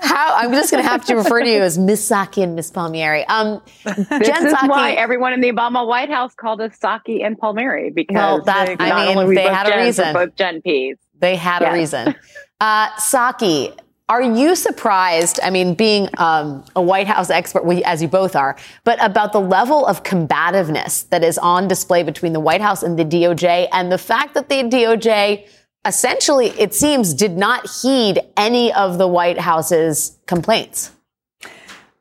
How 0.00 0.36
I'm 0.36 0.52
just 0.52 0.70
going 0.70 0.82
to 0.82 0.88
have 0.88 1.04
to 1.04 1.16
refer 1.16 1.40
to 1.42 1.50
you 1.50 1.60
as 1.60 1.76
Miss 1.76 2.08
Psaki 2.10 2.42
and 2.42 2.56
Miss 2.56 2.70
Palmieri. 2.70 3.24
Um, 3.26 3.60
This 3.84 4.08
Jen 4.08 4.46
is 4.46 4.54
Psaki, 4.54 4.68
why 4.70 4.92
everyone 4.92 5.34
in 5.34 5.42
the 5.42 5.52
Obama 5.52 5.86
White 5.86 6.08
House 6.08 6.34
called 6.34 6.62
us 6.62 6.78
Psaki 6.78 7.22
and 7.22 7.36
Palmieri 7.38 7.90
because 7.90 8.14
Well, 8.14 8.42
that- 8.44 8.78
they- 8.78 8.84
I 8.86 8.88
not 8.88 9.06
mean, 9.06 9.18
only 9.18 9.36
they 9.36 9.44
both 9.44 9.52
had 9.54 9.68
a 9.68 9.84
reason. 9.84 10.14
both 10.14 10.34
Jen 10.34 10.62
P's. 10.62 10.96
They 11.18 11.36
had 11.36 11.60
a 11.62 11.74
reason. 11.74 12.14
Uh, 12.58 12.88
Psaki, 12.92 13.76
are 14.12 14.20
you 14.20 14.54
surprised? 14.54 15.40
I 15.42 15.48
mean, 15.48 15.72
being 15.74 16.08
um, 16.18 16.62
a 16.76 16.82
White 16.82 17.06
House 17.06 17.30
expert, 17.30 17.64
we, 17.64 17.82
as 17.84 18.02
you 18.02 18.08
both 18.08 18.36
are, 18.36 18.56
but 18.84 19.02
about 19.02 19.32
the 19.32 19.40
level 19.40 19.86
of 19.86 20.02
combativeness 20.02 21.08
that 21.08 21.24
is 21.24 21.38
on 21.38 21.66
display 21.66 22.02
between 22.02 22.34
the 22.34 22.40
White 22.40 22.60
House 22.60 22.82
and 22.82 22.98
the 22.98 23.06
DOJ, 23.06 23.68
and 23.72 23.90
the 23.90 23.96
fact 23.96 24.34
that 24.34 24.50
the 24.50 24.56
DOJ 24.64 25.48
essentially, 25.86 26.48
it 26.60 26.74
seems, 26.74 27.14
did 27.14 27.38
not 27.38 27.68
heed 27.82 28.20
any 28.36 28.70
of 28.74 28.98
the 28.98 29.08
White 29.08 29.38
House's 29.38 30.18
complaints. 30.26 30.90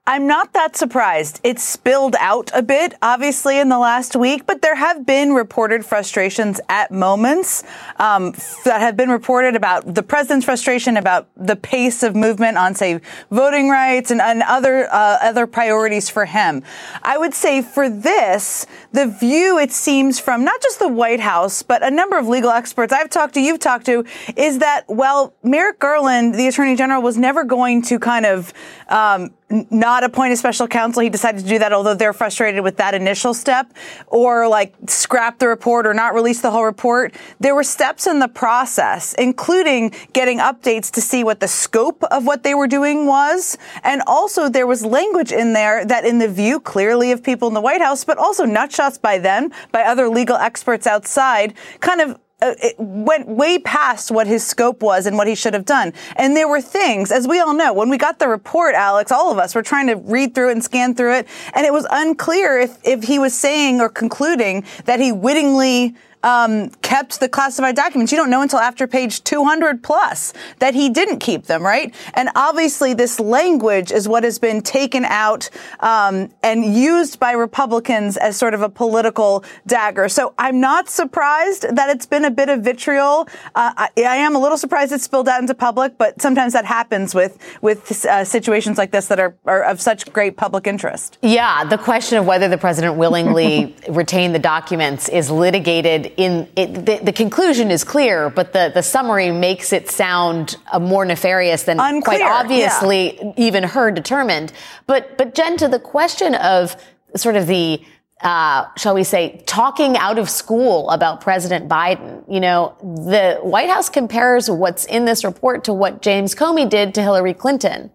I'm 0.07 0.25
not 0.25 0.53
that 0.53 0.75
surprised. 0.75 1.39
It's 1.43 1.61
spilled 1.61 2.15
out 2.19 2.49
a 2.55 2.63
bit, 2.63 2.95
obviously, 3.03 3.59
in 3.59 3.69
the 3.69 3.77
last 3.77 4.15
week, 4.15 4.47
but 4.47 4.63
there 4.63 4.73
have 4.73 5.05
been 5.05 5.33
reported 5.33 5.85
frustrations 5.85 6.59
at 6.69 6.89
moments 6.89 7.63
um, 7.97 8.33
that 8.65 8.81
have 8.81 8.97
been 8.97 9.11
reported 9.11 9.55
about 9.55 9.93
the 9.93 10.01
president's 10.01 10.43
frustration 10.43 10.97
about 10.97 11.27
the 11.37 11.55
pace 11.55 12.01
of 12.01 12.15
movement 12.15 12.57
on, 12.57 12.73
say, 12.73 12.99
voting 13.29 13.69
rights 13.69 14.09
and, 14.09 14.21
and 14.21 14.41
other 14.41 14.91
uh, 14.91 15.19
other 15.21 15.45
priorities 15.45 16.09
for 16.09 16.25
him. 16.25 16.63
I 17.03 17.19
would 17.19 17.35
say 17.35 17.61
for 17.61 17.87
this, 17.87 18.65
the 18.93 19.05
view 19.05 19.59
it 19.59 19.71
seems 19.71 20.19
from 20.19 20.43
not 20.43 20.59
just 20.63 20.79
the 20.79 20.87
White 20.87 21.19
House, 21.19 21.61
but 21.61 21.83
a 21.83 21.91
number 21.91 22.17
of 22.17 22.27
legal 22.27 22.49
experts 22.49 22.91
I've 22.91 23.11
talked 23.11 23.35
to, 23.35 23.39
you've 23.39 23.59
talked 23.59 23.85
to, 23.85 24.03
is 24.35 24.57
that 24.59 24.85
well, 24.87 25.35
Merrick 25.43 25.77
Garland, 25.77 26.33
the 26.33 26.47
Attorney 26.47 26.75
General, 26.75 27.03
was 27.03 27.19
never 27.19 27.43
going 27.43 27.83
to 27.83 27.99
kind 27.99 28.25
of 28.25 28.51
um, 28.87 29.29
not 29.69 30.03
appoint 30.03 30.33
a 30.33 30.37
special 30.37 30.67
counsel. 30.67 31.01
He 31.01 31.09
decided 31.09 31.41
to 31.43 31.47
do 31.47 31.59
that, 31.59 31.73
although 31.73 31.93
they're 31.93 32.13
frustrated 32.13 32.63
with 32.63 32.77
that 32.77 32.93
initial 32.93 33.33
step, 33.33 33.73
or 34.07 34.47
like 34.47 34.73
scrap 34.87 35.39
the 35.39 35.47
report 35.47 35.85
or 35.85 35.93
not 35.93 36.13
release 36.13 36.41
the 36.41 36.51
whole 36.51 36.65
report. 36.65 37.15
There 37.39 37.55
were 37.55 37.63
steps 37.63 38.07
in 38.07 38.19
the 38.19 38.27
process, 38.27 39.13
including 39.15 39.93
getting 40.13 40.39
updates 40.39 40.91
to 40.91 41.01
see 41.01 41.23
what 41.23 41.39
the 41.39 41.47
scope 41.47 42.03
of 42.05 42.25
what 42.25 42.43
they 42.43 42.53
were 42.53 42.67
doing 42.67 43.05
was. 43.05 43.57
And 43.83 44.01
also 44.07 44.49
there 44.49 44.67
was 44.67 44.85
language 44.85 45.31
in 45.31 45.53
there 45.53 45.85
that 45.85 46.05
in 46.05 46.19
the 46.19 46.27
view 46.27 46.59
clearly 46.59 47.11
of 47.11 47.23
people 47.23 47.47
in 47.47 47.53
the 47.53 47.61
White 47.61 47.81
House, 47.81 48.03
but 48.03 48.17
also 48.17 48.45
nutshots 48.45 48.99
by 49.01 49.17
them, 49.17 49.51
by 49.71 49.83
other 49.83 50.09
legal 50.09 50.37
experts 50.37 50.87
outside, 50.87 51.53
kind 51.79 52.01
of 52.01 52.19
Uh, 52.41 52.55
it 52.61 52.75
went 52.79 53.27
way 53.27 53.59
past 53.59 54.09
what 54.09 54.25
his 54.25 54.45
scope 54.45 54.81
was 54.81 55.05
and 55.05 55.15
what 55.15 55.27
he 55.27 55.35
should 55.35 55.53
have 55.53 55.65
done. 55.65 55.93
And 56.15 56.35
there 56.35 56.47
were 56.47 56.61
things, 56.61 57.11
as 57.11 57.27
we 57.27 57.39
all 57.39 57.53
know, 57.53 57.71
when 57.71 57.89
we 57.89 57.97
got 57.97 58.19
the 58.19 58.27
report, 58.27 58.73
Alex, 58.73 59.11
all 59.11 59.31
of 59.31 59.37
us 59.37 59.53
were 59.53 59.61
trying 59.61 59.87
to 59.87 59.95
read 59.95 60.33
through 60.33 60.49
and 60.49 60.63
scan 60.63 60.95
through 60.95 61.15
it, 61.15 61.27
and 61.53 61.65
it 61.65 61.73
was 61.73 61.85
unclear 61.91 62.57
if, 62.59 62.77
if 62.83 63.03
he 63.03 63.19
was 63.19 63.33
saying 63.33 63.79
or 63.79 63.89
concluding 63.89 64.63
that 64.85 64.99
he 64.99 65.11
wittingly 65.11 65.95
um, 66.23 66.69
kept 66.81 67.19
the 67.19 67.29
classified 67.29 67.75
documents. 67.75 68.11
You 68.11 68.17
don't 68.17 68.29
know 68.29 68.41
until 68.41 68.59
after 68.59 68.87
page 68.87 69.23
200 69.23 69.83
plus 69.83 70.33
that 70.59 70.73
he 70.73 70.89
didn't 70.89 71.19
keep 71.19 71.45
them, 71.45 71.63
right? 71.63 71.93
And 72.13 72.29
obviously, 72.35 72.93
this 72.93 73.19
language 73.19 73.91
is 73.91 74.07
what 74.07 74.23
has 74.23 74.39
been 74.39 74.61
taken 74.61 75.05
out 75.05 75.49
um, 75.79 76.29
and 76.43 76.65
used 76.65 77.19
by 77.19 77.31
Republicans 77.31 78.17
as 78.17 78.37
sort 78.37 78.53
of 78.53 78.61
a 78.61 78.69
political 78.69 79.43
dagger. 79.67 80.09
So 80.09 80.33
I'm 80.37 80.59
not 80.59 80.89
surprised 80.89 81.65
that 81.75 81.89
it's 81.89 82.05
been 82.05 82.25
a 82.25 82.31
bit 82.31 82.49
of 82.49 82.61
vitriol. 82.61 83.27
Uh, 83.55 83.73
I, 83.77 83.89
I 83.97 84.15
am 84.17 84.35
a 84.35 84.39
little 84.39 84.57
surprised 84.57 84.91
it 84.91 85.01
spilled 85.01 85.27
out 85.27 85.41
into 85.41 85.53
public, 85.53 85.97
but 85.97 86.21
sometimes 86.21 86.53
that 86.53 86.65
happens 86.65 87.15
with 87.15 87.37
with 87.61 88.05
uh, 88.05 88.23
situations 88.23 88.77
like 88.77 88.91
this 88.91 89.07
that 89.07 89.19
are, 89.19 89.35
are 89.45 89.63
of 89.63 89.81
such 89.81 90.11
great 90.11 90.37
public 90.37 90.67
interest. 90.67 91.17
Yeah, 91.21 91.63
the 91.63 91.77
question 91.77 92.17
of 92.17 92.25
whether 92.25 92.47
the 92.47 92.57
president 92.57 92.95
willingly 92.95 93.75
retained 93.89 94.35
the 94.35 94.39
documents 94.39 95.09
is 95.09 95.29
litigated. 95.31 96.10
In 96.17 96.49
it, 96.55 96.85
the, 96.85 96.99
the 97.03 97.13
conclusion 97.13 97.71
is 97.71 97.83
clear, 97.83 98.29
but 98.29 98.53
the, 98.53 98.71
the 98.73 98.83
summary 98.83 99.31
makes 99.31 99.73
it 99.73 99.89
sound 99.89 100.57
uh, 100.71 100.79
more 100.79 101.05
nefarious 101.05 101.63
than 101.63 101.77
quite 101.77 101.95
Unclear, 101.95 102.27
obviously 102.27 103.33
even 103.37 103.63
Hur 103.63 103.91
determined. 103.91 104.53
But 104.87 105.17
but 105.17 105.35
Jen, 105.35 105.57
to 105.57 105.67
the 105.67 105.79
question 105.79 106.35
of 106.35 106.75
sort 107.15 107.35
of 107.35 107.47
the 107.47 107.83
uh, 108.21 108.67
shall 108.77 108.93
we 108.93 109.03
say, 109.03 109.43
talking 109.47 109.97
out 109.97 110.19
of 110.19 110.29
school 110.29 110.89
about 110.91 111.21
President 111.21 111.67
Biden. 111.67 112.23
You 112.31 112.39
know, 112.39 112.75
the 112.81 113.39
White 113.41 113.69
House 113.69 113.89
compares 113.89 114.49
what's 114.49 114.85
in 114.85 115.05
this 115.05 115.23
report 115.23 115.63
to 115.65 115.73
what 115.73 116.01
James 116.01 116.35
Comey 116.35 116.69
did 116.69 116.93
to 116.95 117.01
Hillary 117.01 117.33
Clinton. 117.33 117.89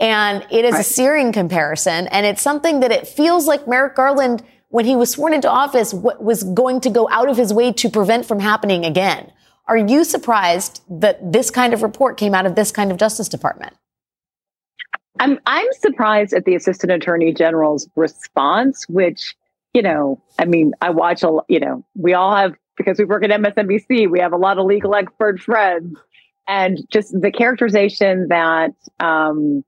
And 0.00 0.44
it 0.50 0.64
is 0.64 0.76
a 0.76 0.82
searing 0.82 1.32
comparison. 1.32 2.08
And 2.08 2.26
it's 2.26 2.42
something 2.42 2.80
that 2.80 2.90
it 2.90 3.06
feels 3.06 3.46
like 3.46 3.68
Merrick 3.68 3.94
Garland, 3.94 4.42
when 4.72 4.86
he 4.86 4.96
was 4.96 5.10
sworn 5.10 5.34
into 5.34 5.50
office, 5.50 5.92
what 5.92 6.24
was 6.24 6.44
going 6.44 6.80
to 6.80 6.88
go 6.88 7.06
out 7.10 7.28
of 7.28 7.36
his 7.36 7.52
way 7.52 7.72
to 7.74 7.90
prevent 7.90 8.24
from 8.24 8.40
happening 8.40 8.86
again. 8.86 9.30
Are 9.68 9.76
you 9.76 10.02
surprised 10.02 10.82
that 10.88 11.30
this 11.30 11.50
kind 11.50 11.74
of 11.74 11.82
report 11.82 12.16
came 12.16 12.34
out 12.34 12.46
of 12.46 12.54
this 12.54 12.72
kind 12.72 12.90
of 12.90 12.96
Justice 12.96 13.28
Department? 13.28 13.74
I'm 15.20 15.38
I'm 15.44 15.66
surprised 15.74 16.32
at 16.32 16.46
the 16.46 16.54
assistant 16.54 16.90
attorney 16.90 17.34
general's 17.34 17.86
response, 17.96 18.88
which 18.88 19.36
you 19.74 19.82
know, 19.82 20.22
I 20.38 20.46
mean, 20.46 20.72
I 20.80 20.88
watch 20.88 21.22
a 21.22 21.38
you 21.48 21.60
know, 21.60 21.84
we 21.94 22.14
all 22.14 22.34
have 22.34 22.54
because 22.78 22.98
we 22.98 23.04
work 23.04 23.22
at 23.24 23.30
MSNBC, 23.30 24.10
we 24.10 24.20
have 24.20 24.32
a 24.32 24.38
lot 24.38 24.56
of 24.56 24.64
legal 24.64 24.94
expert 24.94 25.38
friends, 25.38 25.98
and 26.48 26.78
just 26.90 27.12
the 27.12 27.30
characterization 27.30 28.28
that 28.28 28.72
um, 29.00 29.64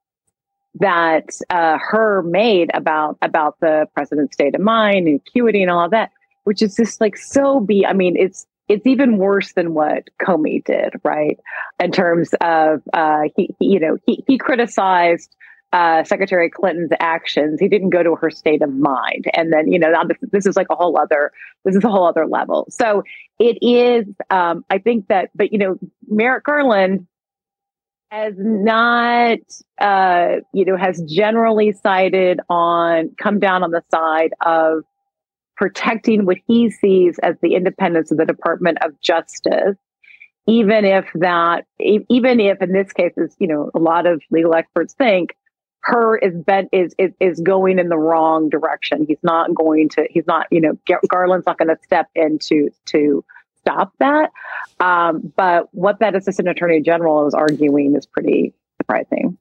that 0.81 1.31
uh, 1.51 1.79
Hur 1.79 2.23
made 2.23 2.71
about 2.75 3.17
about 3.23 3.59
the 3.61 3.87
president's 3.95 4.35
state 4.35 4.55
of 4.55 4.61
mind 4.61 5.07
and 5.07 5.21
acuity 5.21 5.63
and 5.63 5.71
all 5.71 5.85
of 5.85 5.91
that, 5.93 6.11
which 6.45 6.63
is 6.63 6.75
just 6.77 7.01
like 7.01 7.17
so 7.17 7.61
be. 7.61 7.87
I 7.87 7.93
mean, 7.93 8.17
it's 8.17 8.47
it's 8.69 8.87
even 8.87 9.19
worse 9.19 9.53
than 9.53 9.75
what 9.75 10.09
Comey 10.21 10.65
did, 10.65 10.95
right? 11.03 11.39
In 11.83 11.93
terms 11.93 12.31
of 12.41 12.83
uh, 12.93 13.23
he, 13.37 13.55
you 13.61 13.79
know, 13.79 13.99
he 14.07 14.25
he 14.27 14.39
criticized 14.39 15.35
uh, 15.73 16.05
Secretary 16.05 16.49
Clinton's 16.49 16.93
actions. 17.01 17.61
He 17.61 17.69
didn't 17.69 17.91
go 17.91 18.03
to 18.03 18.15
her 18.17 18.31
state 18.31 18.63
of 18.63 18.73
mind, 18.73 19.27
and 19.35 19.53
then 19.53 19.71
you 19.71 19.79
know 19.79 19.93
this, 20.09 20.19
this 20.33 20.47
is 20.47 20.57
like 20.57 20.69
a 20.71 20.77
whole 20.77 20.99
other 20.99 21.33
this 21.65 21.77
is 21.77 21.85
a 21.85 21.89
whole 21.89 22.07
other 22.07 22.27
level. 22.27 22.67
So 22.71 23.03
it 23.39 23.59
is. 23.63 24.07
Um, 24.31 24.65
I 24.71 24.79
think 24.79 25.09
that, 25.09 25.31
but 25.35 25.53
you 25.53 25.59
know, 25.59 25.79
Merrick 26.09 26.45
Garland 26.45 27.07
has 28.15 28.35
not, 28.39 29.39
uh, 29.81 30.37
you 30.53 30.65
know, 30.65 30.77
has 30.77 31.03
generally 31.03 31.73
sided 31.73 32.39
on 32.49 33.11
come 33.19 33.41
down 33.41 33.65
on 33.65 33.73
the 33.73 33.83
side 33.91 34.33
of 34.45 34.85
protecting 35.57 36.25
what 36.25 36.37
he 36.47 36.71
sees 36.71 37.19
as 37.25 37.35
the 37.43 37.55
independence 37.57 38.13
of 38.13 38.19
the 38.19 38.25
Department 38.25 38.79
of 38.83 38.93
Justice, 39.01 39.77
even 40.47 40.85
if 40.85 41.07
that, 41.15 41.67
even 41.81 42.39
if 42.39 42.63
in 42.63 42.73
this 42.73 42.93
case, 42.93 43.13
is 43.17 43.35
you 43.41 43.49
know, 43.49 43.71
a 43.75 43.81
lot 43.81 44.07
of 44.07 44.23
legal 44.31 44.55
experts 44.55 44.95
think 44.95 45.37
Hur 45.81 46.17
is 46.19 46.35
bent 46.37 46.69
is, 46.73 46.95
is 46.99 47.13
is 47.19 47.41
going 47.41 47.81
in 47.81 47.89
the 47.89 47.99
wrong 47.99 48.49
direction. 48.49 49.07
He's 49.07 49.23
not 49.25 49.55
going 49.55 49.89
to. 49.91 50.07
He's 50.09 50.27
not. 50.27 50.47
You 50.53 50.61
know, 50.61 50.79
Garland's 51.09 51.47
not 51.47 51.59
going 51.59 51.69
to 51.69 51.79
step 51.83 52.09
in 52.15 52.39
to 52.45 52.71
to 52.87 53.25
stop 53.67 53.93
that. 53.99 54.31
Um, 54.81 55.33
but 55.37 55.69
what 55.73 56.01
that 56.01 56.15
assistant 56.15 56.49
attorney 56.49 56.81
general 56.81 57.27
is 57.27 57.35
arguing 57.35 57.97
is 57.97 58.07
pretty 58.07 58.55
surprising. 58.81 59.39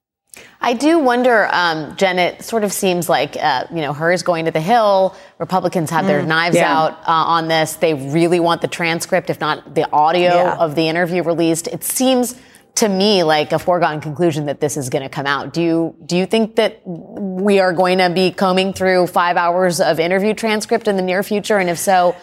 I 0.60 0.72
do 0.74 0.98
wonder, 0.98 1.48
um, 1.52 1.94
Jen. 1.96 2.18
It 2.18 2.42
sort 2.42 2.64
of 2.64 2.72
seems 2.72 3.08
like 3.08 3.36
uh, 3.36 3.66
you 3.70 3.82
know 3.82 3.92
Hur 3.92 4.12
is 4.12 4.22
going 4.22 4.46
to 4.46 4.50
the 4.50 4.60
Hill. 4.60 5.14
Republicans 5.38 5.90
have 5.90 6.06
their 6.06 6.22
Mm, 6.22 6.26
knives 6.26 6.56
yeah. 6.56 6.76
out 6.76 6.92
uh, 7.02 7.04
on 7.06 7.48
this. 7.48 7.74
They 7.76 7.94
really 7.94 8.40
want 8.40 8.60
the 8.60 8.66
transcript, 8.68 9.30
if 9.30 9.38
not 9.40 9.74
the 9.74 9.88
audio 9.92 10.34
Yeah. 10.34 10.56
of 10.56 10.74
the 10.74 10.88
interview 10.88 11.22
released. 11.22 11.68
It 11.68 11.84
seems 11.84 12.34
to 12.76 12.88
me 12.88 13.22
like 13.22 13.52
a 13.52 13.58
foregone 13.60 14.00
conclusion 14.00 14.46
that 14.46 14.58
this 14.60 14.76
is 14.76 14.88
going 14.90 15.02
to 15.04 15.08
come 15.08 15.26
out. 15.26 15.52
Do 15.52 15.62
you 15.62 15.94
do 16.04 16.16
you 16.16 16.26
think 16.26 16.56
that 16.56 16.80
we 16.84 17.60
are 17.60 17.72
going 17.72 17.98
to 17.98 18.10
be 18.10 18.32
combing 18.32 18.72
through 18.72 19.06
five 19.08 19.36
hours 19.36 19.80
of 19.80 20.00
interview 20.00 20.34
transcript 20.34 20.88
in 20.88 20.96
the 20.96 21.02
near 21.02 21.22
future? 21.22 21.58
And 21.58 21.70
if 21.70 21.78
so, 21.78 22.16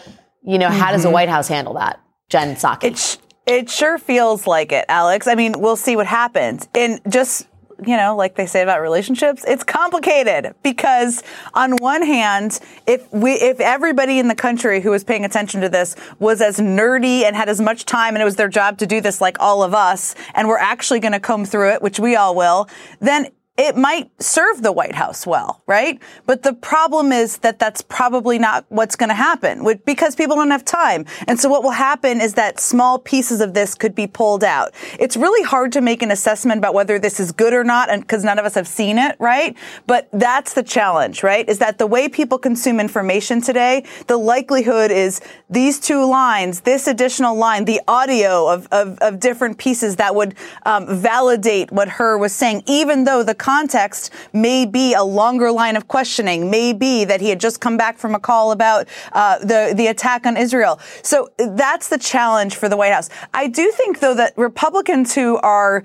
you 0.44 0.58
know, 0.58 0.70
how 0.70 0.92
does 0.92 1.04
the 1.04 1.10
Mhm. 1.10 1.14
White 1.14 1.30
House 1.30 1.48
handle 1.48 1.74
that? 1.76 2.00
Jen 2.30 2.56
Psaki. 2.56 2.84
It, 2.86 2.98
sh- 2.98 3.18
it 3.46 3.70
sure 3.70 3.98
feels 3.98 4.48
like 4.48 4.72
it, 4.72 4.86
Alex. 4.89 5.28
I 5.28 5.36
mean, 5.36 5.54
we'll 5.58 5.76
see 5.76 5.96
what 5.96 6.08
happens. 6.08 6.68
And 6.76 7.00
just, 7.10 7.48
you 7.86 7.98
know, 7.98 8.16
like 8.16 8.36
they 8.36 8.46
say 8.46 8.62
about 8.62 8.80
relationships, 8.82 9.44
it's 9.48 9.64
complicated 9.64 10.54
because 10.64 11.24
on 11.56 11.72
one 11.78 12.04
hand, 12.04 12.60
if 12.88 13.12
we, 13.12 13.34
if 13.34 13.60
everybody 13.60 14.20
in 14.20 14.28
the 14.28 14.36
country 14.36 14.80
who 14.82 14.92
was 14.92 15.04
paying 15.04 15.26
attention 15.26 15.62
to 15.62 15.70
this 15.70 15.96
was 16.20 16.42
as 16.42 16.60
nerdy 16.60 17.24
and 17.24 17.36
had 17.36 17.50
as 17.50 17.60
much 17.60 17.86
time 17.86 18.14
and 18.16 18.22
it 18.22 18.26
was 18.26 18.36
their 18.36 18.48
job 18.48 18.78
to 18.78 18.86
do 18.86 19.02
this 19.02 19.20
like 19.20 19.36
all 19.39 19.64
of 19.64 19.74
us, 19.74 20.14
and 20.36 20.48
we're 20.48 20.58
actually 20.60 21.00
going 21.00 21.12
to 21.14 21.20
comb 21.20 21.44
through 21.44 21.72
it, 21.74 21.82
which 21.82 22.00
we 22.00 22.16
all 22.16 22.36
will, 22.36 22.70
then 23.00 23.28
it 23.62 23.78
might 23.78 24.09
serve 24.20 24.64
the 24.64 24.72
White 24.72 24.95
House 24.95 25.28
well, 25.28 25.62
right? 25.68 26.01
But 26.26 26.41
the 26.41 26.53
problem 26.53 27.12
is 27.12 27.38
that 27.39 27.59
that's 27.59 27.84
probably 27.84 28.39
not 28.39 28.66
what's 28.70 28.95
going 28.95 29.09
to 29.09 29.16
happen 29.16 29.64
because 29.86 30.16
people 30.16 30.36
don't 30.36 30.49
have 30.49 30.66
time. 30.66 31.05
And 31.28 31.39
so 31.39 31.47
what 31.47 31.62
will 31.62 31.70
happen 31.70 32.22
is 32.22 32.34
that 32.34 32.59
small 32.59 32.97
pieces 32.97 33.39
of 33.39 33.53
this 33.53 33.76
could 33.76 33.93
be 33.93 34.07
pulled 34.07 34.43
out. 34.43 34.74
It's 34.99 35.16
really 35.16 35.43
hard 35.43 35.72
to 35.74 35.82
make 35.82 36.01
an 36.01 36.09
assessment 36.09 36.57
about 36.57 36.74
whether 36.74 36.97
this 36.97 37.20
is 37.20 37.32
good 37.32 37.53
or 37.53 37.64
not 37.64 37.89
because 37.99 38.24
none 38.24 38.39
of 38.39 38.45
us 38.45 38.55
have 38.55 38.68
seen 38.68 38.97
it, 38.97 39.16
right? 39.20 39.55
But 39.86 40.09
that's 40.12 40.53
the 40.53 40.64
challenge, 40.64 41.22
right? 41.22 41.47
Is 41.47 41.59
that 41.59 41.78
the 41.78 41.86
way 41.86 42.09
people 42.09 42.39
consume 42.39 42.80
information 42.80 43.41
today, 43.41 43.86
the 44.07 44.18
likelihood 44.18 44.89
is 44.89 45.22
these 45.51 45.80
two 45.80 46.03
lines, 46.03 46.62
this 46.62 46.88
additional 46.88 47.36
line, 47.36 47.66
the 47.66 47.82
audio 47.88 48.47
of, 48.47 48.68
of, 48.72 48.97
of 49.01 49.20
different 49.20 49.59
pieces 49.59 49.97
that 49.97 50.16
would 50.16 50.34
um, 50.66 50.88
validate 50.88 51.72
what 51.72 51.89
Hur 51.89 52.18
was 52.18 52.34
saying, 52.34 52.64
even 52.66 53.03
though 53.03 53.22
the 53.22 53.36
context 53.52 54.04
may 54.47 54.60
be 54.80 54.88
a 54.93 55.06
longer 55.22 55.49
line 55.62 55.76
of 55.80 55.84
questioning, 55.95 56.39
may 56.58 56.70
be 56.74 56.93
that 57.12 57.20
he 57.26 57.30
had 57.34 57.39
just 57.47 57.58
come 57.66 57.78
back 57.84 57.95
from 58.04 58.12
a 58.16 58.22
call 58.30 58.47
about 58.52 58.82
uh, 59.20 59.38
the 59.52 59.62
the 59.80 59.88
attack 59.93 60.22
on 60.30 60.34
Israel. 60.45 60.76
So 61.12 61.16
that's 61.64 61.88
the 61.93 62.02
challenge 62.14 62.54
for 62.62 62.68
the 62.72 62.78
White 62.82 62.93
House. 62.97 63.10
I 63.43 63.45
do 63.60 63.66
think, 63.80 63.99
though, 64.04 64.18
that 64.22 64.32
Republicans 64.38 65.08
who 65.18 65.30
are 65.58 65.84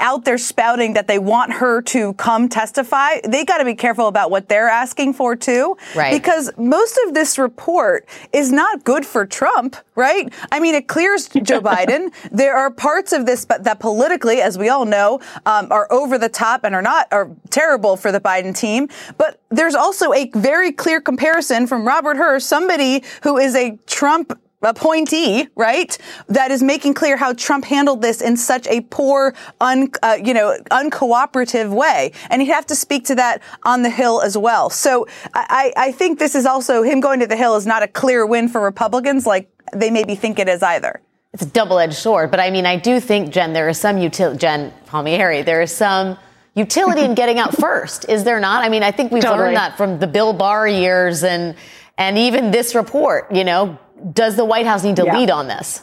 out 0.00 0.24
there 0.24 0.38
spouting 0.38 0.94
that 0.94 1.08
they 1.08 1.18
want 1.18 1.52
Hur 1.52 1.82
to 1.82 2.12
come 2.14 2.48
testify, 2.48 3.20
they 3.26 3.44
got 3.44 3.58
to 3.58 3.64
be 3.64 3.74
careful 3.74 4.06
about 4.06 4.30
what 4.30 4.48
they're 4.48 4.68
asking 4.68 5.14
for 5.14 5.34
too. 5.34 5.76
Right. 5.94 6.12
Because 6.12 6.50
most 6.56 6.98
of 7.06 7.14
this 7.14 7.38
report 7.38 8.06
is 8.32 8.52
not 8.52 8.84
good 8.84 9.04
for 9.04 9.26
Trump, 9.26 9.76
right? 9.94 10.32
I 10.52 10.60
mean, 10.60 10.74
it 10.74 10.86
clears 10.86 11.28
Joe 11.28 11.60
Biden. 11.62 12.12
There 12.30 12.56
are 12.56 12.70
parts 12.70 13.12
of 13.12 13.26
this 13.26 13.44
but 13.44 13.64
that 13.64 13.80
politically, 13.80 14.40
as 14.40 14.56
we 14.56 14.68
all 14.68 14.84
know, 14.84 15.20
um, 15.46 15.70
are 15.70 15.90
over 15.90 16.18
the 16.18 16.28
top 16.28 16.64
and 16.64 16.74
are 16.74 16.82
not 16.82 17.08
are 17.10 17.30
terrible 17.50 17.96
for 17.96 18.12
the 18.12 18.20
Biden 18.20 18.56
team. 18.56 18.88
But 19.18 19.40
there's 19.50 19.74
also 19.74 20.12
a 20.12 20.30
very 20.34 20.72
clear 20.72 21.00
comparison 21.00 21.66
from 21.66 21.86
Robert 21.86 22.16
Hur, 22.16 22.38
somebody 22.40 23.02
who 23.22 23.38
is 23.38 23.54
a 23.54 23.76
Trump 23.86 24.38
appointee, 24.64 25.48
right? 25.56 25.96
That 26.28 26.50
is 26.50 26.62
making 26.62 26.94
clear 26.94 27.16
how 27.16 27.32
Trump 27.32 27.64
handled 27.64 28.02
this 28.02 28.20
in 28.20 28.36
such 28.36 28.66
a 28.68 28.80
poor, 28.82 29.34
un, 29.60 29.90
uh, 30.02 30.18
you 30.22 30.34
know, 30.34 30.56
uncooperative 30.70 31.70
way. 31.70 32.12
And 32.30 32.42
he'd 32.42 32.48
have 32.52 32.66
to 32.66 32.74
speak 32.74 33.04
to 33.06 33.14
that 33.16 33.42
on 33.64 33.82
the 33.82 33.90
Hill 33.90 34.20
as 34.22 34.36
well. 34.36 34.70
So 34.70 35.06
I, 35.34 35.72
I 35.76 35.88
I 35.88 35.92
think 35.92 36.18
this 36.18 36.34
is 36.34 36.46
also 36.46 36.82
him 36.82 37.00
going 37.00 37.20
to 37.20 37.26
the 37.26 37.36
Hill 37.36 37.56
is 37.56 37.66
not 37.66 37.82
a 37.82 37.88
clear 37.88 38.24
win 38.26 38.48
for 38.48 38.60
Republicans 38.60 39.26
like 39.26 39.48
they 39.72 39.90
maybe 39.90 40.14
think 40.14 40.38
it 40.38 40.48
is 40.48 40.62
either. 40.62 41.00
it's 41.32 41.42
a 41.42 41.46
double-edged 41.46 41.94
sword. 41.94 42.30
But 42.30 42.40
I 42.40 42.50
mean, 42.50 42.66
I 42.66 42.76
do 42.76 43.00
think, 43.00 43.32
Jen, 43.32 43.52
there 43.52 43.68
is 43.68 43.78
some 43.78 43.98
utility. 43.98 44.38
Jen 44.38 44.72
Palmieri, 44.86 45.42
there 45.42 45.62
is 45.62 45.72
some 45.72 46.16
utility 46.54 47.02
in 47.02 47.14
getting 47.14 47.38
out 47.40 47.56
first, 47.66 48.08
is 48.08 48.22
there 48.24 48.38
not? 48.38 48.64
I 48.64 48.68
mean, 48.68 48.84
I 48.84 48.92
think 48.92 49.10
we've 49.10 49.22
Totally. 49.22 49.46
learned 49.46 49.56
that 49.56 49.76
from 49.76 49.98
the 49.98 50.06
Bill 50.06 50.32
Barr 50.32 50.68
years 50.68 51.24
and 51.24 51.56
and 51.98 52.18
even 52.18 52.50
this 52.50 52.74
report. 52.74 53.32
You 53.32 53.44
know, 53.44 53.78
does 54.12 54.36
the 54.36 54.44
White 54.44 54.66
House 54.66 54.84
need 54.84 54.96
to 54.96 55.04
Yeah. 55.04 55.18
lead 55.18 55.30
on 55.30 55.48
this? 55.48 55.82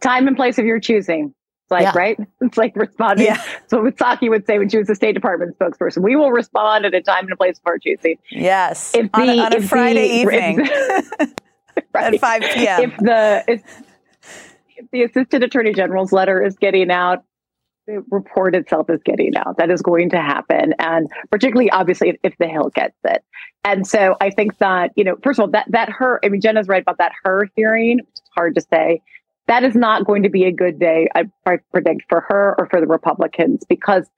time 0.00 0.26
and 0.26 0.36
place 0.36 0.58
of 0.58 0.64
your 0.64 0.80
choosing. 0.80 1.32
It's 1.62 1.70
like, 1.70 1.82
Yeah. 1.82 1.92
right? 1.94 2.18
It's 2.40 2.58
like 2.58 2.74
responding. 2.74 3.26
Yeah. 3.26 3.40
So 3.68 3.82
what 3.82 3.94
Psaki 3.96 4.28
would 4.28 4.44
say 4.46 4.58
when 4.58 4.68
she 4.68 4.76
was 4.78 4.88
the 4.88 4.96
State 4.96 5.12
Department 5.14 5.56
spokesperson, 5.58 6.02
we 6.02 6.16
will 6.16 6.32
respond 6.32 6.84
at 6.84 6.92
a 6.92 7.00
time 7.00 7.24
and 7.24 7.32
a 7.32 7.36
place 7.36 7.58
of 7.58 7.62
our 7.66 7.78
choosing. 7.78 8.18
Yes. 8.30 8.94
If 8.96 9.08
on, 9.14 9.26
the- 9.28 9.38
on 9.38 9.54
a 9.54 9.62
Friday 9.62 10.08
the- 10.08 10.14
evening 10.14 10.60
at 11.94 12.18
5 12.20 12.42
p.m. 12.54 12.80
If 12.90 12.96
the 12.98 13.44
if, 13.46 13.62
if 14.76 14.90
the 14.90 15.04
Assistant 15.04 15.44
Attorney 15.44 15.72
General's 15.72 16.10
letter 16.12 16.42
is 16.44 16.56
getting 16.56 16.90
out, 16.90 17.22
the 17.86 18.04
report 18.10 18.54
itself 18.54 18.88
is 18.90 19.00
getting 19.04 19.36
out. 19.36 19.56
That 19.58 19.70
is 19.70 19.82
going 19.82 20.10
to 20.10 20.18
happen, 20.18 20.74
and 20.78 21.10
particularly, 21.30 21.70
obviously, 21.70 22.10
if, 22.10 22.16
if 22.22 22.38
the 22.38 22.48
Hill 22.48 22.70
gets 22.74 22.96
it. 23.04 23.24
And 23.64 23.86
so, 23.86 24.16
I 24.20 24.30
think 24.30 24.58
that 24.58 24.92
you 24.96 25.04
know, 25.04 25.16
first 25.22 25.38
of 25.38 25.44
all, 25.44 25.50
that 25.50 25.66
that 25.70 25.88
Hur. 25.90 26.20
I 26.24 26.28
mean, 26.28 26.40
Jenna's 26.40 26.68
right 26.68 26.82
about 26.82 26.98
that 26.98 27.12
Hur 27.22 27.48
hearing. 27.56 28.00
It's 28.00 28.22
hard 28.34 28.54
to 28.54 28.60
say. 28.60 29.02
That 29.48 29.64
is 29.64 29.74
not 29.74 30.06
going 30.06 30.22
to 30.22 30.28
be 30.28 30.44
a 30.44 30.52
good 30.52 30.78
day, 30.78 31.08
I, 31.16 31.24
I 31.44 31.58
predict, 31.72 32.04
for 32.08 32.24
Hur 32.28 32.54
or 32.58 32.68
for 32.70 32.80
the 32.80 32.86
Republicans 32.86 33.64
because 33.68 34.08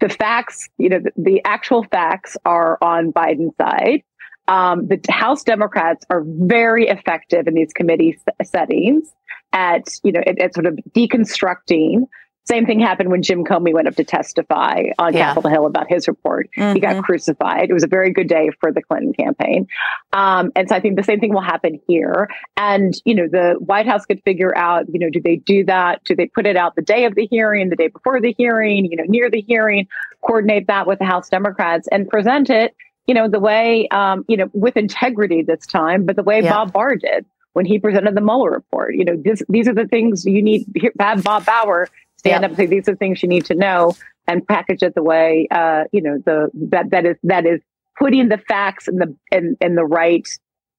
the 0.00 0.08
facts, 0.10 0.68
you 0.76 0.90
know, 0.90 0.98
the, 0.98 1.10
the 1.16 1.42
actual 1.44 1.84
facts 1.90 2.36
are 2.44 2.76
on 2.82 3.12
Biden's 3.12 3.56
side. 3.56 4.02
Um, 4.48 4.86
the 4.86 5.00
House 5.10 5.42
Democrats 5.42 6.04
are 6.10 6.22
very 6.26 6.86
effective 6.86 7.48
in 7.48 7.54
these 7.54 7.72
committee 7.72 8.18
s- 8.28 8.50
settings 8.50 9.12
at, 9.52 9.88
you 10.04 10.12
know, 10.12 10.20
at, 10.26 10.38
at 10.38 10.54
sort 10.54 10.66
of 10.66 10.78
deconstructing. 10.94 12.06
Same 12.48 12.64
thing 12.64 12.78
happened 12.78 13.10
when 13.10 13.22
Jim 13.22 13.44
Comey 13.44 13.72
went 13.74 13.88
up 13.88 13.96
to 13.96 14.04
testify 14.04 14.84
on 15.00 15.12
Yeah. 15.12 15.28
Capitol 15.30 15.50
Hill 15.50 15.66
about 15.66 15.88
his 15.88 16.06
report. 16.06 16.48
He 16.54 16.78
got 16.78 16.96
Mhm. 16.96 17.02
crucified. 17.02 17.68
It 17.70 17.72
was 17.72 17.82
a 17.82 17.88
very 17.88 18.12
good 18.12 18.28
day 18.28 18.50
for 18.60 18.70
the 18.70 18.80
Clinton 18.82 19.12
campaign. 19.14 19.66
Um, 20.12 20.52
and 20.54 20.68
so 20.68 20.76
I 20.76 20.80
think 20.80 20.96
the 20.96 21.02
same 21.02 21.18
thing 21.18 21.34
will 21.34 21.40
happen 21.40 21.80
here. 21.88 22.28
And, 22.56 22.94
you 23.04 23.16
know, 23.16 23.26
the 23.26 23.56
White 23.58 23.86
House 23.86 24.06
could 24.06 24.22
figure 24.22 24.56
out, 24.56 24.84
you 24.92 25.00
know, 25.00 25.10
do 25.10 25.20
they 25.20 25.36
do 25.36 25.64
that? 25.64 26.04
Do 26.04 26.14
they 26.14 26.26
put 26.26 26.46
it 26.46 26.56
out 26.56 26.76
the 26.76 26.82
day 26.82 27.04
of 27.04 27.16
the 27.16 27.26
hearing, 27.26 27.68
the 27.68 27.76
day 27.76 27.88
before 27.88 28.20
the 28.20 28.32
hearing, 28.38 28.84
you 28.86 28.96
know, 28.96 29.04
near 29.08 29.28
the 29.28 29.40
hearing, 29.40 29.88
coordinate 30.22 30.68
that 30.68 30.86
with 30.86 31.00
the 31.00 31.04
House 31.04 31.28
Democrats 31.28 31.88
and 31.90 32.08
present 32.08 32.48
it, 32.48 32.76
you 33.08 33.14
know, 33.14 33.28
the 33.28 33.40
way, 33.40 33.88
um, 33.88 34.24
you 34.28 34.36
know, 34.36 34.48
with 34.52 34.76
integrity 34.76 35.42
this 35.42 35.66
time, 35.66 36.04
but 36.06 36.14
the 36.14 36.22
way 36.22 36.42
Yeah. 36.42 36.52
Bob 36.52 36.72
Barr 36.72 36.94
did 36.94 37.26
when 37.54 37.64
he 37.66 37.80
presented 37.80 38.14
the 38.14 38.20
Mueller 38.20 38.50
report. 38.52 38.94
You 38.94 39.04
know, 39.04 39.16
this, 39.16 39.42
these 39.48 39.66
are 39.66 39.74
the 39.74 39.86
things 39.88 40.24
you 40.24 40.42
need. 40.42 40.66
Here, 40.76 40.92
Bob 40.94 41.24
Bauer 41.24 41.88
stand 42.26 42.44
up 42.44 42.50
and 42.50 42.56
say 42.56 42.66
these 42.66 42.88
are 42.88 42.96
things 42.96 43.22
you 43.22 43.28
need 43.28 43.44
to 43.46 43.54
know 43.54 43.92
and 44.26 44.46
package 44.46 44.82
it 44.82 44.94
the 44.94 45.02
way, 45.02 45.46
uh, 45.50 45.84
you 45.92 46.02
know, 46.02 46.18
the 46.24 46.50
that 46.70 46.90
that 46.90 47.06
is 47.06 47.16
that 47.22 47.46
is 47.46 47.60
putting 47.98 48.28
the 48.28 48.38
facts 48.38 48.88
in 48.88 48.96
the 48.96 49.16
in, 49.30 49.56
in 49.60 49.74
the 49.74 49.84
right 49.84 50.26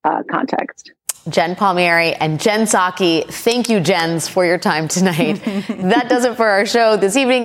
uh, 0.03 0.23
context. 0.29 0.91
Jen 1.29 1.55
Palmieri 1.55 2.13
and 2.13 2.39
Jen 2.39 2.61
Psaki. 2.61 3.25
Thank 3.25 3.69
you, 3.69 3.81
Jens, 3.81 4.29
for 4.29 4.45
your 4.45 4.57
time 4.57 4.87
tonight. 4.87 5.41
that 5.43 6.07
does 6.07 6.23
it 6.23 6.37
for 6.37 6.47
our 6.47 6.65
show 6.65 6.95
this 6.95 7.17
evening. 7.17 7.35